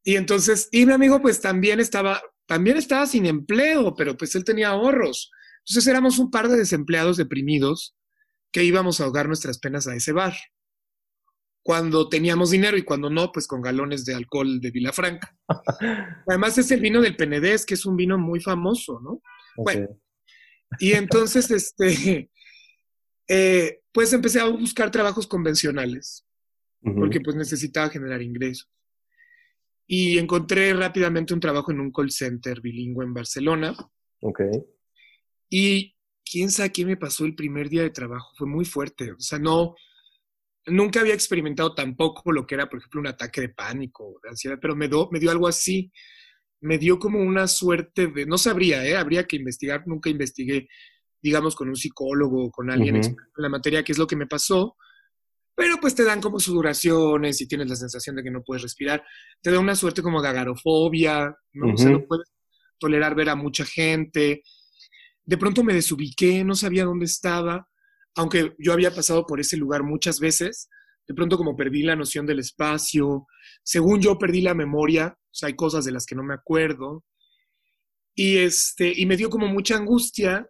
Y 0.05 0.17
entonces, 0.17 0.69
y 0.73 0.87
mi 0.87 0.93
amigo 0.93 1.21
pues 1.21 1.41
también 1.41 1.81
estaba, 1.81 2.23
también 2.47 2.77
estaba 2.77 3.07
sin 3.07 3.27
empleo, 3.27 3.95
pero 3.95 4.17
pues 4.17 4.35
él 4.35 4.45
tenía 4.45 4.69
ahorros. 4.71 5.31
Entonces 5.67 5.87
éramos 5.87 6.19
un 6.19 6.31
par 6.31 6.49
de 6.49 6.57
desempleados 6.57 7.17
deprimidos 7.17 7.97
que 8.53 8.65
íbamos 8.65 9.01
a 9.01 9.05
ahogar 9.05 9.27
nuestras 9.29 9.59
penas 9.59 9.87
a 9.87 9.95
ese 9.95 10.13
bar. 10.13 10.35
Cuando 11.63 12.09
teníamos 12.09 12.51
dinero 12.51 12.77
y 12.77 12.83
cuando 12.83 13.11
no, 13.11 13.31
pues 13.33 13.47
con 13.47 13.61
galones 13.61 14.05
de 14.05 14.15
alcohol 14.15 14.61
de 14.61 14.71
Vilafranca. 14.71 15.37
Además 16.27 16.57
es 16.59 16.71
el 16.71 16.81
vino 16.81 17.01
del 17.01 17.17
Penedés, 17.17 17.67
que 17.67 17.75
es 17.75 17.85
un 17.85 17.97
vino 17.97 18.19
muy 18.19 18.41
famoso, 18.41 19.01
¿no? 19.01 19.23
ok. 19.57 19.65
bueno. 19.65 19.89
Y 20.79 20.93
entonces, 20.93 21.51
este, 21.51 22.31
eh, 23.29 23.81
pues 23.93 24.13
empecé 24.13 24.41
a 24.41 24.49
buscar 24.49 24.91
trabajos 24.91 25.27
convencionales, 25.27 26.27
Ujú. 26.83 26.99
porque 27.01 27.21
pues 27.21 27.37
necesitaba 27.37 27.91
generar 27.91 28.23
ingresos. 28.23 28.69
Y 29.87 30.19
encontré 30.19 30.73
rápidamente 30.73 31.35
un 31.35 31.41
trabajo 31.41 31.73
en 31.73 31.81
un 31.81 31.91
call 31.93 32.13
center 32.13 32.61
bilingüe 32.61 33.05
en 33.05 33.13
Barcelona. 33.13 33.75
Ok. 34.21 34.41
Y 35.49 35.97
quién 36.25 36.51
sabe 36.53 36.71
qué 36.71 36.87
me 36.87 36.97
pasó 36.97 37.25
el 37.25 37.35
primer 37.35 37.69
día 37.69 37.83
de 37.83 37.91
trabajo. 37.91 38.31
Fue 38.39 38.47
muy 38.47 38.65
fuerte. 38.65 39.11
O 39.11 39.19
sea, 39.19 39.41
no, 39.41 39.75
nunca 40.67 41.01
había 41.01 41.15
experimentado 41.15 41.75
tampoco 41.75 42.33
lo 42.33 42.47
que 42.47 42.55
era, 42.57 42.69
por 42.69 42.79
ejemplo, 42.81 43.01
un 43.01 43.07
ataque 43.09 43.41
de 43.43 43.49
pánico, 43.51 44.21
de 44.23 44.31
ansiedad, 44.31 44.59
pero 44.61 44.77
me, 44.77 44.89
do- 44.89 45.09
me 45.13 45.21
dio 45.21 45.31
algo 45.31 45.49
así. 45.49 45.93
Me 46.63 46.79
dio 46.79 46.99
como 46.99 47.21
una 47.21 47.47
suerte 47.49 48.09
de, 48.09 48.27
no 48.27 48.39
sabría, 48.39 48.85
¿eh? 48.87 48.97
habría 48.97 49.27
que 49.27 49.37
investigar, 49.37 49.83
nunca 49.87 50.11
investigué, 50.11 50.69
digamos, 51.23 51.57
con 51.57 51.69
un 51.69 51.77
psicólogo 51.77 52.47
o 52.47 52.51
con 52.51 52.71
alguien 52.71 52.97
experto 52.97 53.33
en 53.39 53.43
la 53.43 53.49
materia, 53.49 53.83
qué 53.85 53.93
es 53.93 53.99
lo 53.99 54.07
que 54.07 54.17
me 54.17 54.27
pasó. 54.27 54.77
Pero 55.55 55.79
pues 55.81 55.95
te 55.95 56.05
dan 56.05 56.21
como 56.23 56.41
sudoraciones 56.41 57.41
y 57.41 57.49
tienes 57.49 57.69
la 57.69 57.77
sensación 57.77 58.17
de 58.17 58.23
que 58.23 58.31
no 58.31 58.43
puedes 58.43 58.63
respirar. 58.63 59.05
Te 59.43 59.51
da 59.51 59.59
una 59.61 59.75
suerte 59.75 60.03
como 60.03 60.23
de 60.23 60.29
agarofobia, 60.29 61.35
¿no? 61.53 61.73
O 61.75 61.77
sea, 61.77 61.91
no 61.93 62.03
puedes 62.07 62.29
tolerar 62.79 63.15
ver 63.15 63.29
a 63.31 63.37
mucha 63.37 63.65
gente. 63.67 64.43
De 65.25 65.37
pronto 65.39 65.63
me 65.65 65.75
desubiqué, 65.75 66.45
no 66.45 66.55
sabía 66.55 66.85
dónde 66.87 67.07
estaba, 67.07 67.69
aunque 68.17 68.55
yo 68.59 68.73
había 68.73 68.91
pasado 68.95 69.27
por 69.27 69.41
ese 69.41 69.57
lugar 69.57 69.83
muchas 69.83 70.21
veces. 70.21 70.69
De 71.07 71.15
pronto 71.15 71.37
como 71.37 71.57
perdí 71.57 71.83
la 71.83 71.97
noción 71.97 72.27
del 72.27 72.39
espacio. 72.39 73.27
Según 73.63 74.01
yo 74.01 74.19
perdí 74.19 74.43
la 74.43 74.55
memoria, 74.55 75.17
o 75.17 75.35
sea, 75.35 75.49
hay 75.49 75.55
cosas 75.55 75.85
de 75.85 75.93
las 75.93 76.07
que 76.07 76.15
no 76.15 76.23
me 76.23 76.35
acuerdo. 76.35 77.05
Y, 78.15 78.39
este, 78.39 78.93
y 78.95 79.07
me 79.07 79.17
dio 79.17 79.31
como 79.31 79.47
mucha 79.47 79.77
angustia 79.77 80.49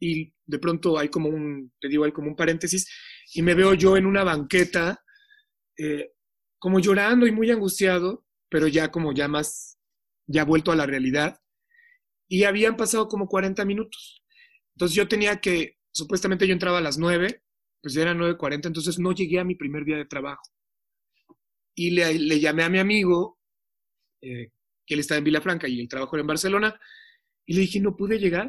y 0.00 0.32
de 0.44 0.58
pronto 0.58 0.98
hay 0.98 1.08
como 1.08 1.28
un, 1.28 1.72
te 1.80 1.88
digo, 1.88 2.04
hay 2.04 2.12
como 2.12 2.28
un 2.28 2.36
paréntesis, 2.36 2.88
y 3.34 3.42
me 3.42 3.54
veo 3.54 3.74
yo 3.74 3.96
en 3.96 4.06
una 4.06 4.24
banqueta, 4.24 5.02
eh, 5.78 6.12
como 6.58 6.78
llorando 6.80 7.26
y 7.26 7.32
muy 7.32 7.50
angustiado, 7.50 8.24
pero 8.48 8.68
ya 8.68 8.90
como 8.90 9.12
ya 9.12 9.28
más, 9.28 9.78
ya 10.26 10.44
vuelto 10.44 10.72
a 10.72 10.76
la 10.76 10.86
realidad. 10.86 11.38
Y 12.28 12.44
habían 12.44 12.76
pasado 12.76 13.08
como 13.08 13.28
40 13.28 13.64
minutos. 13.64 14.24
Entonces 14.74 14.96
yo 14.96 15.08
tenía 15.08 15.40
que, 15.40 15.75
supuestamente 15.96 16.46
yo 16.46 16.52
entraba 16.52 16.78
a 16.78 16.82
las 16.82 16.98
9, 16.98 17.42
pues 17.80 17.94
ya 17.94 18.02
eran 18.02 18.18
9.40, 18.18 18.66
entonces 18.66 18.98
no 18.98 19.12
llegué 19.12 19.40
a 19.40 19.44
mi 19.44 19.54
primer 19.54 19.84
día 19.84 19.96
de 19.96 20.04
trabajo. 20.04 20.42
Y 21.74 21.90
le, 21.90 22.18
le 22.18 22.40
llamé 22.40 22.64
a 22.64 22.68
mi 22.68 22.78
amigo, 22.78 23.38
eh, 24.20 24.50
que 24.86 24.94
él 24.94 25.00
estaba 25.00 25.18
en 25.18 25.24
Vilafranca 25.24 25.68
y 25.68 25.80
el 25.80 25.88
trabajo 25.88 26.16
era 26.16 26.22
en 26.22 26.26
Barcelona, 26.26 26.80
y 27.46 27.54
le 27.54 27.60
dije, 27.60 27.80
no 27.80 27.96
pude 27.96 28.18
llegar. 28.18 28.48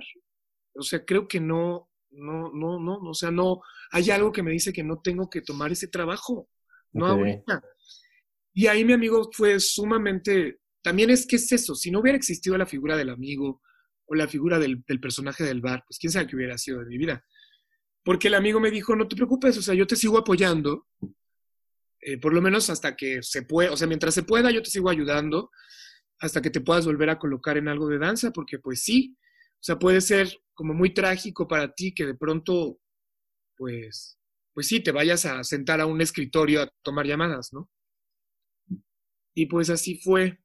O 0.74 0.82
sea, 0.82 1.06
creo 1.06 1.28
que 1.28 1.40
no, 1.40 1.90
no, 2.12 2.52
no, 2.54 2.80
no, 2.80 2.98
o 2.98 3.14
sea, 3.14 3.32
no, 3.32 3.62
hay 3.92 4.10
algo 4.12 4.32
que 4.32 4.44
me 4.44 4.52
dice 4.52 4.74
que 4.74 4.84
no 4.84 5.00
tengo 5.02 5.30
que 5.30 5.42
tomar 5.42 5.72
ese 5.72 5.88
trabajo, 5.88 6.50
no 6.92 7.08
ahorita. 7.08 7.64
Y 8.54 8.68
ahí 8.68 8.84
mi 8.84 8.94
amigo 8.94 9.30
fue 9.32 9.60
sumamente, 9.60 10.60
también 10.82 11.10
es 11.10 11.26
que 11.26 11.38
es 11.38 11.52
eso, 11.52 11.76
si 11.76 11.92
no 11.92 12.00
hubiera 12.00 12.18
existido 12.18 12.58
la 12.58 12.66
figura 12.66 12.98
del 12.98 13.10
amigo 13.10 13.62
o 14.06 14.16
la 14.16 14.28
figura 14.28 14.58
del, 14.60 14.84
del 14.88 15.00
personaje 15.00 15.44
del 15.44 15.62
bar, 15.62 15.84
pues 15.88 16.00
quién 16.00 16.12
sabe 16.12 16.28
qué 16.28 16.36
hubiera 16.36 16.58
sido 16.58 16.80
de 16.80 16.88
mi 16.88 16.98
vida. 16.98 17.24
Porque 18.08 18.30
el 18.30 18.36
amigo 18.36 18.62
me 18.62 18.72
dijo, 18.72 18.96
no 18.96 19.06
te 19.06 19.18
preocupes, 19.18 19.58
o 19.58 19.62
sea, 19.62 19.76
yo 19.76 19.86
te 19.86 19.98
sigo 19.98 20.18
apoyando, 20.18 20.88
eh, 22.00 22.18
por 22.18 22.34
lo 22.34 22.42
menos 22.42 22.70
hasta 22.70 22.96
que 22.96 23.22
se 23.22 23.42
pueda, 23.42 23.74
o 23.74 23.76
sea, 23.76 23.86
mientras 23.86 24.14
se 24.14 24.24
pueda, 24.24 24.50
yo 24.50 24.64
te 24.64 24.70
sigo 24.70 24.90
ayudando 24.90 25.52
hasta 26.18 26.42
que 26.42 26.50
te 26.50 26.62
puedas 26.62 26.86
volver 26.86 27.10
a 27.10 27.20
colocar 27.20 27.58
en 27.58 27.68
algo 27.68 27.90
de 27.90 28.00
danza, 28.00 28.32
porque 28.32 28.60
pues 28.60 28.82
sí, 28.82 29.18
o 29.56 29.60
sea, 29.60 29.78
puede 29.78 30.00
ser 30.00 30.30
como 30.54 30.74
muy 30.74 30.94
trágico 30.94 31.50
para 31.50 31.74
ti 31.74 31.94
que 31.94 32.06
de 32.06 32.16
pronto, 32.16 32.80
pues, 33.58 34.18
pues 34.54 34.70
sí, 34.70 34.80
te 34.80 34.94
vayas 34.94 35.26
a 35.26 35.44
sentar 35.44 35.82
a 35.82 35.86
un 35.86 36.00
escritorio 36.00 36.62
a 36.62 36.72
tomar 36.84 37.08
llamadas, 37.08 37.52
¿no? 37.52 37.70
Y 39.36 39.48
pues 39.48 39.70
así 39.70 40.00
fue. 40.00 40.40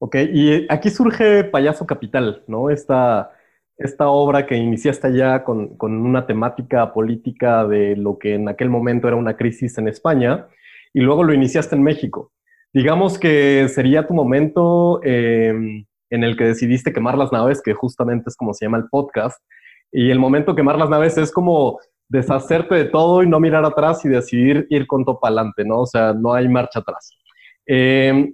Ok, 0.00 0.16
y 0.34 0.66
aquí 0.68 0.90
surge 0.90 1.44
Payaso 1.44 1.86
Capital, 1.86 2.42
¿no? 2.48 2.70
Esta, 2.70 3.30
esta 3.84 4.08
obra 4.08 4.46
que 4.46 4.56
iniciaste 4.56 5.08
allá 5.08 5.44
con, 5.44 5.76
con 5.76 5.92
una 5.94 6.26
temática 6.26 6.92
política 6.92 7.66
de 7.66 7.96
lo 7.96 8.18
que 8.18 8.34
en 8.34 8.48
aquel 8.48 8.70
momento 8.70 9.08
era 9.08 9.16
una 9.16 9.36
crisis 9.36 9.78
en 9.78 9.88
España, 9.88 10.46
y 10.94 11.00
luego 11.00 11.24
lo 11.24 11.32
iniciaste 11.32 11.74
en 11.74 11.82
México. 11.82 12.32
Digamos 12.72 13.18
que 13.18 13.68
sería 13.68 14.06
tu 14.06 14.14
momento 14.14 15.00
eh, 15.02 15.52
en 16.10 16.24
el 16.24 16.36
que 16.36 16.44
decidiste 16.44 16.92
quemar 16.92 17.18
las 17.18 17.32
naves, 17.32 17.62
que 17.62 17.74
justamente 17.74 18.28
es 18.28 18.36
como 18.36 18.54
se 18.54 18.66
llama 18.66 18.78
el 18.78 18.88
podcast, 18.88 19.42
y 19.90 20.10
el 20.10 20.18
momento 20.18 20.52
de 20.52 20.56
quemar 20.56 20.78
las 20.78 20.88
naves 20.88 21.18
es 21.18 21.30
como 21.32 21.78
deshacerte 22.08 22.74
de 22.74 22.84
todo 22.86 23.22
y 23.22 23.28
no 23.28 23.40
mirar 23.40 23.64
atrás 23.64 24.04
y 24.04 24.08
decidir 24.08 24.66
ir 24.70 24.86
con 24.86 25.04
todo 25.04 25.18
para 25.18 25.34
adelante, 25.34 25.64
¿no? 25.64 25.80
O 25.80 25.86
sea, 25.86 26.12
no 26.12 26.32
hay 26.34 26.48
marcha 26.48 26.80
atrás. 26.80 27.10
Eh, 27.66 28.32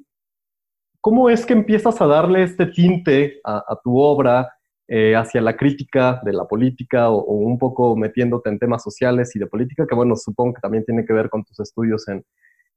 ¿Cómo 1.00 1.30
es 1.30 1.46
que 1.46 1.52
empiezas 1.52 2.00
a 2.00 2.06
darle 2.06 2.42
este 2.42 2.66
tinte 2.66 3.40
a 3.44 3.78
tu 3.82 3.98
obra 3.98 4.48
eh, 4.90 5.14
hacia 5.14 5.42
la 5.42 5.54
crítica 5.54 6.20
de 6.24 6.32
la 6.32 6.46
política 6.46 7.10
o, 7.10 7.18
o, 7.18 7.34
un 7.34 7.58
poco 7.58 7.94
metiéndote 7.94 8.48
en 8.48 8.58
temas 8.58 8.82
sociales 8.82 9.36
y 9.36 9.38
de 9.38 9.46
política, 9.46 9.86
que 9.86 9.94
bueno, 9.94 10.16
supongo 10.16 10.54
que 10.54 10.62
también 10.62 10.84
tiene 10.84 11.04
que 11.04 11.12
ver 11.12 11.28
con 11.28 11.44
tus 11.44 11.60
estudios 11.60 12.08
en, 12.08 12.24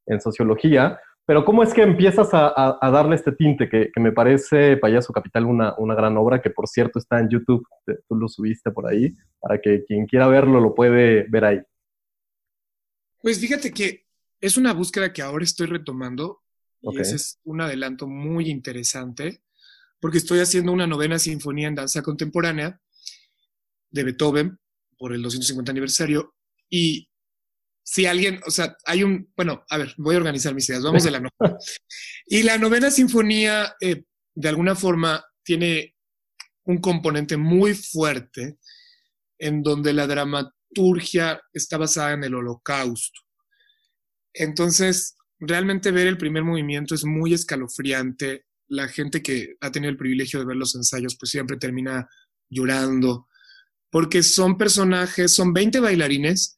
en 0.07 0.19
sociología, 0.19 0.99
pero 1.25 1.45
¿cómo 1.45 1.63
es 1.63 1.73
que 1.73 1.83
empiezas 1.83 2.33
a, 2.33 2.47
a, 2.47 2.77
a 2.81 2.91
darle 2.91 3.15
este 3.15 3.31
tinte 3.31 3.69
que, 3.69 3.91
que, 3.93 4.01
me 4.01 4.11
parece 4.11 4.75
Payaso 4.75 5.13
Capital 5.13 5.45
una, 5.45 5.73
una, 5.77 5.95
gran 5.95 6.17
obra, 6.17 6.41
que 6.41 6.49
por 6.49 6.67
cierto 6.67 6.99
está 6.99 7.19
en 7.19 7.29
YouTube, 7.29 7.65
tú 7.85 8.15
lo 8.15 8.27
subiste 8.27 8.71
por 8.71 8.87
ahí, 8.87 9.15
para 9.39 9.61
que 9.61 9.85
quien 9.85 10.05
quiera 10.05 10.27
verlo 10.27 10.59
lo 10.59 10.75
puede 10.75 11.25
ver 11.29 11.45
ahí? 11.45 11.61
Pues 13.21 13.39
fíjate 13.39 13.71
que 13.71 14.05
es 14.41 14.57
una 14.57 14.73
búsqueda 14.73 15.13
que 15.13 15.21
ahora 15.21 15.45
estoy 15.45 15.67
retomando 15.67 16.41
y 16.81 16.89
okay. 16.89 17.01
ese 17.01 17.15
es 17.15 17.39
un 17.45 17.61
adelanto 17.61 18.07
muy 18.07 18.49
interesante 18.49 19.41
porque 20.01 20.17
estoy 20.17 20.39
haciendo 20.39 20.73
una 20.73 20.87
novena 20.87 21.17
sinfonía 21.17 21.69
en 21.69 21.75
danza 21.75 22.01
contemporánea 22.01 22.81
de 23.89 24.03
Beethoven 24.03 24.59
por 24.97 25.13
el 25.13 25.21
250 25.21 25.71
aniversario 25.71 26.35
y 26.69 27.07
si 27.83 28.05
alguien, 28.05 28.39
o 28.45 28.51
sea, 28.51 28.75
hay 28.85 29.03
un, 29.03 29.31
bueno, 29.35 29.65
a 29.69 29.77
ver, 29.77 29.93
voy 29.97 30.15
a 30.15 30.19
organizar 30.19 30.53
mis 30.53 30.69
ideas, 30.69 30.83
vamos 30.83 31.03
de 31.03 31.11
la 31.11 31.19
novena. 31.19 31.57
Y 32.25 32.43
la 32.43 32.57
novena 32.57 32.91
sinfonía, 32.91 33.75
eh, 33.81 34.03
de 34.33 34.49
alguna 34.49 34.75
forma, 34.75 35.25
tiene 35.43 35.95
un 36.65 36.77
componente 36.77 37.37
muy 37.37 37.73
fuerte 37.73 38.59
en 39.39 39.63
donde 39.63 39.93
la 39.93 40.07
dramaturgia 40.07 41.41
está 41.51 41.77
basada 41.77 42.13
en 42.13 42.23
el 42.23 42.35
holocausto. 42.35 43.19
Entonces, 44.33 45.17
realmente 45.39 45.91
ver 45.91 46.07
el 46.07 46.17
primer 46.17 46.43
movimiento 46.43 46.95
es 46.95 47.03
muy 47.03 47.33
escalofriante. 47.33 48.45
La 48.71 48.87
gente 48.87 49.21
que 49.21 49.57
ha 49.59 49.69
tenido 49.69 49.91
el 49.91 49.97
privilegio 49.97 50.39
de 50.39 50.45
ver 50.45 50.55
los 50.55 50.75
ensayos, 50.75 51.17
pues 51.17 51.29
siempre 51.29 51.57
termina 51.57 52.07
llorando, 52.49 53.27
porque 53.89 54.23
son 54.23 54.57
personajes, 54.57 55.33
son 55.33 55.51
20 55.51 55.81
bailarines, 55.81 56.57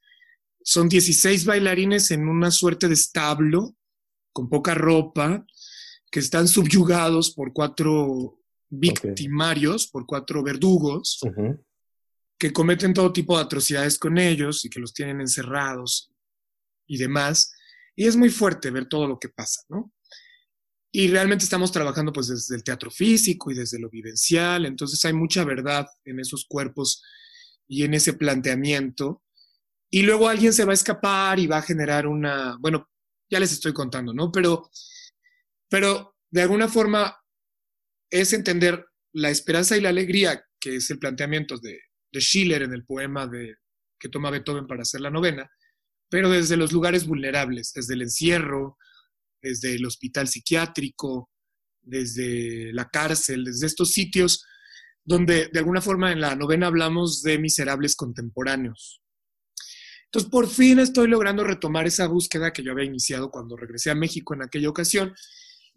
son 0.64 0.88
16 0.88 1.46
bailarines 1.46 2.12
en 2.12 2.28
una 2.28 2.52
suerte 2.52 2.88
de 2.88 2.94
establo, 2.94 3.76
con 4.32 4.48
poca 4.48 4.76
ropa, 4.76 5.46
que 6.12 6.20
están 6.20 6.48
subyugados 6.48 7.32
por 7.32 7.52
cuatro 7.52 8.40
victimarios, 8.70 9.86
okay. 9.86 9.92
por 9.92 10.06
cuatro 10.06 10.44
verdugos, 10.44 11.20
uh 11.24 11.30
-huh. 11.30 11.64
que 12.38 12.54
cometen 12.54 12.94
todo 12.94 13.12
tipo 13.12 13.36
de 13.36 13.44
atrocidades 13.44 13.98
con 13.98 14.20
ellos 14.20 14.64
y 14.66 14.70
que 14.70 14.80
los 14.80 14.94
tienen 14.94 15.20
encerrados 15.20 16.12
y 16.88 16.98
demás. 16.98 17.54
Y 17.96 18.06
es 18.06 18.16
muy 18.16 18.30
fuerte 18.30 18.72
ver 18.72 18.86
todo 18.86 19.08
lo 19.08 19.18
que 19.20 19.30
pasa, 19.30 19.62
¿no? 19.70 19.92
Y 20.96 21.08
realmente 21.08 21.44
estamos 21.44 21.72
trabajando 21.72 22.14
pues 22.14 22.28
desde 22.28 22.56
el 22.56 22.64
teatro 22.64 22.92
físico 22.92 23.50
y 23.50 23.56
desde 23.56 23.80
lo 23.80 23.90
vivencial, 23.90 24.68
entonces 24.68 25.04
hay 25.06 25.14
mucha 25.14 25.44
verdad 25.44 25.88
en 26.06 26.20
esos 26.20 26.46
cuerpos 26.48 27.02
y 27.68 27.84
en 27.84 27.96
ese 27.96 28.14
planteamiento. 28.14 29.24
Y 29.90 30.04
luego 30.04 30.30
alguien 30.30 30.54
se 30.54 30.66
va 30.66 30.72
a 30.72 30.76
escapar 30.76 31.40
y 31.40 31.48
va 31.48 31.58
a 31.58 31.62
generar 31.64 32.06
una, 32.06 32.58
bueno, 32.60 32.92
ya 33.28 33.40
les 33.40 33.52
estoy 33.52 33.74
contando, 33.74 34.14
¿no? 34.14 34.32
Pero, 34.32 34.70
pero 35.68 36.16
de 36.30 36.44
alguna 36.44 36.68
forma 36.68 37.18
es 38.12 38.32
entender 38.34 38.86
la 39.14 39.32
esperanza 39.32 39.76
y 39.76 39.82
la 39.82 39.90
alegría, 39.90 40.46
que 40.60 40.76
es 40.76 40.92
el 40.92 41.00
planteamiento 41.00 41.58
de, 41.58 41.80
de 42.12 42.20
Schiller 42.22 42.62
en 42.62 42.74
el 42.74 42.86
poema 42.86 43.26
de, 43.26 43.56
que 44.00 44.10
toma 44.10 44.30
Beethoven 44.30 44.68
para 44.68 44.84
hacer 44.84 45.02
la 45.02 45.10
novena, 45.10 45.50
pero 46.08 46.30
desde 46.30 46.56
los 46.56 46.72
lugares 46.72 47.08
vulnerables, 47.08 47.74
desde 47.74 47.96
el 47.96 48.04
encierro, 48.04 48.78
desde 49.44 49.76
el 49.76 49.86
hospital 49.86 50.28
psiquiátrico, 50.28 51.30
desde 51.82 52.72
la 52.74 52.90
cárcel, 52.90 53.44
desde 53.44 53.68
estos 53.68 53.92
sitios 53.92 54.46
donde 55.06 55.50
de 55.52 55.60
alguna 55.60 55.82
forma 55.82 56.12
en 56.12 56.22
la 56.22 56.36
novena 56.36 56.68
hablamos 56.68 57.22
de 57.22 57.38
miserables 57.38 57.96
contemporáneos. 57.96 59.02
Entonces, 60.06 60.32
por 60.32 60.48
fin 60.48 60.80
estoy 60.80 61.08
logrando 61.08 61.44
retomar 61.44 61.88
esa 61.88 62.08
búsqueda 62.08 62.54
que 62.54 62.64
yo 62.64 62.72
había 62.72 62.86
iniciado 62.86 63.30
cuando 63.30 63.58
regresé 63.58 63.92
a 63.92 63.96
México 63.96 64.34
en 64.34 64.44
aquella 64.44 64.70
ocasión, 64.70 65.14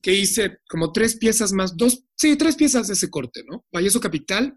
que 0.00 0.14
hice 0.14 0.58
como 0.68 0.92
tres 0.92 1.16
piezas 1.16 1.52
más, 1.52 1.76
dos, 1.76 2.04
sí, 2.16 2.36
tres 2.36 2.54
piezas 2.54 2.86
de 2.86 2.94
ese 2.94 3.10
corte, 3.10 3.42
¿no? 3.50 3.64
Payaso 3.72 4.00
Capital, 4.00 4.54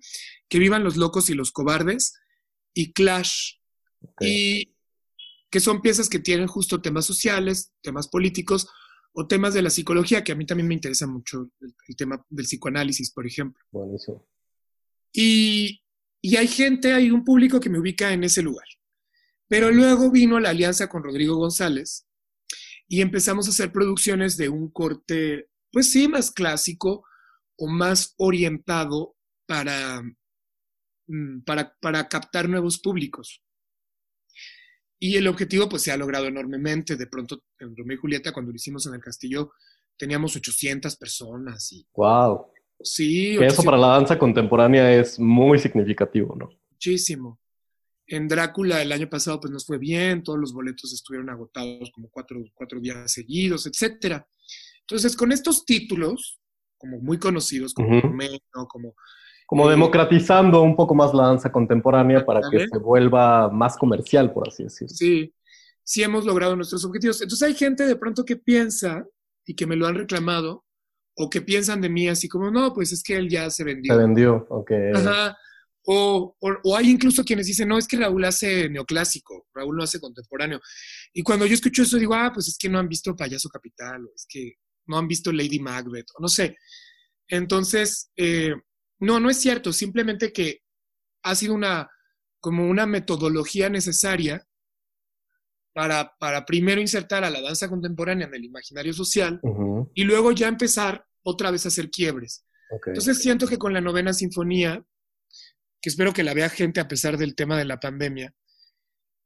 Que 0.49 0.59
vivan 0.59 0.83
los 0.83 0.97
locos 0.97 1.29
y 1.29 1.33
los 1.33 1.51
cobardes, 1.51 2.13
y 2.73 2.91
Clash. 2.91 3.53
Y 4.19 4.75
que 5.49 5.59
son 5.59 5.81
piezas 5.81 6.09
que 6.09 6.19
tienen 6.19 6.47
justo 6.47 6.81
temas 6.81 7.05
sociales, 7.05 7.71
temas 7.81 8.07
políticos 8.07 8.67
o 9.13 9.27
temas 9.27 9.53
de 9.53 9.61
la 9.61 9.69
psicología, 9.69 10.23
que 10.23 10.31
a 10.31 10.35
mí 10.35 10.45
también 10.45 10.67
me 10.67 10.75
interesa 10.75 11.07
mucho 11.07 11.49
el, 11.61 11.95
tema 11.95 12.23
del 12.29 12.45
psicoanálisis, 12.45 13.11
por 13.11 13.25
ejemplo. 13.25 13.63
Buenísimo. 13.71 14.25
Y, 15.11 15.81
y 16.21 16.35
hay 16.35 16.47
gente, 16.47 16.93
hay 16.93 17.11
un 17.11 17.23
público 17.23 17.59
que 17.59 17.69
me 17.69 17.79
ubica 17.79 18.13
en 18.13 18.23
ese 18.23 18.41
lugar. 18.41 18.65
Pero 19.47 19.71
luego 19.71 20.11
vino 20.11 20.39
la 20.39 20.51
alianza 20.51 20.87
con 20.87 21.03
Rodrigo 21.03 21.35
González 21.35 22.07
y 22.87 23.01
empezamos 23.01 23.47
a 23.47 23.49
hacer 23.49 23.71
producciones 23.71 24.37
de 24.37 24.49
un 24.49 24.69
corte, 24.69 25.49
pues 25.71 25.91
sí, 25.91 26.07
más 26.07 26.31
clásico 26.31 27.05
o 27.57 27.67
más 27.67 28.13
orientado 28.17 29.15
para, 29.47 30.01
mm, 31.07 31.41
para, 31.41 31.75
para 31.81 32.07
captar 32.07 32.47
nuevos 32.47 32.79
públicos. 32.79 33.43
Y 34.99 35.15
el 35.15 35.27
objetivo 35.27 35.69
pues 35.69 35.83
se 35.83 35.91
ha 35.91 35.97
logrado 35.97 36.25
enormemente. 36.27 36.97
De 36.97 37.07
pronto 37.07 37.43
en 37.59 37.75
Romeo 37.75 37.95
y 37.95 37.99
Julieta, 37.99 38.33
cuando 38.33 38.51
lo 38.51 38.55
hicimos 38.57 38.85
en 38.85 38.95
el 38.95 38.99
castillo, 38.99 39.53
teníamos 39.97 40.35
800 40.35 40.95
personas. 40.97 41.71
Y, 41.71 41.87
¡Wow! 41.95 42.47
Sí. 42.81 43.35
Que 43.37 43.47
eso 43.47 43.63
para 43.63 43.77
la 43.77 43.87
danza 43.87 44.17
contemporánea 44.17 44.93
es 44.93 45.19
muy 45.19 45.59
significativo, 45.59 46.35
¿no? 46.35 46.49
Muchísimo. 46.71 47.39
En 48.07 48.27
Drácula 48.27 48.81
el 48.81 48.91
año 48.91 49.09
pasado 49.09 49.39
pues 49.39 49.51
nos 49.51 49.65
fue 49.65 49.77
bien, 49.77 50.23
todos 50.23 50.39
los 50.39 50.51
boletos 50.51 50.91
estuvieron 50.93 51.29
agotados 51.29 51.91
como 51.91 52.09
cuatro, 52.09 52.43
cuatro 52.55 52.79
días 52.79 53.11
seguidos, 53.11 53.67
etcétera. 53.67 54.27
Entonces, 54.81 55.15
con 55.15 55.31
estos 55.31 55.65
títulos, 55.65 56.39
como 56.77 56.99
muy 56.99 57.19
conocidos, 57.19 57.73
como 57.73 58.01
Romeo, 58.01 58.39
como... 58.67 58.95
Como 59.49 59.67
democratizando 59.67 60.61
un 60.61 60.75
poco 60.75 60.93
más 60.93 61.11
la 61.11 61.25
danza 61.25 61.51
contemporánea 61.51 62.23
para 62.23 62.39
que 62.51 62.67
se 62.67 62.77
vuelva 62.77 63.49
más 63.49 63.77
comercial, 63.77 64.31
por 64.31 64.47
así 64.47 64.65
decirlo. 64.65 64.95
Sí, 64.95 65.33
sí 65.83 66.03
hemos 66.03 66.23
logrado 66.23 66.55
nuestros 66.55 66.85
objetivos. 66.85 67.19
Entonces 67.19 67.47
hay 67.47 67.55
gente 67.55 67.87
de 67.87 67.95
pronto 67.95 68.23
que 68.23 68.35
piensa 68.35 69.03
y 69.47 69.55
que 69.55 69.65
me 69.65 69.75
lo 69.75 69.87
han 69.87 69.95
reclamado, 69.95 70.65
o 71.15 71.31
que 71.31 71.41
piensan 71.41 71.81
de 71.81 71.89
mí 71.89 72.07
así 72.07 72.29
como, 72.29 72.51
no, 72.51 72.75
pues 72.75 72.91
es 72.91 73.01
que 73.01 73.17
él 73.17 73.27
ya 73.27 73.49
se 73.49 73.63
vendió. 73.63 73.91
Se 73.91 73.99
vendió, 73.99 74.45
ok. 74.51 74.71
Ajá. 74.93 75.35
O, 75.87 76.37
o, 76.39 76.77
hay 76.77 76.91
incluso 76.91 77.23
quienes 77.23 77.47
dicen, 77.47 77.69
no, 77.69 77.79
es 77.79 77.87
que 77.87 77.97
Raúl 77.97 78.23
hace 78.25 78.69
neoclásico, 78.69 79.47
Raúl 79.55 79.75
no 79.75 79.83
hace 79.83 79.99
contemporáneo. 79.99 80.61
Y 81.11 81.23
cuando 81.23 81.47
yo 81.47 81.55
escucho 81.55 81.81
eso 81.81 81.97
digo, 81.97 82.13
ah, 82.13 82.29
pues 82.31 82.49
es 82.49 82.57
que 82.59 82.69
no 82.69 82.77
han 82.77 82.87
visto 82.87 83.15
Payaso 83.15 83.49
Capital, 83.49 84.05
o 84.05 84.11
es 84.15 84.27
que 84.29 84.53
no 84.85 84.99
han 84.99 85.07
visto 85.07 85.31
Lady 85.31 85.59
Macbeth, 85.59 86.11
o 86.15 86.21
no 86.21 86.27
sé. 86.27 86.55
Entonces, 87.27 88.11
eh, 88.15 88.53
no, 88.99 89.19
no 89.19 89.29
es 89.29 89.37
cierto, 89.37 89.71
simplemente 89.73 90.33
que 90.33 90.61
ha 91.23 91.35
sido 91.35 91.53
una, 91.53 91.89
como 92.39 92.67
una 92.67 92.85
metodología 92.85 93.69
necesaria 93.69 94.45
para, 95.73 96.13
para 96.19 96.45
primero 96.45 96.81
insertar 96.81 97.23
a 97.23 97.29
la 97.29 97.41
danza 97.41 97.69
contemporánea 97.69 98.27
en 98.27 98.33
el 98.33 98.45
imaginario 98.45 98.93
social 98.93 99.39
y 99.93 100.03
luego 100.03 100.31
ya 100.31 100.47
empezar 100.47 101.05
otra 101.23 101.51
vez 101.51 101.65
a 101.65 101.69
hacer 101.69 101.89
quiebres. 101.89 102.45
Entonces 102.85 103.21
siento 103.21 103.47
que 103.47 103.57
con 103.57 103.73
la 103.73 103.81
novena 103.81 104.13
sinfonía, 104.13 104.83
que 105.81 105.89
espero 105.89 106.13
que 106.13 106.23
la 106.23 106.33
vea 106.33 106.49
gente 106.49 106.79
a 106.79 106.87
pesar 106.87 107.17
del 107.17 107.35
tema 107.35 107.57
de 107.57 107.65
la 107.65 107.79
pandemia, 107.79 108.33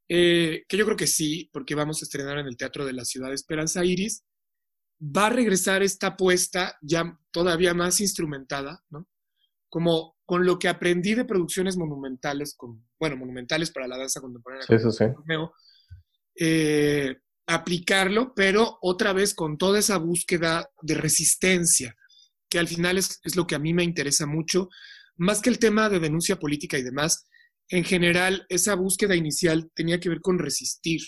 eh, 0.10 0.64
que 0.68 0.78
yo 0.78 0.86
creo 0.86 0.98
que 0.98 1.08
sí, 1.08 1.50
porque 1.52 1.76
vamos 1.76 2.02
a 2.02 2.06
estrenar 2.06 2.38
en 2.38 2.48
el 2.48 2.58
Teatro 2.58 2.86
de 2.86 2.94
la 2.94 3.06
Ciudad 3.06 3.30
de 3.30 3.36
Esperanza 3.36 3.84
Iris, 3.84 4.24
va 5.02 5.28
a 5.28 5.32
regresar 5.32 5.82
esta 5.82 6.08
apuesta 6.08 6.78
ya 6.82 7.18
todavía 7.32 7.74
más 7.74 8.00
instrumentada, 8.00 8.84
¿no? 8.90 9.08
Como 9.74 10.18
con 10.24 10.46
lo 10.46 10.60
que 10.60 10.68
aprendí 10.68 11.16
de 11.16 11.26
producciones 11.26 11.78
monumentales, 11.78 12.54
con, 12.56 12.86
bueno, 13.00 13.18
monumentales 13.18 13.72
para 13.72 13.88
la 13.88 13.98
danza 13.98 14.22
contemporánea. 14.22 14.68
Sí, 14.68 14.78
sí, 14.78 14.92
sí. 14.92 15.06
Eh, 16.40 17.16
aplicarlo, 17.48 18.34
pero 18.36 18.78
otra 18.84 19.14
vez 19.14 19.34
con 19.34 19.58
toda 19.58 19.80
esa 19.80 19.98
búsqueda 19.98 20.70
de 20.84 20.94
resistencia, 20.94 21.96
que 22.52 22.60
al 22.60 22.68
final 22.68 23.00
es, 23.00 23.20
lo 23.36 23.48
que 23.48 23.56
a 23.56 23.60
mí 23.60 23.74
me 23.74 23.84
interesa 23.84 24.28
mucho, 24.28 24.70
más 25.18 25.42
que 25.42 25.50
el 25.50 25.58
tema 25.58 25.90
de 25.90 26.00
denuncia 26.00 26.38
política 26.38 26.78
y 26.78 26.84
demás, 26.84 27.28
en 27.68 27.84
general 27.84 28.46
esa 28.50 28.76
búsqueda 28.76 29.16
inicial 29.16 29.72
tenía 29.74 30.00
que 30.00 30.10
ver 30.10 30.22
con 30.22 30.38
resistir, 30.38 31.02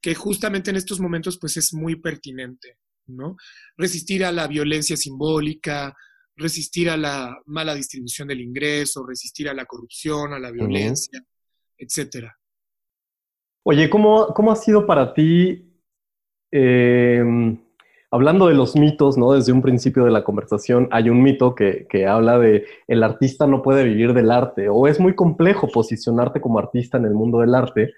que 0.00 0.14
justamente 0.14 0.70
en 0.70 0.76
estos 0.76 1.00
momentos 1.00 1.36
pues 1.40 1.56
es 1.56 1.74
muy 1.74 1.96
pertinente, 1.96 2.78
¿no? 3.08 3.34
Resistir 3.76 4.24
a 4.24 4.30
la 4.30 4.46
violencia 4.46 4.96
simbólica, 4.96 5.96
resistir 6.38 6.88
a 6.88 6.96
la 6.96 7.36
mala 7.46 7.74
distribución 7.74 8.28
del 8.28 8.40
ingreso, 8.40 9.04
resistir 9.04 9.48
a 9.48 9.54
la 9.54 9.66
corrupción, 9.66 10.32
a 10.32 10.38
la 10.38 10.50
violencia, 10.50 11.20
etcétera. 11.76 12.34
Oye, 13.64 13.90
¿cómo, 13.90 14.28
cómo 14.28 14.52
ha 14.52 14.56
sido 14.56 14.86
para 14.86 15.12
ti, 15.12 15.74
em, 16.50 17.58
hablando 18.10 18.46
de 18.46 18.54
los 18.54 18.76
mitos, 18.76 19.18
¿no? 19.18 19.32
Desde 19.32 19.52
un 19.52 19.60
principio 19.60 20.04
de 20.04 20.12
la 20.12 20.24
conversación 20.24 20.88
hay 20.92 21.10
un 21.10 21.22
mito 21.22 21.54
que, 21.54 22.06
habla 22.06 22.38
de 22.38 22.66
el 22.86 23.02
artista 23.02 23.46
no 23.46 23.60
puede 23.60 23.84
vivir 23.84 24.14
del 24.14 24.30
arte 24.30 24.68
o 24.68 24.86
es 24.86 25.00
muy 25.00 25.14
complejo 25.14 25.68
posicionarte 25.68 26.40
como 26.40 26.58
artista 26.58 26.98
en 26.98 27.04
el 27.04 27.14
mundo 27.14 27.40
del 27.40 27.54
arte. 27.54 27.92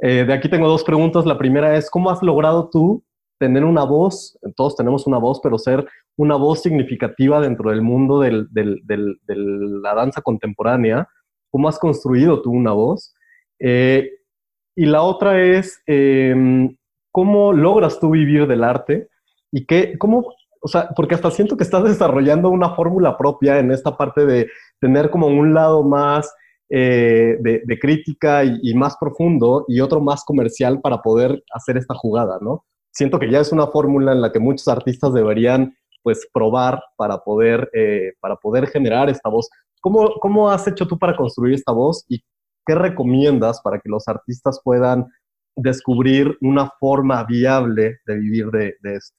Eh, 0.00 0.24
de 0.24 0.32
aquí 0.32 0.48
tengo 0.48 0.66
dos 0.66 0.82
preguntas. 0.82 1.26
La 1.26 1.38
primera 1.38 1.76
es, 1.76 1.90
¿cómo 1.90 2.10
has 2.10 2.22
logrado 2.22 2.70
tú 2.70 3.04
tener 3.40 3.64
una 3.64 3.84
voz? 3.84 4.38
Todos 4.54 4.76
tenemos 4.76 5.06
una 5.06 5.18
voz, 5.18 5.40
pero 5.42 5.58
ser 5.58 5.88
una 6.16 6.36
voz 6.36 6.60
significativa 6.62 7.40
dentro 7.40 7.70
del 7.70 7.80
mundo 7.80 8.20
de 8.20 8.46
la 9.26 9.94
danza 9.94 10.20
contemporánea. 10.20 11.08
¿Cómo 11.50 11.68
has 11.68 11.78
construido 11.78 12.42
tú 12.42 12.52
una 12.52 12.72
voz? 12.72 13.14
Eh, 13.58 14.10
y 14.76 14.86
la 14.86 15.02
otra 15.02 15.42
es, 15.42 15.82
em, 15.86 16.76
¿cómo 17.10 17.52
logras 17.52 17.98
tú 17.98 18.10
vivir 18.10 18.46
del 18.46 18.62
arte? 18.62 19.08
Y 19.50 19.64
qué, 19.66 19.96
cómo, 19.98 20.26
o 20.60 20.68
sea, 20.68 20.90
porque 20.94 21.14
hasta 21.14 21.30
siento 21.30 21.56
que 21.56 21.64
estás 21.64 21.84
desarrollando 21.84 22.50
una 22.50 22.74
fórmula 22.74 23.16
propia 23.16 23.58
en 23.58 23.72
esta 23.72 23.96
parte 23.96 24.26
de 24.26 24.48
tener 24.80 25.10
como 25.10 25.26
un 25.28 25.54
lado 25.54 25.82
más 25.82 26.32
eh, 26.68 27.36
de, 27.40 27.78
crítica 27.80 28.44
y, 28.44 28.74
más 28.74 28.96
profundo 29.00 29.64
y 29.66 29.80
otro 29.80 30.00
más 30.00 30.24
comercial 30.24 30.80
para 30.80 31.02
poder 31.02 31.42
hacer 31.52 31.76
esta 31.76 31.94
jugada, 31.94 32.38
¿no? 32.40 32.64
Siento 32.92 33.18
que 33.18 33.30
ya 33.30 33.40
es 33.40 33.52
una 33.52 33.66
fórmula 33.68 34.12
en 34.12 34.20
la 34.20 34.32
que 34.32 34.40
muchos 34.40 34.68
artistas 34.68 35.12
deberían 35.12 35.76
pues 36.02 36.26
probar 36.32 36.82
para 36.96 37.18
poder, 37.18 37.70
eh, 37.72 38.14
para 38.20 38.36
poder 38.36 38.66
generar 38.68 39.08
esta 39.08 39.28
voz. 39.28 39.48
¿Cómo, 39.80 40.14
¿Cómo 40.20 40.50
has 40.50 40.66
hecho 40.66 40.86
tú 40.86 40.98
para 40.98 41.16
construir 41.16 41.54
esta 41.54 41.72
voz 41.72 42.04
y 42.08 42.22
¿qué 42.66 42.74
recomiendas 42.74 43.60
para 43.60 43.78
que 43.80 43.88
los 43.88 44.08
artistas 44.08 44.60
puedan 44.62 45.06
descubrir 45.56 46.36
una 46.40 46.70
forma 46.78 47.24
viable 47.24 48.00
de 48.06 48.14
vivir 48.16 48.46
de, 48.50 48.76
esto? 48.82 49.16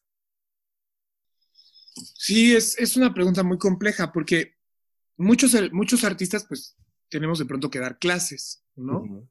Sí, 1.93 2.55
es, 2.55 2.97
una 2.97 3.13
pregunta 3.13 3.43
muy 3.43 3.57
compleja 3.57 4.11
porque 4.11 4.55
muchos, 5.17 5.55
muchos 5.71 6.03
artistas 6.03 6.45
pues 6.47 6.75
tenemos 7.09 7.39
de 7.39 7.45
pronto 7.45 7.69
que 7.69 7.79
dar 7.79 7.99
clases, 7.99 8.63
¿no? 8.75 9.27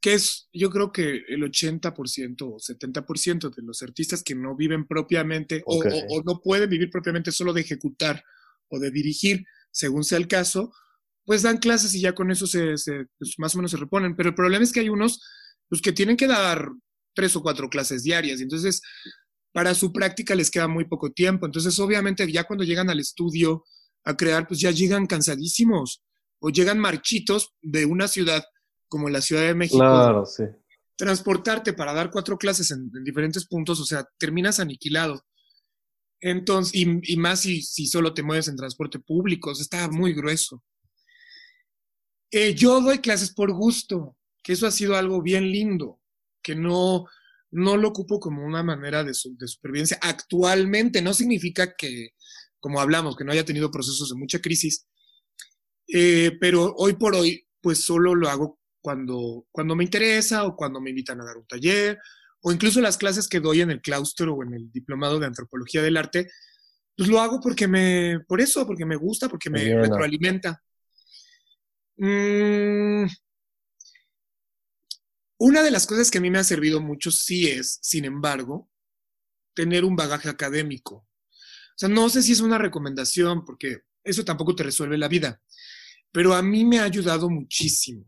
Que 0.00 0.14
es, 0.14 0.48
yo 0.52 0.70
creo 0.70 0.92
que 0.92 1.24
el 1.28 1.42
80% 1.42 2.42
o 2.42 2.58
70% 2.58 3.54
de 3.54 3.62
los 3.62 3.82
artistas 3.82 4.22
que 4.22 4.34
no 4.34 4.54
viven 4.56 4.86
propiamente 4.86 5.62
o, 5.66 5.82
no 6.24 6.40
pueden 6.40 6.70
vivir 6.70 6.90
propiamente 6.90 7.32
solo 7.32 7.52
de 7.52 7.62
ejecutar 7.62 8.22
o 8.68 8.78
de 8.78 8.90
dirigir, 8.90 9.44
según 9.70 10.04
sea 10.04 10.18
el 10.18 10.28
caso, 10.28 10.72
pues 11.24 11.42
dan 11.42 11.58
clases 11.58 11.94
y 11.94 12.00
ya 12.00 12.14
con 12.14 12.30
eso 12.30 12.46
se, 12.46 12.74
pues, 13.18 13.34
más 13.38 13.54
o 13.54 13.58
menos 13.58 13.70
se 13.70 13.76
reponen. 13.76 14.14
Pero 14.14 14.30
el 14.30 14.34
problema 14.34 14.64
es 14.64 14.72
que 14.72 14.80
hay 14.80 14.88
unos 14.88 15.20
pues, 15.68 15.82
que 15.82 15.92
tienen 15.92 16.16
que 16.16 16.26
dar 16.26 16.68
tres 17.14 17.34
o 17.36 17.42
cuatro 17.42 17.68
clases 17.68 18.02
diarias. 18.04 18.40
Y 18.40 18.44
entonces, 18.44 18.80
para 19.52 19.74
su 19.74 19.92
práctica 19.92 20.34
les 20.34 20.50
queda 20.50 20.68
muy 20.68 20.84
poco 20.84 21.10
tiempo. 21.10 21.46
Entonces, 21.46 21.78
obviamente, 21.80 22.30
ya 22.30 22.44
cuando 22.44 22.64
llegan 22.64 22.90
al 22.90 23.00
estudio 23.00 23.64
a 24.04 24.16
crear, 24.16 24.46
pues 24.46 24.60
ya 24.60 24.70
llegan 24.70 25.06
cansadísimos. 25.06 26.02
o 26.40 26.50
llegan 26.50 26.78
marchitos 26.78 27.54
de 27.60 27.84
una 27.84 28.06
ciudad 28.06 28.44
como 28.88 29.08
la 29.08 29.20
Ciudad 29.20 29.42
de 29.42 29.54
México. 29.54 29.78
Claro, 29.78 30.26
sí. 30.26 30.44
Transportarte 30.96 31.72
para 31.72 31.92
dar 31.92 32.10
cuatro 32.10 32.36
clases 32.38 32.70
en, 32.70 32.90
en 32.94 33.04
diferentes 33.04 33.46
puntos, 33.46 33.80
o 33.80 33.84
sea, 33.84 34.08
terminas 34.18 34.58
aniquilado. 34.58 35.24
Entonces, 36.20 36.74
y, 36.74 37.12
y 37.12 37.16
más 37.16 37.40
si, 37.40 37.62
si, 37.62 37.86
solo 37.86 38.12
te 38.12 38.22
mueves 38.22 38.48
en 38.48 38.56
transporte 38.56 38.98
público, 38.98 39.50
o 39.50 39.54
sea, 39.54 39.62
está 39.62 39.88
muy 39.88 40.12
grueso. 40.12 40.64
Eh, 42.30 42.54
yo 42.54 42.80
doy 42.80 42.98
clases 42.98 43.32
por 43.32 43.52
gusto, 43.52 44.16
que 44.42 44.52
eso 44.52 44.66
ha 44.66 44.70
sido 44.70 44.96
algo 44.96 45.22
bien 45.22 45.50
lindo, 45.50 46.00
que 46.42 46.54
no, 46.54 47.06
no 47.50 47.76
lo 47.76 47.88
ocupo 47.88 48.18
como 48.18 48.44
una 48.44 48.62
manera 48.62 49.04
de, 49.04 49.14
su, 49.14 49.36
de 49.36 49.46
supervivencia. 49.46 49.98
Actualmente 50.02 51.00
no 51.00 51.14
significa 51.14 51.74
que, 51.76 52.10
como 52.58 52.80
hablamos, 52.80 53.16
que 53.16 53.24
no 53.24 53.32
haya 53.32 53.44
tenido 53.44 53.70
procesos 53.70 54.10
de 54.10 54.16
mucha 54.16 54.40
crisis, 54.40 54.86
eh, 55.86 56.36
pero 56.40 56.74
hoy 56.76 56.94
por 56.94 57.14
hoy, 57.14 57.46
pues 57.60 57.82
solo 57.82 58.14
lo 58.14 58.28
hago 58.28 58.57
cuando, 58.80 59.46
cuando 59.50 59.74
me 59.74 59.84
interesa 59.84 60.44
o 60.44 60.56
cuando 60.56 60.80
me 60.80 60.90
invitan 60.90 61.20
a 61.20 61.24
dar 61.24 61.36
un 61.36 61.46
taller 61.46 61.98
o 62.42 62.52
incluso 62.52 62.80
las 62.80 62.96
clases 62.96 63.28
que 63.28 63.40
doy 63.40 63.60
en 63.60 63.70
el 63.70 63.80
claustro 63.80 64.34
o 64.34 64.42
en 64.42 64.54
el 64.54 64.70
diplomado 64.70 65.18
de 65.18 65.26
antropología 65.26 65.82
del 65.82 65.96
arte, 65.96 66.30
pues 66.96 67.08
lo 67.08 67.20
hago 67.20 67.40
porque 67.40 67.68
me, 67.68 68.20
por 68.26 68.40
eso, 68.40 68.66
porque 68.66 68.84
me 68.84 68.96
gusta, 68.96 69.28
porque 69.28 69.50
me 69.50 69.74
retroalimenta. 69.74 70.62
Mm, 71.96 73.06
una 75.40 75.62
de 75.62 75.70
las 75.70 75.86
cosas 75.86 76.10
que 76.10 76.18
a 76.18 76.20
mí 76.20 76.30
me 76.30 76.38
ha 76.38 76.44
servido 76.44 76.80
mucho 76.80 77.10
sí 77.10 77.48
es, 77.48 77.78
sin 77.82 78.04
embargo, 78.04 78.68
tener 79.54 79.84
un 79.84 79.96
bagaje 79.96 80.28
académico. 80.28 80.96
O 80.96 81.78
sea, 81.78 81.88
no 81.88 82.08
sé 82.08 82.22
si 82.22 82.32
es 82.32 82.40
una 82.40 82.58
recomendación, 82.58 83.44
porque 83.44 83.82
eso 84.02 84.24
tampoco 84.24 84.56
te 84.56 84.64
resuelve 84.64 84.98
la 84.98 85.08
vida, 85.08 85.40
pero 86.10 86.34
a 86.34 86.42
mí 86.42 86.64
me 86.64 86.80
ha 86.80 86.84
ayudado 86.84 87.30
muchísimo, 87.30 88.04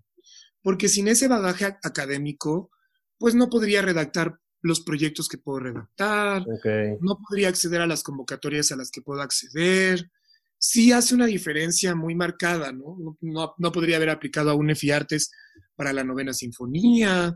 porque 0.63 0.89
sin 0.89 1.09
ese 1.09 1.29
bagaje 1.29 1.65
académico, 1.83 2.71
pues 3.19 3.35
no 3.35 3.49
podría 3.49 3.83
redactar 3.83 4.39
los 4.63 4.81
proyectos 4.81 5.29
que 5.29 5.39
puedo 5.39 5.61
redactar, 5.61 6.43
okay. 6.43 6.97
no 7.01 7.19
podría 7.19 7.49
acceder 7.49 7.81
a 7.81 7.87
las 7.87 8.03
convocatorias 8.03 8.73
a 8.73 8.77
las 8.77 8.91
que 8.91 9.03
puedo 9.03 9.23
acceder. 9.23 10.11
Sí 10.59 10.93
hace 10.93 11.15
una 11.15 11.27
diferencia 11.27 11.95
muy 11.95 12.15
marcada, 12.15 12.71
¿no? 12.73 12.97
No, 12.99 13.19
no, 13.23 13.55
no 13.57 13.73
podría 13.73 13.97
haber 13.97 14.11
aplicado 14.11 14.51
a 14.51 14.55
un 14.55 14.71
Artes 14.93 15.31
para 15.75 15.95
la 15.95 16.05
novena 16.05 16.35
sinfonía. 16.35 17.35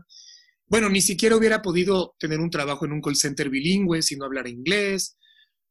Bueno, 0.67 0.89
ni 0.89 1.01
siquiera 1.01 1.35
hubiera 1.35 1.63
podido 1.63 2.15
tener 2.19 2.39
un 2.39 2.51
trabajo 2.51 2.85
en 2.85 2.91
un 2.91 3.01
call 3.01 3.15
center 3.15 3.49
bilingüe 3.49 4.03
si 4.03 4.15
no 4.15 4.25
hablara 4.25 4.49
inglés. 4.49 5.17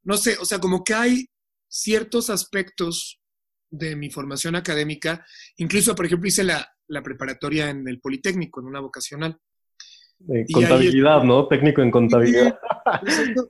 No 0.02 0.16
sé, 0.16 0.36
o 0.40 0.44
sea, 0.44 0.58
como 0.58 0.82
que 0.82 0.94
hay 0.94 1.28
ciertos 1.68 2.30
aspectos 2.30 3.20
de 3.70 3.96
mi 3.96 4.10
formación 4.10 4.56
académica, 4.56 5.24
incluso, 5.56 5.94
por 5.94 6.06
ejemplo, 6.06 6.28
hice 6.28 6.44
la, 6.44 6.73
la 6.88 7.02
preparatoria 7.02 7.70
en 7.70 7.88
el 7.88 8.00
Politécnico, 8.00 8.60
en 8.60 8.66
una 8.66 8.80
vocacional. 8.80 9.38
Contabilidad, 10.52 11.20
ahí, 11.20 11.26
¿no? 11.26 11.48
Técnico 11.48 11.82
en 11.82 11.90
contabilidad. 11.90 12.58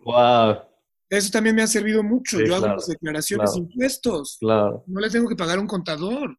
wow. 0.05 0.57
Eso 1.09 1.31
también 1.31 1.55
me 1.55 1.63
ha 1.63 1.67
servido 1.67 2.03
mucho. 2.03 2.39
Sí, 2.39 2.45
Yo 2.45 2.49
claro, 2.49 2.65
hago 2.65 2.75
las 2.77 2.87
declaraciones 2.87 3.51
claro, 3.51 3.67
impuestos. 3.67 4.37
Claro. 4.41 4.85
No 4.87 5.01
le 5.01 5.11
tengo 5.11 5.29
que 5.29 5.37
pagar 5.37 5.59
a 5.59 5.61
un 5.61 5.67
contador. 5.67 6.37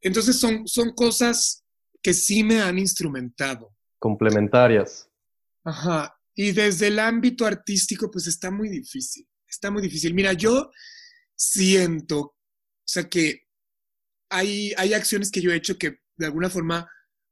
Entonces 0.00 0.38
son, 0.38 0.66
son 0.66 0.92
cosas 0.94 1.64
que 2.02 2.12
sí 2.12 2.44
me 2.44 2.60
han 2.60 2.78
instrumentado. 2.78 3.74
Complementarias. 3.98 5.08
Ajá. 5.64 6.14
Y 6.34 6.52
desde 6.52 6.88
el 6.88 6.98
ámbito 6.98 7.46
artístico, 7.46 8.10
pues 8.10 8.26
está 8.26 8.50
muy 8.50 8.68
difícil. 8.68 9.26
Está 9.48 9.70
muy 9.70 9.82
difícil. 9.82 10.14
Mira, 10.14 10.32
yo 10.34 10.70
siento, 11.34 12.18
o 12.20 12.34
sea, 12.84 13.08
que 13.08 13.47
hay, 14.30 14.72
hay 14.76 14.94
acciones 14.94 15.30
que 15.30 15.40
yo 15.40 15.50
he 15.50 15.56
hecho 15.56 15.78
que 15.78 16.00
de 16.16 16.26
alguna 16.26 16.50
forma 16.50 16.88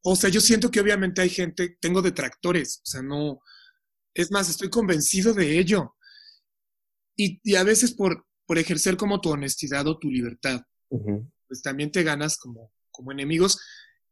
o 0.09 0.15
sea, 0.15 0.31
yo 0.31 0.41
siento 0.41 0.71
que 0.71 0.79
obviamente 0.79 1.21
hay 1.21 1.29
gente, 1.29 1.77
tengo 1.81 2.01
detractores, 2.01 2.81
o 2.85 2.87
sea, 2.87 3.03
no, 3.03 3.41
es 4.15 4.31
más, 4.31 4.49
estoy 4.49 4.71
convencido 4.71 5.35
de 5.35 5.59
ello. 5.59 5.97
Y, 7.17 7.41
y 7.43 7.57
a 7.57 7.65
veces 7.65 7.91
por, 7.93 8.25
por 8.47 8.57
ejercer 8.57 8.97
como 8.97 9.21
tu 9.21 9.31
honestidad 9.31 9.85
o 9.89 9.99
tu 9.99 10.09
libertad, 10.09 10.63
uh 10.91 10.99
-huh. 11.01 11.33
pues 11.49 11.61
también 11.61 11.91
te 11.91 12.05
ganas 12.05 12.39
como, 12.39 12.73
como 12.93 13.11
enemigos 13.11 13.59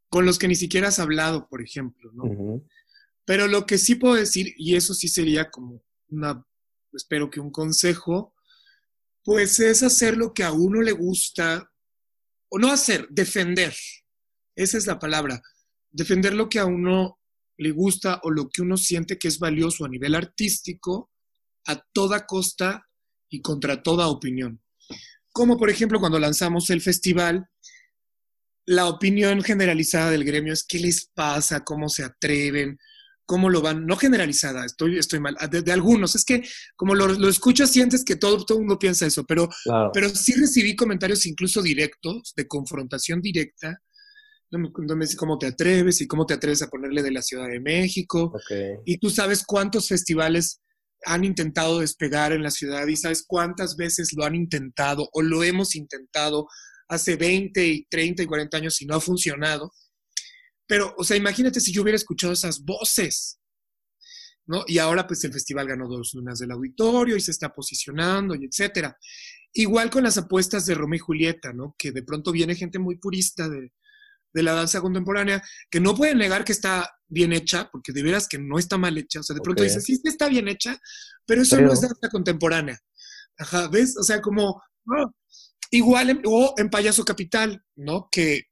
con 0.09 0.27
los 0.27 0.37
que 0.37 0.49
ni 0.49 0.57
siquiera 0.57 0.89
has 0.89 0.99
hablado, 0.99 1.49
por 1.49 1.63
ejemplo, 1.63 2.11
¿no? 2.13 2.25
Uh 2.25 2.57
-huh. 2.57 2.69
Pero 3.25 3.47
lo 3.47 3.65
que 3.65 3.79
sí 3.79 3.95
puedo 3.95 4.15
decir, 4.15 4.53
y 4.57 4.75
eso 4.75 4.95
sí 4.95 5.07
sería 5.07 5.49
como 5.49 5.81
una, 6.09 6.45
espero 6.93 7.31
que 7.31 7.39
un 7.39 7.53
consejo, 7.53 8.35
pues 9.23 9.61
es 9.61 9.85
hacer 9.85 10.17
lo 10.17 10.35
que 10.35 10.43
a 10.43 10.51
uno 10.51 10.83
le 10.83 10.93
gusta, 10.93 11.71
o 12.55 12.59
no 12.59 12.71
hacer, 12.71 13.09
defender. 13.11 13.75
Esa 14.55 14.79
es 14.79 14.87
la 14.87 15.01
palabra 15.01 15.43
defender 15.95 16.35
lo 16.35 16.49
que 16.49 16.59
a 16.59 16.67
uno 16.67 17.21
le 17.57 17.71
gusta 17.71 18.21
o 18.25 18.31
lo 18.31 18.49
que 18.49 18.63
uno 18.63 18.77
siente 18.77 19.17
que 19.17 19.29
es 19.29 19.39
valioso 19.39 19.85
a 19.85 19.89
nivel 19.89 20.15
artístico 20.15 21.11
a 21.67 21.81
toda 21.93 22.27
costa 22.27 22.87
y 23.31 23.41
contra 23.41 23.83
toda 23.83 24.09
opinión. 24.09 24.61
Como 25.33 25.57
por 25.57 25.71
ejemplo 25.71 26.01
cuando 26.01 26.19
lanzamos 26.19 26.69
el 26.71 26.81
festival, 26.81 27.49
la 28.67 28.89
opinión 28.89 29.43
generalizada 29.43 30.11
del 30.11 30.25
gremio 30.25 30.53
es 30.53 30.65
qué 30.65 30.79
les 30.81 31.07
pasa, 31.15 31.65
cómo 31.65 31.89
se 31.89 32.03
atreven, 32.03 32.79
cómo 33.27 33.49
lo 33.51 33.63
van, 33.63 33.87
no 33.87 33.97
generalizada, 33.97 34.65
estoy, 34.65 34.99
estoy 34.99 35.21
mal, 35.21 35.37
de, 35.51 35.63
de 35.63 35.73
algunos, 35.73 36.15
es 36.15 36.25
que 36.25 36.43
como 36.77 36.95
lo, 36.95 37.09
lo 37.09 37.29
escuchas 37.29 37.71
sientes 37.71 38.05
que 38.05 38.17
todo, 38.17 38.45
todo 38.45 38.59
el 38.59 38.65
mundo 38.65 38.79
piensa 38.79 39.07
eso, 39.07 39.25
pero, 39.25 39.49
claro. 39.65 39.91
pero 39.93 40.09
sí 40.11 40.35
recibí 40.35 40.77
comentarios 40.77 41.27
incluso 41.27 41.63
directos, 41.63 42.33
de 42.37 42.47
confrontación 42.47 43.21
directa, 43.21 43.81
donde 44.51 44.95
me 44.95 45.05
dice 45.05 45.17
cómo 45.17 45.39
te 45.39 45.47
atreves 45.47 46.01
y 46.01 46.07
cómo 46.07 46.27
te 46.27 46.35
atreves 46.35 46.63
a 46.63 46.69
ponerle 46.69 47.03
de 47.03 47.11
la 47.11 47.23
Ciudad 47.23 47.49
de 47.49 47.61
México. 47.61 48.33
Okay. 48.35 48.75
Y 48.85 48.99
tú 48.99 49.11
sabes 49.11 49.43
cuántos 49.45 49.89
festivales 49.89 50.61
han 51.07 51.25
intentado 51.25 51.81
despegar 51.81 52.33
en 52.33 52.43
la 52.43 52.51
ciudad 52.51 52.87
y 52.87 52.97
sabes 52.97 53.25
cuántas 53.27 53.77
veces 53.77 54.13
lo 54.17 54.25
han 54.25 54.35
intentado 54.35 55.09
o 55.13 55.23
lo 55.23 55.43
hemos 55.43 55.75
intentado 55.75 56.47
hace 56.89 57.17
20 57.17 57.67
y 57.67 57.85
30 57.87 58.23
y 58.23 58.27
40 58.27 58.57
años 58.57 58.81
y 58.81 58.87
no 58.87 58.97
ha 58.97 59.01
funcionado. 59.01 59.73
Pero, 60.67 60.95
o 60.97 61.05
sea, 61.05 61.17
imagínate 61.17 61.61
si 61.61 61.73
yo 61.73 61.83
hubiera 61.83 61.97
escuchado 61.97 62.33
esas 62.33 62.65
voces, 62.65 63.39
¿no? 64.47 64.65
Y 64.67 64.79
ahora 64.79 65.07
pues 65.07 65.23
el 65.25 65.33
festival 65.33 65.67
ganó 65.67 65.89
dos 65.89 66.15
lunas 66.15 66.39
del 66.39 66.51
auditorio 66.51 67.17
y 67.17 67.21
se 67.21 67.31
está 67.31 67.53
posicionando 67.53 68.35
y 68.35 68.47
etcétera. 68.47 68.97
Igual 69.53 69.91
con 69.91 70.05
las 70.05 70.19
apuestas 70.19 70.67
de 70.67 70.75
Romeo 70.75 70.97
y 70.97 71.01
Julieta, 71.01 71.53
¿no? 71.53 71.75
Que 71.79 71.93
de 71.93 72.03
pronto 72.03 72.33
viene 72.33 72.55
gente 72.55 72.79
muy 72.79 72.97
purista 72.97 73.49
de, 73.49 73.73
de 74.35 74.43
la 74.43 74.53
danza 74.53 74.81
contemporánea, 74.81 75.43
que 75.71 75.81
no 75.81 75.95
pueden 75.95 76.19
negar 76.19 76.45
que 76.45 76.53
está 76.53 76.91
bien 77.07 77.33
hecha, 77.33 77.71
porque 77.71 77.93
de 77.93 78.03
veras 78.03 78.27
que 78.27 78.39
no 78.39 78.59
está 78.59 78.77
mal 78.77 78.99
hecha. 78.99 79.21
O 79.21 79.23
sea, 79.23 79.35
de 79.35 79.41
pronto 79.41 79.63
okay. 79.63 79.73
dices, 79.73 79.85
sí, 79.85 80.01
está 80.05 80.29
bien 80.29 80.49
hecha, 80.49 80.79
pero 81.25 81.43
eso 81.43 81.57
pero... 81.57 81.69
no 81.69 81.73
es 81.73 81.81
danza 81.81 82.09
contemporánea. 82.11 82.79
Ajá, 83.39 83.69
¿ves? 83.69 83.97
O 83.97 84.03
sea, 84.03 84.21
como, 84.21 84.61
no. 84.85 85.15
igual, 85.71 86.11
en, 86.11 86.23
o 86.27 86.55
en 86.57 86.69
Payaso 86.69 87.05
Capital, 87.05 87.63
¿no? 87.77 88.09
Que, 88.11 88.43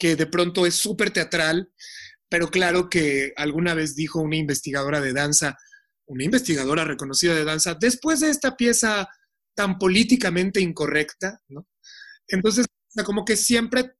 que 0.00 0.16
de 0.16 0.26
pronto 0.26 0.66
es 0.66 0.74
súper 0.74 1.10
teatral, 1.10 1.72
pero 2.28 2.50
claro 2.50 2.88
que 2.88 3.32
alguna 3.36 3.74
vez 3.74 3.94
dijo 3.94 4.20
una 4.20 4.36
investigadora 4.36 5.00
de 5.00 5.12
danza, 5.12 5.56
una 6.06 6.24
investigadora 6.24 6.84
reconocida 6.84 7.34
de 7.34 7.44
danza, 7.44 7.76
después 7.78 8.18
de 8.18 8.30
esta 8.30 8.56
pieza 8.56 9.08
tan 9.54 9.78
políticamente 9.78 10.60
incorrecta, 10.60 11.40
¿no? 11.48 11.68
Entonces, 12.26 12.66
como 13.04 13.24
que 13.24 13.36
siempre 13.36 13.92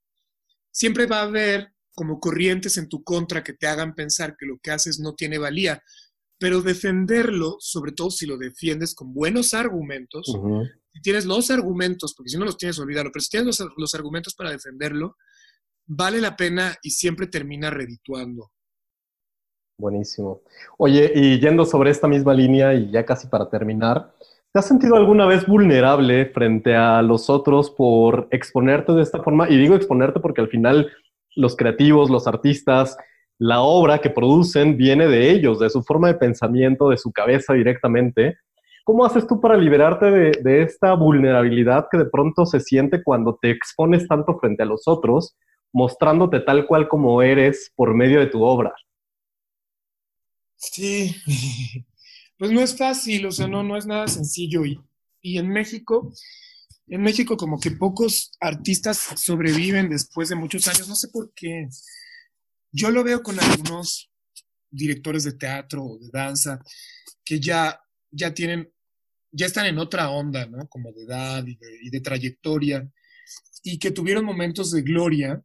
siempre 0.73 1.07
va 1.07 1.21
a 1.21 1.25
haber 1.25 1.73
como 1.95 2.21
corrientes 2.21 2.77
en 2.79 2.89
tu 2.89 3.03
contra 3.03 3.43
que 3.43 3.53
te 3.53 3.67
hagan 3.67 3.95
pensar 3.95 4.37
que 4.39 4.47
lo 4.47 4.59
que 4.63 4.71
haces 4.71 5.01
no 5.01 5.15
tiene 5.15 5.39
valía, 5.39 5.83
pero 6.39 6.63
defenderlo, 6.63 7.57
sobre 7.61 7.93
todo 7.93 8.11
si 8.11 8.27
lo 8.27 8.39
defiendes 8.39 8.95
con 8.95 9.13
buenos 9.13 9.53
argumentos, 9.53 10.27
uh 10.29 10.39
-huh. 10.39 10.71
si 10.95 11.03
tienes 11.03 11.27
los 11.27 11.51
argumentos, 11.51 12.15
porque 12.15 12.31
si 12.31 12.39
no 12.39 12.45
los 12.45 12.57
tienes, 12.57 12.79
olvídalo, 12.79 13.11
pero 13.13 13.23
si 13.23 13.31
tienes 13.31 13.47
los, 13.47 13.69
los 13.77 13.95
argumentos 13.95 14.35
para 14.35 14.51
defenderlo, 14.51 15.17
vale 15.91 16.21
la 16.21 16.37
pena 16.37 16.77
y 16.83 16.91
siempre 16.91 17.27
termina 17.27 17.69
redituando. 17.71 18.51
Buenísimo. 19.79 20.43
Oye, 20.79 21.11
y 21.15 21.41
yendo 21.41 21.65
sobre 21.65 21.91
esta 21.91 22.07
misma 22.07 22.35
línea 22.35 22.75
y 22.75 22.91
ya 22.91 23.05
casi 23.05 23.27
para 23.27 23.49
terminar, 23.49 24.15
¿Te 24.53 24.59
has 24.59 24.67
sentido 24.67 24.97
alguna 24.97 25.27
vez 25.27 25.47
vulnerable 25.47 26.27
frente 26.27 26.75
a 26.75 27.03
los 27.03 27.31
otros 27.31 27.71
por 27.71 28.27
exponerte 28.33 28.91
de 28.93 29.03
esta 29.03 29.23
forma? 29.23 29.49
Y 29.49 29.57
digo 29.57 29.77
exponerte 29.77 30.19
porque 30.19 30.41
al 30.41 30.49
final 30.49 30.91
los 31.37 31.55
creativos, 31.55 32.11
los 32.11 32.27
artistas, 32.27 32.97
la 33.39 33.61
obra 33.61 34.01
que 34.01 34.11
producen 34.11 34.77
viene 34.77 35.07
de 35.07 35.31
ellos, 35.31 35.61
de 35.61 35.71
su 35.71 35.85
forma 35.85 36.09
de 36.09 36.15
pensamiento, 36.15 36.89
de 36.89 36.97
su 36.97 37.13
cabeza 37.13 37.53
directamente. 37.53 38.39
¿Cómo 38.85 39.05
haces 39.05 39.25
tú 39.25 39.41
para 39.41 39.57
liberarte 39.57 40.11
de, 40.11 40.33
de 40.43 40.63
esta 40.63 40.95
vulnerabilidad 40.95 41.87
que 41.89 41.99
de 41.99 42.07
pronto 42.07 42.45
se 42.45 42.59
siente 42.59 43.05
cuando 43.05 43.39
te 43.41 43.53
expones 43.53 44.09
tanto 44.09 44.37
frente 44.41 44.65
a 44.65 44.67
los 44.67 44.89
otros, 44.89 45.37
mostrándote 45.73 46.41
tal 46.41 46.67
cual 46.67 46.89
como 46.89 47.23
eres 47.23 47.73
por 47.75 47.95
medio 47.95 48.21
de 48.21 48.27
tu 48.27 48.43
obra? 48.43 48.75
Sí, 50.57 51.15
pues 52.39 52.51
no 52.51 52.61
es 52.61 52.77
fácil, 52.77 53.27
o 53.27 53.31
sea, 53.31 53.49
no, 53.49 53.63
no 53.63 53.77
es 53.77 53.87
nada 53.87 54.09
sencillo. 54.09 54.65
Y, 54.65 54.81
y 55.23 55.39
en 55.39 55.49
México, 55.49 56.13
en 56.87 57.03
México 57.03 57.37
como 57.37 57.59
que 57.59 57.71
pocos 57.71 58.33
artistas 58.41 58.99
sobreviven 59.17 59.89
después 59.89 60.29
de 60.29 60.37
muchos 60.37 60.67
años, 60.69 60.89
no 60.89 60.95
sé 60.95 61.09
por 61.09 61.33
qué. 61.35 61.69
Yo 62.73 62.91
lo 62.91 63.03
veo 63.03 63.23
con 63.23 63.39
algunos 63.41 64.11
directores 64.71 65.25
de 65.25 65.33
teatro 65.33 65.85
o 65.85 65.99
de 65.99 66.09
danza 66.13 66.61
que 67.25 67.41
ya, 67.41 67.81
ya 68.11 68.33
tienen, 68.35 68.73
ya 69.33 69.47
están 69.47 69.67
en 69.67 69.79
otra 69.79 70.11
onda, 70.11 70.47
¿no? 70.47 70.69
Como 70.69 70.93
de 70.93 71.05
edad 71.05 71.45
y 71.47 71.91
de, 71.91 72.01
trayectoria, 72.01 72.91
y 73.63 73.79
que 73.79 73.91
tuvieron 73.91 74.25
momentos 74.25 74.71
de 74.71 74.83
gloria 74.83 75.43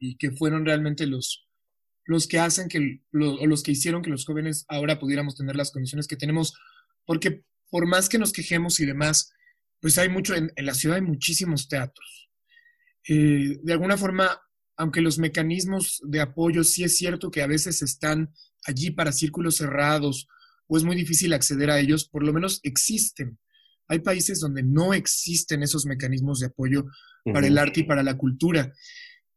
y 0.00 0.16
que 0.16 0.32
fueron 0.32 0.64
realmente 0.64 1.06
los, 1.06 1.46
los 2.04 2.26
que 2.26 2.40
hacen 2.40 2.68
que, 2.68 3.02
o 3.12 3.46
los 3.46 3.62
que 3.62 3.72
hicieron 3.72 4.02
que 4.02 4.10
los 4.10 4.24
jóvenes 4.24 4.64
ahora 4.68 4.98
pudiéramos 4.98 5.36
tener 5.36 5.54
las 5.54 5.70
condiciones 5.70 6.08
que 6.08 6.16
tenemos, 6.16 6.54
porque 7.04 7.44
por 7.70 7.86
más 7.86 8.08
que 8.08 8.18
nos 8.18 8.32
quejemos 8.32 8.80
y 8.80 8.86
demás, 8.86 9.32
pues 9.80 9.98
hay 9.98 10.08
mucho, 10.08 10.34
en, 10.34 10.50
la 10.56 10.74
ciudad 10.74 10.96
hay 10.96 11.02
muchísimos 11.02 11.68
teatros. 11.68 12.30
Eh, 13.08 13.60
de 13.62 13.72
alguna 13.72 13.96
forma, 13.96 14.40
aunque 14.76 15.02
los 15.02 15.18
mecanismos 15.18 16.00
de 16.04 16.20
apoyo 16.20 16.64
sí 16.64 16.82
es 16.82 16.96
cierto 16.96 17.30
que 17.30 17.42
a 17.42 17.46
veces 17.46 17.82
están 17.82 18.32
allí 18.64 18.90
para 18.90 19.12
círculos 19.12 19.56
cerrados 19.56 20.26
o 20.66 20.76
es 20.76 20.84
muy 20.84 20.96
difícil 20.96 21.32
acceder 21.32 21.70
a 21.70 21.78
ellos, 21.78 22.08
por 22.08 22.24
lo 22.24 22.32
menos 22.32 22.60
existen. 22.62 23.38
Hay 23.88 24.00
países 24.00 24.40
donde 24.40 24.62
no 24.62 24.94
existen 24.94 25.62
esos 25.62 25.84
mecanismos 25.84 26.40
de 26.40 26.46
apoyo 26.46 26.86
para 27.24 27.46
el 27.46 27.58
arte 27.58 27.80
y 27.80 27.82
para 27.84 28.02
la 28.02 28.16
cultura. 28.16 28.72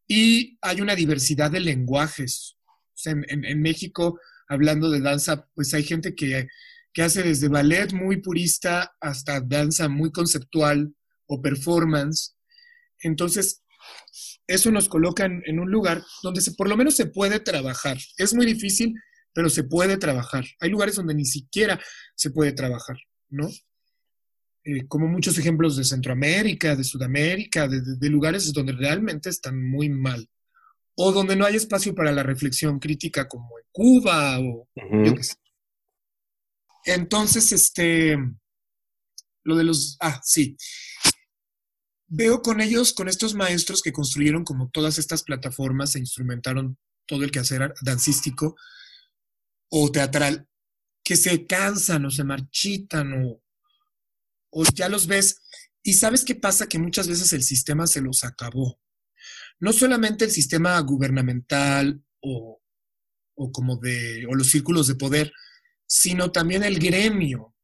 Y 0.08 0.58
hay 0.62 0.82
una 0.82 0.96
diversidad 0.96 1.52
de 1.52 1.60
lenguajes. 1.60 2.58
en, 3.06 3.62
México, 3.62 4.20
hablando 4.48 4.90
de 4.90 5.02
danza, 5.02 5.48
pues 5.56 5.74
hay 5.74 5.84
gente 5.84 6.16
que 6.16 6.48
que 6.94 7.02
hace 7.02 7.24
desde 7.24 7.50
ballet 7.50 7.92
muy 7.92 8.22
purista 8.22 8.96
hasta 9.02 9.42
danza 9.42 9.90
muy 9.90 10.12
conceptual 10.12 10.96
o 11.26 11.42
performance. 11.42 12.36
Entonces, 13.00 13.64
eso 14.48 14.72
nos 14.72 14.88
coloca 14.88 15.26
en, 15.26 15.60
un 15.60 15.72
lugar 15.72 16.04
donde 16.22 16.42
se, 16.42 16.54
por 16.54 16.70
lo 16.70 16.78
menos 16.78 16.96
se 16.96 17.08
puede 17.08 17.40
trabajar. 17.40 17.98
Es 18.18 18.34
muy 18.34 18.46
difícil, 18.46 18.94
pero 19.34 19.50
se 19.50 19.64
puede 19.64 19.98
trabajar. 19.98 20.46
Hay 20.60 20.70
lugares 20.70 20.96
donde 20.96 21.16
ni 21.16 21.26
siquiera 21.26 21.82
se 22.16 22.30
puede 22.30 22.52
trabajar, 22.52 22.98
¿no? 23.30 23.50
Eh, 24.66 24.88
como 24.88 25.08
muchos 25.08 25.38
ejemplos 25.38 25.76
de 25.76 25.84
Centroamérica, 25.84 26.74
de 26.76 26.86
Sudamérica, 26.86 27.68
de, 27.68 28.10
lugares 28.10 28.54
donde 28.54 28.72
realmente 28.72 29.30
están 29.30 29.62
muy 29.62 29.90
mal. 29.90 30.30
O 30.96 31.12
donde 31.12 31.36
no 31.36 31.46
hay 31.46 31.56
espacio 31.56 31.94
para 31.94 32.12
la 32.12 32.24
reflexión 32.24 32.80
crítica 32.80 33.28
como 33.28 33.58
en 33.60 33.66
Cuba 33.72 34.40
o 34.40 34.70
yo 35.04 35.16
qué 35.16 35.24
sé. 35.24 35.34
Entonces, 36.86 37.52
este, 37.52 38.18
lo 39.44 39.56
de 39.56 39.64
los, 39.64 39.98
ah, 40.00 40.22
sí. 40.24 40.56
Veo 42.08 42.42
con 42.42 42.62
ellos, 42.62 42.94
con 42.94 43.10
estos 43.10 43.34
maestros 43.34 43.82
que 43.82 43.92
construyeron 43.92 44.44
como 44.44 44.70
todas 44.70 44.98
estas 44.98 45.24
plataformas 45.24 45.96
e 45.96 46.00
instrumentaron 46.00 46.78
todo 47.06 47.24
el 47.24 47.32
quehacer 47.32 47.74
dancístico 47.82 48.56
o 49.70 49.92
teatral, 49.92 50.48
que 51.04 51.16
se 51.16 51.46
cansan 51.48 52.06
o 52.06 52.12
se 52.12 52.24
marchitan 52.24 53.26
o, 53.26 53.42
o 54.54 54.64
ya 54.74 54.90
los 54.90 55.08
ves. 55.08 55.42
Y 55.82 55.94
sabes 55.94 56.24
qué 56.24 56.36
pasa? 56.36 56.68
Que 56.68 56.80
muchas 56.80 57.08
veces 57.08 57.34
el 57.34 57.44
sistema 57.44 57.88
se 57.88 58.02
los 58.02 58.24
acabó. 58.24 58.80
No 59.60 59.74
solamente 59.74 60.26
el 60.26 60.32
sistema 60.32 60.80
gubernamental 60.80 62.04
o, 62.22 62.62
o 63.36 63.52
como 63.52 63.78
de, 63.78 64.26
o 64.30 64.36
los 64.36 64.50
círculos 64.50 64.88
de 64.88 64.96
poder, 64.96 65.32
sino 65.86 66.32
también 66.32 66.64
el 66.64 66.80
gremio. 66.80 67.56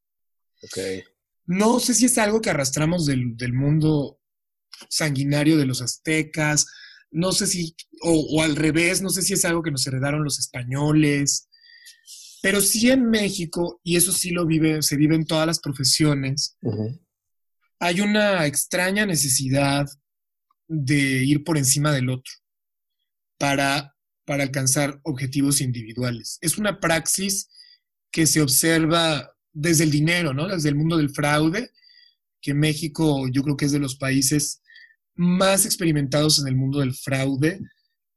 Okay. 0.62 1.04
No 1.46 1.80
sé 1.80 1.94
si 1.94 2.06
es 2.06 2.18
algo 2.18 2.42
que 2.42 2.52
arrastramos 2.52 3.06
del, 3.08 3.54
mundo 3.54 4.20
sanguinario 4.88 5.58
de 5.58 5.66
los 5.66 5.82
aztecas, 5.82 6.68
no 7.12 7.32
sé 7.32 7.48
si, 7.48 7.76
o, 8.04 8.44
al 8.44 8.56
revés, 8.56 9.02
no 9.02 9.10
sé 9.10 9.24
si 9.24 9.34
es 9.34 9.46
algo 9.46 9.64
que 9.64 9.72
nos 9.72 9.86
heredaron 9.88 10.24
los 10.24 10.38
españoles, 10.38 11.49
pero 12.42 12.62
sí 12.62 12.90
en 12.90 13.10
México, 13.10 13.80
y 13.84 13.96
eso 13.96 14.12
sí 14.12 14.32
lo 14.32 14.46
vive, 14.46 14.82
se 14.82 14.96
vive 14.96 15.16
en 15.16 15.26
todas 15.26 15.48
las 15.48 15.60
profesiones, 15.60 16.58
hay 17.80 18.02
una 18.02 18.46
extraña 18.46 19.06
necesidad 19.06 19.88
de 20.68 21.24
ir 21.24 21.44
por 21.44 21.58
encima 21.58 21.92
del 21.92 22.10
otro 22.10 22.32
para, 23.38 23.96
para 24.26 24.44
alcanzar 24.44 25.00
objetivos 25.04 25.62
individuales. 25.62 26.38
Es 26.42 26.58
una 26.58 26.80
praxis 26.80 27.50
que 28.12 28.28
se 28.28 28.42
observa 28.42 29.34
desde 29.52 29.84
el 29.84 29.92
dinero, 29.92 30.34
¿no? 30.34 30.48
Desde 30.48 30.70
el 30.70 30.76
mundo 30.76 30.98
del 30.98 31.10
fraude, 31.10 31.72
que 32.42 32.54
México 32.54 33.28
yo 33.30 33.44
creo 33.44 33.58
que 33.58 33.66
es 33.66 33.72
de 33.72 33.80
los 33.80 33.96
países 33.96 34.62
más 35.16 35.66
experimentados 35.66 36.40
en 36.40 36.48
el 36.48 36.56
mundo 36.56 36.80
del 36.80 36.94
fraude, 36.94 37.60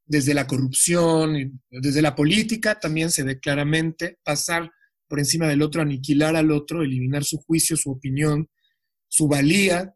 desde 0.04 0.34
la 0.34 0.46
corrupción, 0.46 1.62
desde 1.70 2.02
la 2.02 2.14
política 2.14 2.78
también 2.78 3.10
se 3.10 3.22
ve 3.22 3.38
claramente 3.38 4.18
pasar 4.24 4.70
por 5.08 5.18
encima 5.18 5.46
del 5.46 5.62
otro, 5.62 5.82
aniquilar 5.82 6.36
al 6.36 6.50
otro, 6.50 6.82
eliminar 6.82 7.24
su 7.24 7.38
juicio, 7.38 7.76
su 7.76 7.90
opinión, 7.90 8.48
su 9.08 9.28
valía, 9.28 9.94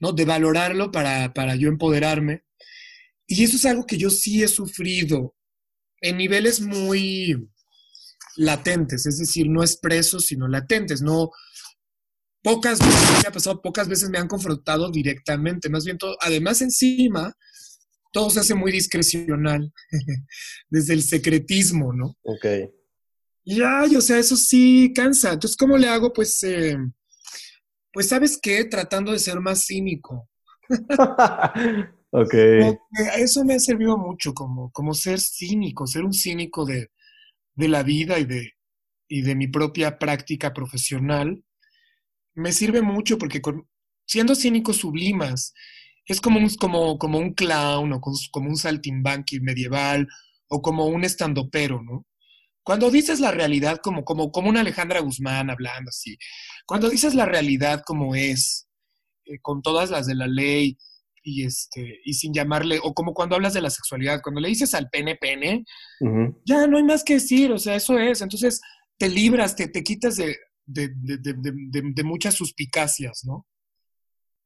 ¿no? 0.00 0.12
De 0.12 0.24
valorarlo 0.24 0.90
para, 0.90 1.32
para 1.34 1.54
yo 1.54 1.68
empoderarme. 1.68 2.44
Y 3.26 3.44
eso 3.44 3.56
es 3.56 3.64
algo 3.66 3.86
que 3.86 3.98
yo 3.98 4.10
sí 4.10 4.42
he 4.42 4.48
sufrido 4.48 5.34
en 6.00 6.16
niveles 6.16 6.60
muy, 6.60 7.36
latentes, 8.36 9.06
es 9.06 9.18
decir, 9.18 9.48
no 9.48 9.62
expresos, 9.62 10.26
sino 10.26 10.48
latentes, 10.48 11.02
no 11.02 11.30
pocas 12.42 12.78
veces 12.78 13.22
me 13.22 13.28
ha 13.28 13.32
pasado, 13.32 13.62
pocas 13.62 13.88
veces 13.88 14.10
me 14.10 14.18
han 14.18 14.28
confrontado 14.28 14.90
directamente, 14.90 15.68
más 15.70 15.84
bien 15.84 15.98
todo, 15.98 16.16
además 16.20 16.60
encima, 16.62 17.32
todo 18.14 18.30
se 18.30 18.40
hace 18.40 18.54
muy 18.54 18.70
discrecional, 18.70 19.72
desde 20.70 20.94
el 20.94 21.02
secretismo, 21.02 21.92
¿no? 21.92 22.16
Ok. 22.22 22.46
Y 23.42 23.60
ay, 23.60 23.96
o 23.96 24.00
sea, 24.00 24.18
eso 24.18 24.36
sí 24.36 24.92
cansa. 24.94 25.32
Entonces, 25.32 25.56
¿cómo 25.56 25.76
le 25.76 25.88
hago? 25.88 26.12
Pues, 26.12 26.40
eh, 26.44 26.78
pues, 27.92 28.08
¿sabes 28.08 28.38
qué? 28.40 28.64
Tratando 28.66 29.10
de 29.10 29.18
ser 29.18 29.40
más 29.40 29.66
cínico. 29.66 30.30
ok. 32.12 32.34
Eso 33.16 33.44
me 33.44 33.54
ha 33.54 33.58
servido 33.58 33.98
mucho, 33.98 34.32
como, 34.32 34.70
como 34.70 34.94
ser 34.94 35.20
cínico, 35.20 35.84
ser 35.88 36.04
un 36.04 36.14
cínico 36.14 36.64
de, 36.64 36.92
de 37.56 37.68
la 37.68 37.82
vida 37.82 38.20
y 38.20 38.26
de, 38.26 38.52
y 39.08 39.22
de 39.22 39.34
mi 39.34 39.48
propia 39.48 39.98
práctica 39.98 40.54
profesional, 40.54 41.44
me 42.34 42.52
sirve 42.52 42.80
mucho 42.80 43.18
porque 43.18 43.42
siendo 44.06 44.36
cínico 44.36 44.72
sublimas, 44.72 45.52
es 46.06 46.20
como 46.20 46.38
un, 46.38 46.48
como, 46.56 46.98
como 46.98 47.18
un 47.18 47.34
clown 47.34 47.92
o 47.92 48.00
como 48.30 48.48
un 48.48 48.56
saltimbanqui 48.56 49.40
medieval 49.40 50.06
o 50.48 50.60
como 50.60 50.86
un 50.86 51.04
estandopero, 51.04 51.82
¿no? 51.82 52.06
Cuando 52.62 52.90
dices 52.90 53.20
la 53.20 53.30
realidad 53.30 53.78
como, 53.82 54.04
como, 54.04 54.32
como 54.32 54.48
una 54.48 54.60
Alejandra 54.60 55.00
Guzmán 55.00 55.50
hablando 55.50 55.90
así, 55.90 56.16
cuando 56.66 56.88
dices 56.88 57.14
la 57.14 57.26
realidad 57.26 57.82
como 57.86 58.14
es, 58.14 58.68
eh, 59.26 59.38
con 59.42 59.60
todas 59.60 59.90
las 59.90 60.06
de 60.06 60.14
la 60.14 60.26
ley, 60.26 60.78
y 61.24 61.44
este 61.44 62.00
y 62.04 62.12
sin 62.12 62.32
llamarle 62.32 62.78
o 62.82 62.92
como 62.92 63.14
cuando 63.14 63.34
hablas 63.34 63.54
de 63.54 63.62
la 63.62 63.70
sexualidad 63.70 64.20
cuando 64.22 64.42
le 64.42 64.48
dices 64.48 64.74
al 64.74 64.90
pene 64.90 65.16
pene 65.16 65.64
ya 66.44 66.66
no 66.66 66.76
hay 66.76 66.84
más 66.84 67.02
que 67.02 67.14
decir 67.14 67.50
o 67.50 67.58
sea 67.58 67.76
eso 67.76 67.98
es. 67.98 68.20
Entonces 68.20 68.60
te 68.98 69.08
libras 69.08 69.56
te, 69.56 69.68
te 69.68 69.82
quitas 69.82 70.16
de, 70.16 70.36
de, 70.66 72.04
muchas 72.04 72.34
suspicacias 72.34 73.22
no 73.24 73.46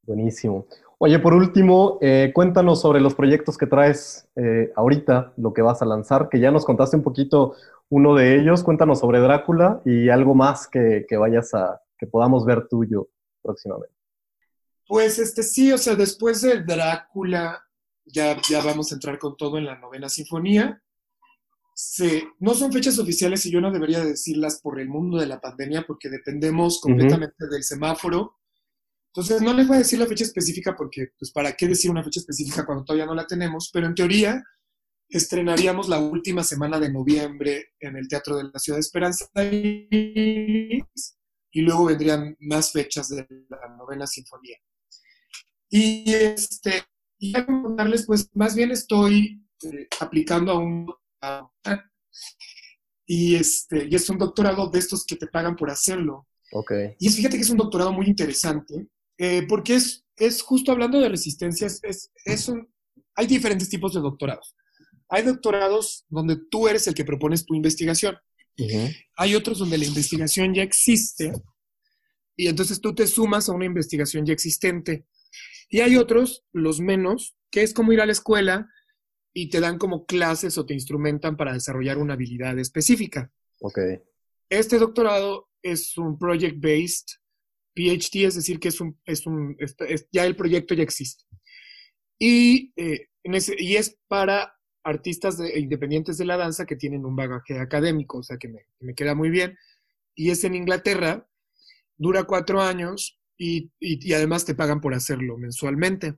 buenísimo 0.04 0.66
oye 0.98 1.18
por 1.18 1.34
último 1.34 1.98
eh, 2.00 2.32
cuéntanos 2.34 2.80
sobre 2.80 3.00
los 3.00 3.14
proyectos 3.14 3.56
que 3.56 3.66
traes 3.66 4.28
eh, 4.36 4.72
ahorita 4.76 5.32
lo 5.36 5.52
que 5.52 5.62
vas 5.62 5.82
a 5.82 5.86
lanzar 5.86 6.28
que 6.28 6.40
ya 6.40 6.50
nos 6.50 6.64
contaste 6.64 6.96
un 6.96 7.02
poquito 7.02 7.54
uno 7.88 8.14
de 8.14 8.38
ellos 8.38 8.62
cuéntanos 8.62 9.00
sobre 9.00 9.20
Drácula 9.20 9.80
y 9.84 10.08
algo 10.08 10.34
más 10.34 10.68
que, 10.68 11.06
que 11.08 11.16
vayas 11.16 11.54
a 11.54 11.80
que 11.98 12.06
podamos 12.06 12.44
ver 12.44 12.68
tuyo 12.68 13.08
próximamente 13.42 13.98
pues 14.88 15.18
este 15.18 15.42
sí, 15.42 15.70
o 15.70 15.76
sea, 15.76 15.94
después 15.94 16.40
de 16.40 16.62
Drácula, 16.62 17.62
ya, 18.06 18.40
ya 18.48 18.62
vamos 18.62 18.90
a 18.90 18.94
entrar 18.94 19.18
con 19.18 19.36
todo 19.36 19.58
en 19.58 19.66
la 19.66 19.78
novena 19.78 20.08
sinfonía. 20.08 20.82
no 22.40 22.54
son 22.54 22.72
fechas 22.72 22.98
oficiales 22.98 23.44
y 23.44 23.50
yo 23.50 23.60
no 23.60 23.70
debería 23.70 24.02
decirlas 24.02 24.60
por 24.62 24.80
el 24.80 24.88
mundo 24.88 25.18
de 25.18 25.26
la 25.26 25.42
pandemia 25.42 25.84
porque 25.86 26.08
dependemos 26.08 26.80
completamente 26.80 27.46
del 27.48 27.62
semáforo. 27.62 28.37
Entonces 29.18 29.42
no 29.42 29.52
les 29.52 29.66
voy 29.66 29.74
a 29.74 29.80
decir 29.80 29.98
la 29.98 30.06
fecha 30.06 30.22
específica 30.22 30.76
porque, 30.76 31.08
pues, 31.18 31.32
¿para 31.32 31.52
qué 31.52 31.66
decir 31.66 31.90
una 31.90 32.04
fecha 32.04 32.20
específica 32.20 32.64
cuando 32.64 32.84
todavía 32.84 33.04
no 33.04 33.16
la 33.16 33.26
tenemos? 33.26 33.68
Pero 33.72 33.88
en 33.88 33.94
teoría 33.96 34.44
estrenaríamos 35.08 35.88
la 35.88 35.98
última 35.98 36.44
semana 36.44 36.78
de 36.78 36.92
noviembre 36.92 37.70
en 37.80 37.96
el 37.96 38.06
Teatro 38.06 38.36
de 38.36 38.44
la 38.44 38.60
Ciudad 38.60 38.76
de 38.76 38.82
Esperanza 38.82 39.26
y 41.50 41.62
luego 41.62 41.86
vendrían 41.86 42.36
más 42.38 42.70
fechas 42.70 43.08
de 43.08 43.26
la 43.48 43.76
novena 43.76 44.06
sinfonía. 44.06 44.58
Y 45.68 46.14
este, 46.14 46.84
y 47.18 47.32
darles, 47.76 48.06
pues 48.06 48.30
más 48.34 48.54
bien 48.54 48.70
estoy 48.70 49.44
eh, 49.64 49.88
aplicando 49.98 50.52
a 50.52 50.58
un 50.60 50.86
y 53.04 53.34
este, 53.34 53.88
y 53.90 53.96
es 53.96 54.08
un 54.10 54.18
doctorado 54.18 54.70
de 54.70 54.78
estos 54.78 55.04
que 55.04 55.16
te 55.16 55.26
pagan 55.26 55.56
por 55.56 55.70
hacerlo. 55.70 56.28
Okay. 56.52 56.94
Y 57.00 57.08
es, 57.08 57.16
fíjate 57.16 57.36
que 57.36 57.42
es 57.42 57.50
un 57.50 57.56
doctorado 57.56 57.92
muy 57.92 58.06
interesante, 58.06 58.86
eh, 59.18 59.44
porque 59.48 59.74
es, 59.74 60.04
es 60.16 60.42
justo 60.42 60.72
hablando 60.72 61.00
de 61.00 61.08
resistencias, 61.08 61.80
es, 61.82 62.10
es 62.24 62.48
un, 62.48 62.68
hay 63.14 63.26
diferentes 63.26 63.68
tipos 63.68 63.94
de 63.94 64.00
doctorados. 64.00 64.54
Hay 65.08 65.24
doctorados 65.24 66.04
donde 66.08 66.36
tú 66.50 66.68
eres 66.68 66.86
el 66.86 66.94
que 66.94 67.04
propones 67.04 67.44
tu 67.44 67.54
investigación. 67.54 68.16
Hay 69.16 69.36
otros 69.36 69.58
donde 69.58 69.78
la 69.78 69.84
investigación 69.84 70.52
ya 70.52 70.62
existe 70.62 71.32
y 72.38 72.46
entonces 72.46 72.80
tú 72.80 72.94
te 72.94 73.06
sumas 73.06 73.48
a 73.48 73.52
una 73.52 73.66
investigación 73.66 74.24
ya 74.24 74.32
existente. 74.32 75.06
Y 75.68 75.80
hay 75.80 75.96
otros, 75.96 76.44
los 76.52 76.80
menos, 76.80 77.36
que 77.50 77.62
es 77.62 77.74
como 77.74 77.92
ir 77.92 78.00
a 78.00 78.06
la 78.06 78.12
escuela 78.12 78.70
y 79.34 79.50
te 79.50 79.60
dan 79.60 79.76
como 79.76 80.06
clases 80.06 80.56
o 80.56 80.64
te 80.64 80.72
instrumentan 80.72 81.36
para 81.36 81.52
desarrollar 81.52 81.98
una 81.98 82.14
habilidad 82.14 82.56
específica. 82.58 83.32
Ok. 83.60 83.78
Este 84.48 84.78
doctorado 84.78 85.50
es 85.62 85.98
un 85.98 86.16
project-based 86.16 87.18
PhD, 87.74 88.26
es 88.26 88.34
decir, 88.34 88.58
que 88.58 88.68
es 88.68 88.80
un, 88.80 88.98
es 89.04 89.26
un 89.26 89.56
ya 90.12 90.24
el 90.24 90.36
proyecto 90.36 90.74
ya 90.74 90.82
existe. 90.82 91.24
Y, 92.18 92.72
eh, 92.76 93.08
es 93.22 93.98
para 94.08 94.54
artistas 94.82 95.38
independientes 95.54 96.18
de 96.18 96.24
la 96.24 96.36
danza 96.36 96.66
que 96.66 96.76
tienen 96.76 97.04
un 97.04 97.14
bagaje 97.14 97.58
académico, 97.58 98.18
o 98.18 98.22
sea, 98.22 98.38
que 98.38 98.48
me, 98.48 98.66
me 98.80 98.94
queda 98.94 99.14
muy 99.14 99.30
bien. 99.30 99.56
Y 100.14 100.30
es 100.30 100.42
en 100.44 100.54
Inglaterra, 100.54 101.28
dura 101.96 102.24
cuatro 102.24 102.60
años 102.62 103.20
y, 103.36 103.70
y, 103.78 104.12
además 104.12 104.44
te 104.44 104.54
pagan 104.54 104.80
por 104.80 104.94
hacerlo 104.94 105.36
mensualmente. 105.36 106.16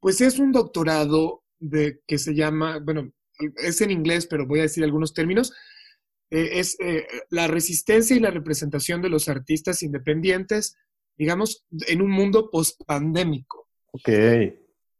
Pues 0.00 0.20
es 0.20 0.38
un 0.38 0.52
doctorado 0.52 1.44
de, 1.58 2.00
que 2.06 2.18
se 2.18 2.34
llama, 2.34 2.78
bueno, 2.78 3.12
es 3.56 3.80
en 3.80 3.90
inglés, 3.90 4.26
pero 4.26 4.46
voy 4.46 4.60
a 4.60 4.62
decir 4.62 4.84
algunos 4.84 5.12
términos, 5.12 5.52
eh, 6.30 6.60
es 6.60 6.76
eh, 6.80 7.06
la 7.30 7.48
resistencia 7.48 8.16
y 8.16 8.20
la 8.20 8.30
representación 8.30 9.02
de 9.02 9.08
los 9.08 9.28
artistas 9.28 9.82
independientes, 9.82 10.76
digamos, 11.16 11.64
en 11.86 12.02
un 12.02 12.10
mundo 12.10 12.50
post-pandémico. 12.50 13.68
Ok. 13.92 14.08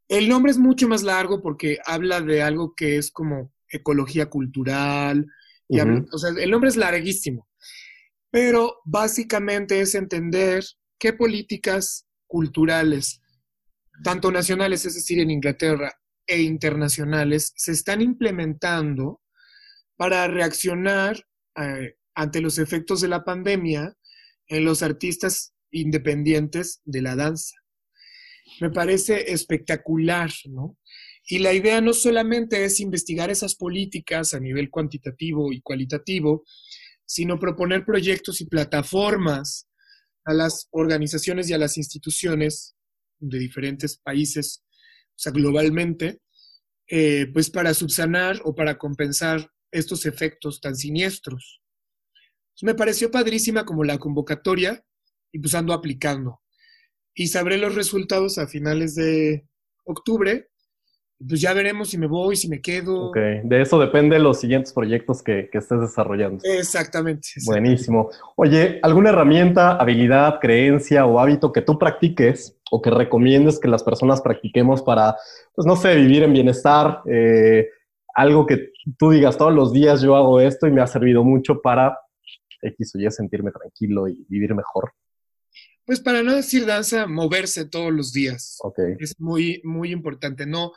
El 0.08 0.28
nombre 0.28 0.50
es 0.50 0.58
mucho 0.58 0.88
más 0.88 1.02
largo 1.02 1.40
porque 1.40 1.78
habla 1.84 2.20
de 2.20 2.42
algo 2.42 2.74
que 2.74 2.96
es 2.96 3.10
como 3.10 3.52
ecología 3.68 4.26
cultural, 4.26 5.26
y 5.68 5.78
o 5.78 6.18
sea, 6.18 6.30
el 6.36 6.50
nombre 6.50 6.68
es 6.68 6.76
larguísimo, 6.76 7.48
pero 8.28 8.80
básicamente 8.84 9.80
es 9.80 9.94
entender 9.94 10.64
qué 10.98 11.12
políticas 11.12 12.08
culturales, 12.26 13.20
tanto 14.02 14.32
nacionales, 14.32 14.84
es 14.84 14.96
decir, 14.96 15.20
en 15.20 15.30
Inglaterra, 15.30 15.92
e 16.26 16.42
internacionales, 16.42 17.52
se 17.56 17.72
están 17.72 18.00
implementando 18.00 19.19
para 20.00 20.26
reaccionar 20.28 21.26
eh, 21.56 21.96
ante 22.14 22.40
los 22.40 22.56
efectos 22.56 23.02
de 23.02 23.08
la 23.08 23.22
pandemia 23.22 23.94
en 24.48 24.64
los 24.64 24.82
artistas 24.82 25.52
independientes 25.70 26.80
de 26.86 27.02
la 27.02 27.16
danza. 27.16 27.54
Me 28.62 28.70
parece 28.70 29.30
espectacular, 29.30 30.30
¿no? 30.46 30.78
Y 31.26 31.40
la 31.40 31.52
idea 31.52 31.82
no 31.82 31.92
solamente 31.92 32.64
es 32.64 32.80
investigar 32.80 33.28
esas 33.28 33.54
políticas 33.54 34.32
a 34.32 34.40
nivel 34.40 34.70
cuantitativo 34.70 35.52
y 35.52 35.60
cualitativo, 35.60 36.44
sino 37.04 37.38
proponer 37.38 37.84
proyectos 37.84 38.40
y 38.40 38.46
plataformas 38.46 39.68
a 40.24 40.32
las 40.32 40.66
organizaciones 40.70 41.50
y 41.50 41.52
a 41.52 41.58
las 41.58 41.76
instituciones 41.76 42.74
de 43.18 43.38
diferentes 43.38 43.98
países, 43.98 44.64
o 45.10 45.18
sea, 45.18 45.32
globalmente, 45.32 46.22
eh, 46.88 47.26
pues 47.34 47.50
para 47.50 47.74
subsanar 47.74 48.40
o 48.44 48.54
para 48.54 48.78
compensar 48.78 49.46
estos 49.72 50.06
efectos 50.06 50.60
tan 50.60 50.76
siniestros. 50.76 51.60
me 52.62 52.74
pareció 52.74 53.10
padrísima 53.10 53.64
como 53.64 53.84
la 53.84 53.98
convocatoria 53.98 54.84
y 55.32 55.38
pues 55.38 55.54
ando 55.54 55.72
aplicando. 55.72 56.40
Y 57.14 57.28
sabré 57.28 57.58
los 57.58 57.74
resultados 57.74 58.38
a 58.38 58.46
finales 58.46 58.94
de 58.94 59.46
octubre. 59.84 60.48
Pues 61.26 61.40
ya 61.40 61.52
veremos 61.52 61.90
si 61.90 61.98
me 61.98 62.06
voy, 62.06 62.34
si 62.34 62.48
me 62.48 62.62
quedo. 62.62 63.08
Ok, 63.10 63.16
de 63.44 63.60
eso 63.60 63.78
depende 63.78 64.18
los 64.18 64.40
siguientes 64.40 64.72
proyectos 64.72 65.22
que, 65.22 65.50
que 65.52 65.58
estés 65.58 65.80
desarrollando. 65.80 66.42
Exactamente, 66.44 67.28
Buenísimo. 67.44 68.10
Oye, 68.36 68.78
¿alguna 68.82 69.10
herramienta, 69.10 69.76
habilidad, 69.76 70.40
creencia 70.40 71.04
o 71.04 71.20
hábito 71.20 71.52
que 71.52 71.60
tú 71.60 71.78
practiques 71.78 72.56
o 72.70 72.80
que 72.80 72.90
recomiendes 72.90 73.58
que 73.58 73.68
las 73.68 73.82
personas 73.82 74.22
practiquemos 74.22 74.82
para, 74.82 75.16
pues 75.54 75.66
no 75.66 75.76
sé, 75.76 75.94
vivir 75.96 76.22
en 76.22 76.32
bienestar, 76.32 77.02
eh, 77.06 77.68
algo 78.14 78.46
que 78.46 78.70
tú 78.98 79.10
digas 79.10 79.36
todos 79.38 79.52
los 79.52 79.72
días 79.72 80.02
yo 80.02 80.16
hago 80.16 80.40
esto 80.40 80.66
y 80.66 80.72
me 80.72 80.82
ha 80.82 80.86
servido 80.86 81.24
mucho 81.24 81.60
para 81.60 81.96
X 82.62 82.94
o 82.94 82.98
Y 82.98 83.10
sentirme 83.10 83.50
tranquilo 83.50 84.08
y 84.08 84.24
vivir 84.28 84.54
mejor? 84.54 84.92
Pues 85.84 86.00
para 86.00 86.22
no 86.22 86.34
decir 86.34 86.66
danza, 86.66 87.06
moverse 87.06 87.64
todos 87.64 87.92
los 87.92 88.12
días. 88.12 88.58
Okay. 88.62 88.94
Es 89.00 89.18
muy, 89.18 89.60
muy 89.64 89.90
importante. 89.90 90.46
No, 90.46 90.72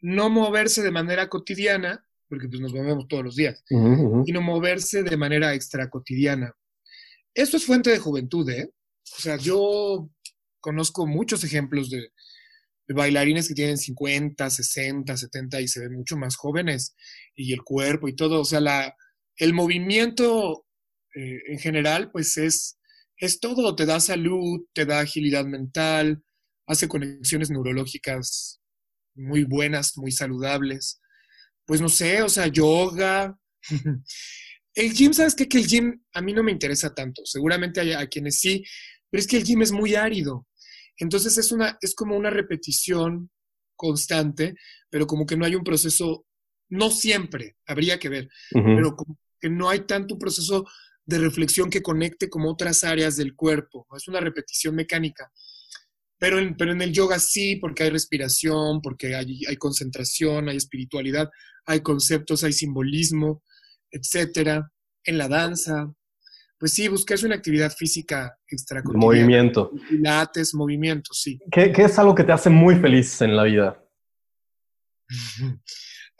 no 0.00 0.30
moverse 0.30 0.82
de 0.82 0.90
manera 0.90 1.28
cotidiana, 1.28 2.04
porque 2.28 2.48
pues 2.48 2.60
nos 2.60 2.72
movemos 2.72 3.08
todos 3.08 3.24
los 3.24 3.36
días, 3.36 3.62
sino 3.68 4.40
moverse 4.40 5.02
de 5.02 5.16
manera 5.16 5.52
extra 5.54 5.90
cotidiana. 5.90 6.54
Esto 7.34 7.56
es 7.56 7.66
fuente 7.66 7.90
de 7.90 7.98
juventud, 7.98 8.48
¿eh? 8.48 8.72
O 9.18 9.20
sea, 9.20 9.36
yo 9.36 10.08
conozco 10.60 11.06
muchos 11.06 11.44
ejemplos 11.44 11.90
de, 11.90 12.10
bailarines 12.88 13.48
que 13.48 13.54
tienen 13.54 13.78
50, 13.78 14.50
60, 14.50 15.16
70 15.16 15.60
y 15.60 15.68
se 15.68 15.80
ven 15.80 15.94
mucho 15.94 16.16
más 16.16 16.36
jóvenes 16.36 16.94
y 17.34 17.52
el 17.52 17.62
cuerpo 17.62 18.08
y 18.08 18.16
todo, 18.16 18.40
o 18.40 18.44
sea, 18.44 18.60
la, 18.60 18.94
el 19.36 19.54
movimiento 19.54 20.66
eh, 21.14 21.40
en 21.46 21.58
general 21.58 22.10
pues 22.10 22.36
es, 22.36 22.78
es 23.16 23.40
todo, 23.40 23.76
te 23.76 23.86
da 23.86 24.00
salud, 24.00 24.62
te 24.74 24.84
da 24.84 25.00
agilidad 25.00 25.44
mental, 25.44 26.22
hace 26.66 26.88
conexiones 26.88 27.50
neurológicas 27.50 28.60
muy 29.14 29.44
buenas, 29.44 29.96
muy 29.96 30.12
saludables. 30.12 31.00
Pues 31.66 31.80
no 31.80 31.88
sé, 31.88 32.22
o 32.22 32.28
sea, 32.28 32.46
yoga. 32.46 33.38
el 34.74 34.92
gym, 34.92 35.12
¿sabes 35.12 35.34
qué? 35.34 35.48
Que 35.48 35.58
el 35.58 35.66
gym 35.66 36.02
a 36.12 36.20
mí 36.20 36.32
no 36.32 36.42
me 36.42 36.52
interesa 36.52 36.94
tanto. 36.94 37.22
Seguramente 37.24 37.80
hay 37.80 37.92
a 37.92 38.06
quienes 38.06 38.38
sí, 38.38 38.64
pero 39.10 39.20
es 39.20 39.26
que 39.26 39.36
el 39.36 39.44
gym 39.44 39.62
es 39.62 39.72
muy 39.72 39.94
árido. 39.94 40.46
Entonces 41.02 41.36
es, 41.36 41.50
una, 41.50 41.76
es 41.80 41.96
como 41.96 42.16
una 42.16 42.30
repetición 42.30 43.28
constante, 43.74 44.54
pero 44.88 45.04
como 45.04 45.26
que 45.26 45.36
no 45.36 45.44
hay 45.44 45.56
un 45.56 45.64
proceso, 45.64 46.26
no 46.68 46.92
siempre, 46.92 47.56
habría 47.66 47.98
que 47.98 48.08
ver, 48.08 48.28
pero 48.52 48.94
como 48.94 49.18
que 49.40 49.50
no 49.50 49.68
hay 49.68 49.80
tanto 49.80 50.16
proceso 50.16 50.64
de 51.04 51.18
reflexión 51.18 51.70
que 51.70 51.82
conecte 51.82 52.30
como 52.30 52.52
otras 52.52 52.84
áreas 52.84 53.16
del 53.16 53.34
cuerpo, 53.34 53.84
es 53.96 54.06
una 54.06 54.20
repetición 54.20 54.76
mecánica. 54.76 55.32
Pero 56.18 56.38
en, 56.38 56.56
pero 56.56 56.70
en 56.70 56.80
el 56.82 56.92
yoga 56.92 57.18
sí, 57.18 57.56
porque 57.56 57.82
hay 57.82 57.90
respiración, 57.90 58.80
porque 58.80 59.16
hay, 59.16 59.44
hay 59.48 59.56
concentración, 59.56 60.48
hay 60.48 60.56
espiritualidad, 60.56 61.28
hay 61.66 61.80
conceptos, 61.80 62.44
hay 62.44 62.52
simbolismo, 62.52 63.42
etcétera. 63.90 64.70
En 65.02 65.18
la 65.18 65.26
danza, 65.26 65.92
pues 66.62 66.74
sí, 66.74 66.86
buscarse 66.86 67.26
una 67.26 67.34
actividad 67.34 67.72
física 67.72 68.38
extra. 68.46 68.84
Movimiento. 68.84 69.72
Pilates, 69.88 70.54
movimiento, 70.54 71.12
sí. 71.12 71.40
¿Qué, 71.50 71.72
es 71.76 71.98
algo 71.98 72.14
que 72.14 72.22
te 72.22 72.30
hace 72.30 72.50
muy 72.50 72.76
feliz 72.76 73.20
en 73.20 73.34
la 73.34 73.42
vida? 73.42 73.84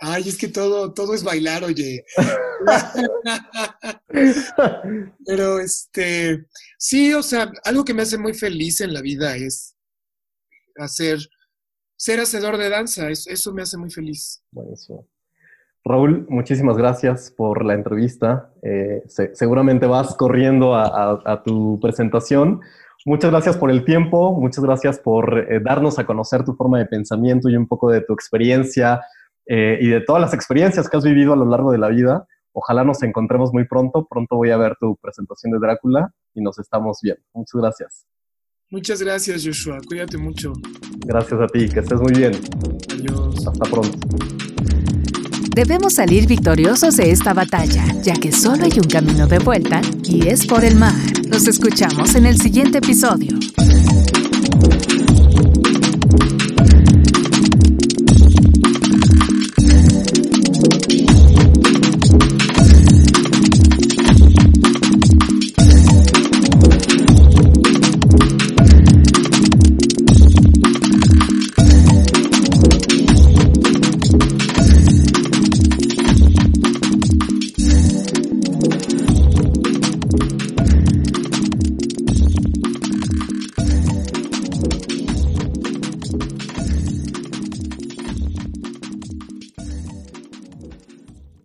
Ay, 0.01 0.29
es 0.29 0.37
que 0.37 0.49
todo, 0.49 0.93
todo 0.93 1.15
es 1.15 1.23
bailar, 1.23 1.63
oye. 1.63 2.05
Pero 5.25 5.61
este, 5.61 6.45
sí, 6.77 7.15
o 7.15 7.23
sea, 7.23 7.49
algo 7.63 7.85
que 7.85 7.95
me 7.95 8.03
hace 8.03 8.19
muy 8.19 8.35
feliz 8.35 8.81
en 8.81 8.95
la 8.95 9.01
vida 9.01 9.37
es 9.37 9.77
hacer, 10.75 11.21
ser 11.95 12.19
hacedor 12.19 12.59
de 12.59 12.69
danza, 12.69 13.11
eso 13.11 13.55
me 13.55 13.63
hace 13.63 13.77
muy 13.77 13.93
feliz. 13.93 14.43
Buenísimo. 14.51 15.09
Raúl, 15.85 16.27
muchísimas 16.29 16.77
gracias 16.77 17.33
por 17.37 17.65
la 17.65 17.75
entrevista. 17.75 18.51
Eh, 18.63 19.03
seguramente 19.07 19.87
vas 19.87 20.15
corriendo 20.15 20.75
a, 20.77 21.43
tu 21.45 21.81
presentación. 21.81 22.61
Muchas 23.05 23.33
gracias 23.33 23.57
por 23.57 23.71
el 23.71 23.85
tiempo, 23.85 24.33
muchas 24.33 24.63
gracias 24.63 25.01
por 25.01 25.39
eh, 25.51 25.61
darnos 25.61 25.99
a 25.99 26.07
conocer 26.07 26.45
tu 26.45 26.55
forma 26.55 26.79
de 26.79 26.87
pensamiento 26.87 27.49
y 27.49 27.57
un 27.57 27.67
poco 27.67 27.91
de 27.91 28.01
tu 28.01 28.13
experiencia 28.13 29.01
eh, 29.47 29.79
y 29.81 29.89
de 29.89 30.01
todas 30.01 30.23
las 30.23 30.35
experiencias 30.35 30.89
que 30.89 30.97
has 30.97 31.05
vivido 31.05 31.33
a 31.33 31.37
lo 31.37 31.47
largo 31.47 31.73
de 31.73 31.79
la 31.79 31.89
vida. 31.89 32.29
Ojalá 32.53 32.85
nos 32.85 33.03
encontremos 33.03 33.53
muy 33.53 33.67
pronto. 33.67 34.07
Pronto 34.09 34.37
voy 34.37 34.51
a 34.51 34.57
ver 34.57 34.77
tu 34.79 34.97
presentación 34.97 35.51
de 35.53 35.59
Drácula 35.59 36.13
y 36.33 36.43
nos 36.43 36.61
estamos 36.61 37.01
viendo. 37.03 37.23
Muchas 37.35 37.61
gracias. 37.61 38.07
Muchas 38.71 39.03
gracias, 39.03 39.45
Joshua. 39.45 39.79
Cuídate 39.87 40.17
mucho. 40.17 40.53
Gracias 41.05 41.41
a 41.41 41.47
ti. 41.49 41.69
Que 41.69 41.81
estés 41.81 42.01
muy 42.01 42.13
bien. 42.13 42.33
Adiós. 42.93 43.47
Hasta 43.47 43.71
pronto. 43.71 44.52
Debemos 45.55 45.93
salir 45.95 46.27
victoriosos 46.27 46.97
de 46.97 47.11
esta 47.11 47.35
batalla, 47.35 47.85
ya 48.03 48.15
que 48.15 48.33
solo 48.33 48.65
hay 48.65 48.73
un 48.73 48.89
camino 48.89 49.27
de 49.27 49.39
vuelta 49.39 49.83
y 50.03 50.27
es 50.29 50.47
por 50.47 50.65
el 50.65 50.77
mar. 50.77 50.95
Nos 51.29 51.47
escuchamos 51.47 52.15
en 52.15 52.25
el 52.25 52.41
siguiente 52.41 52.79
episodio. 52.79 53.39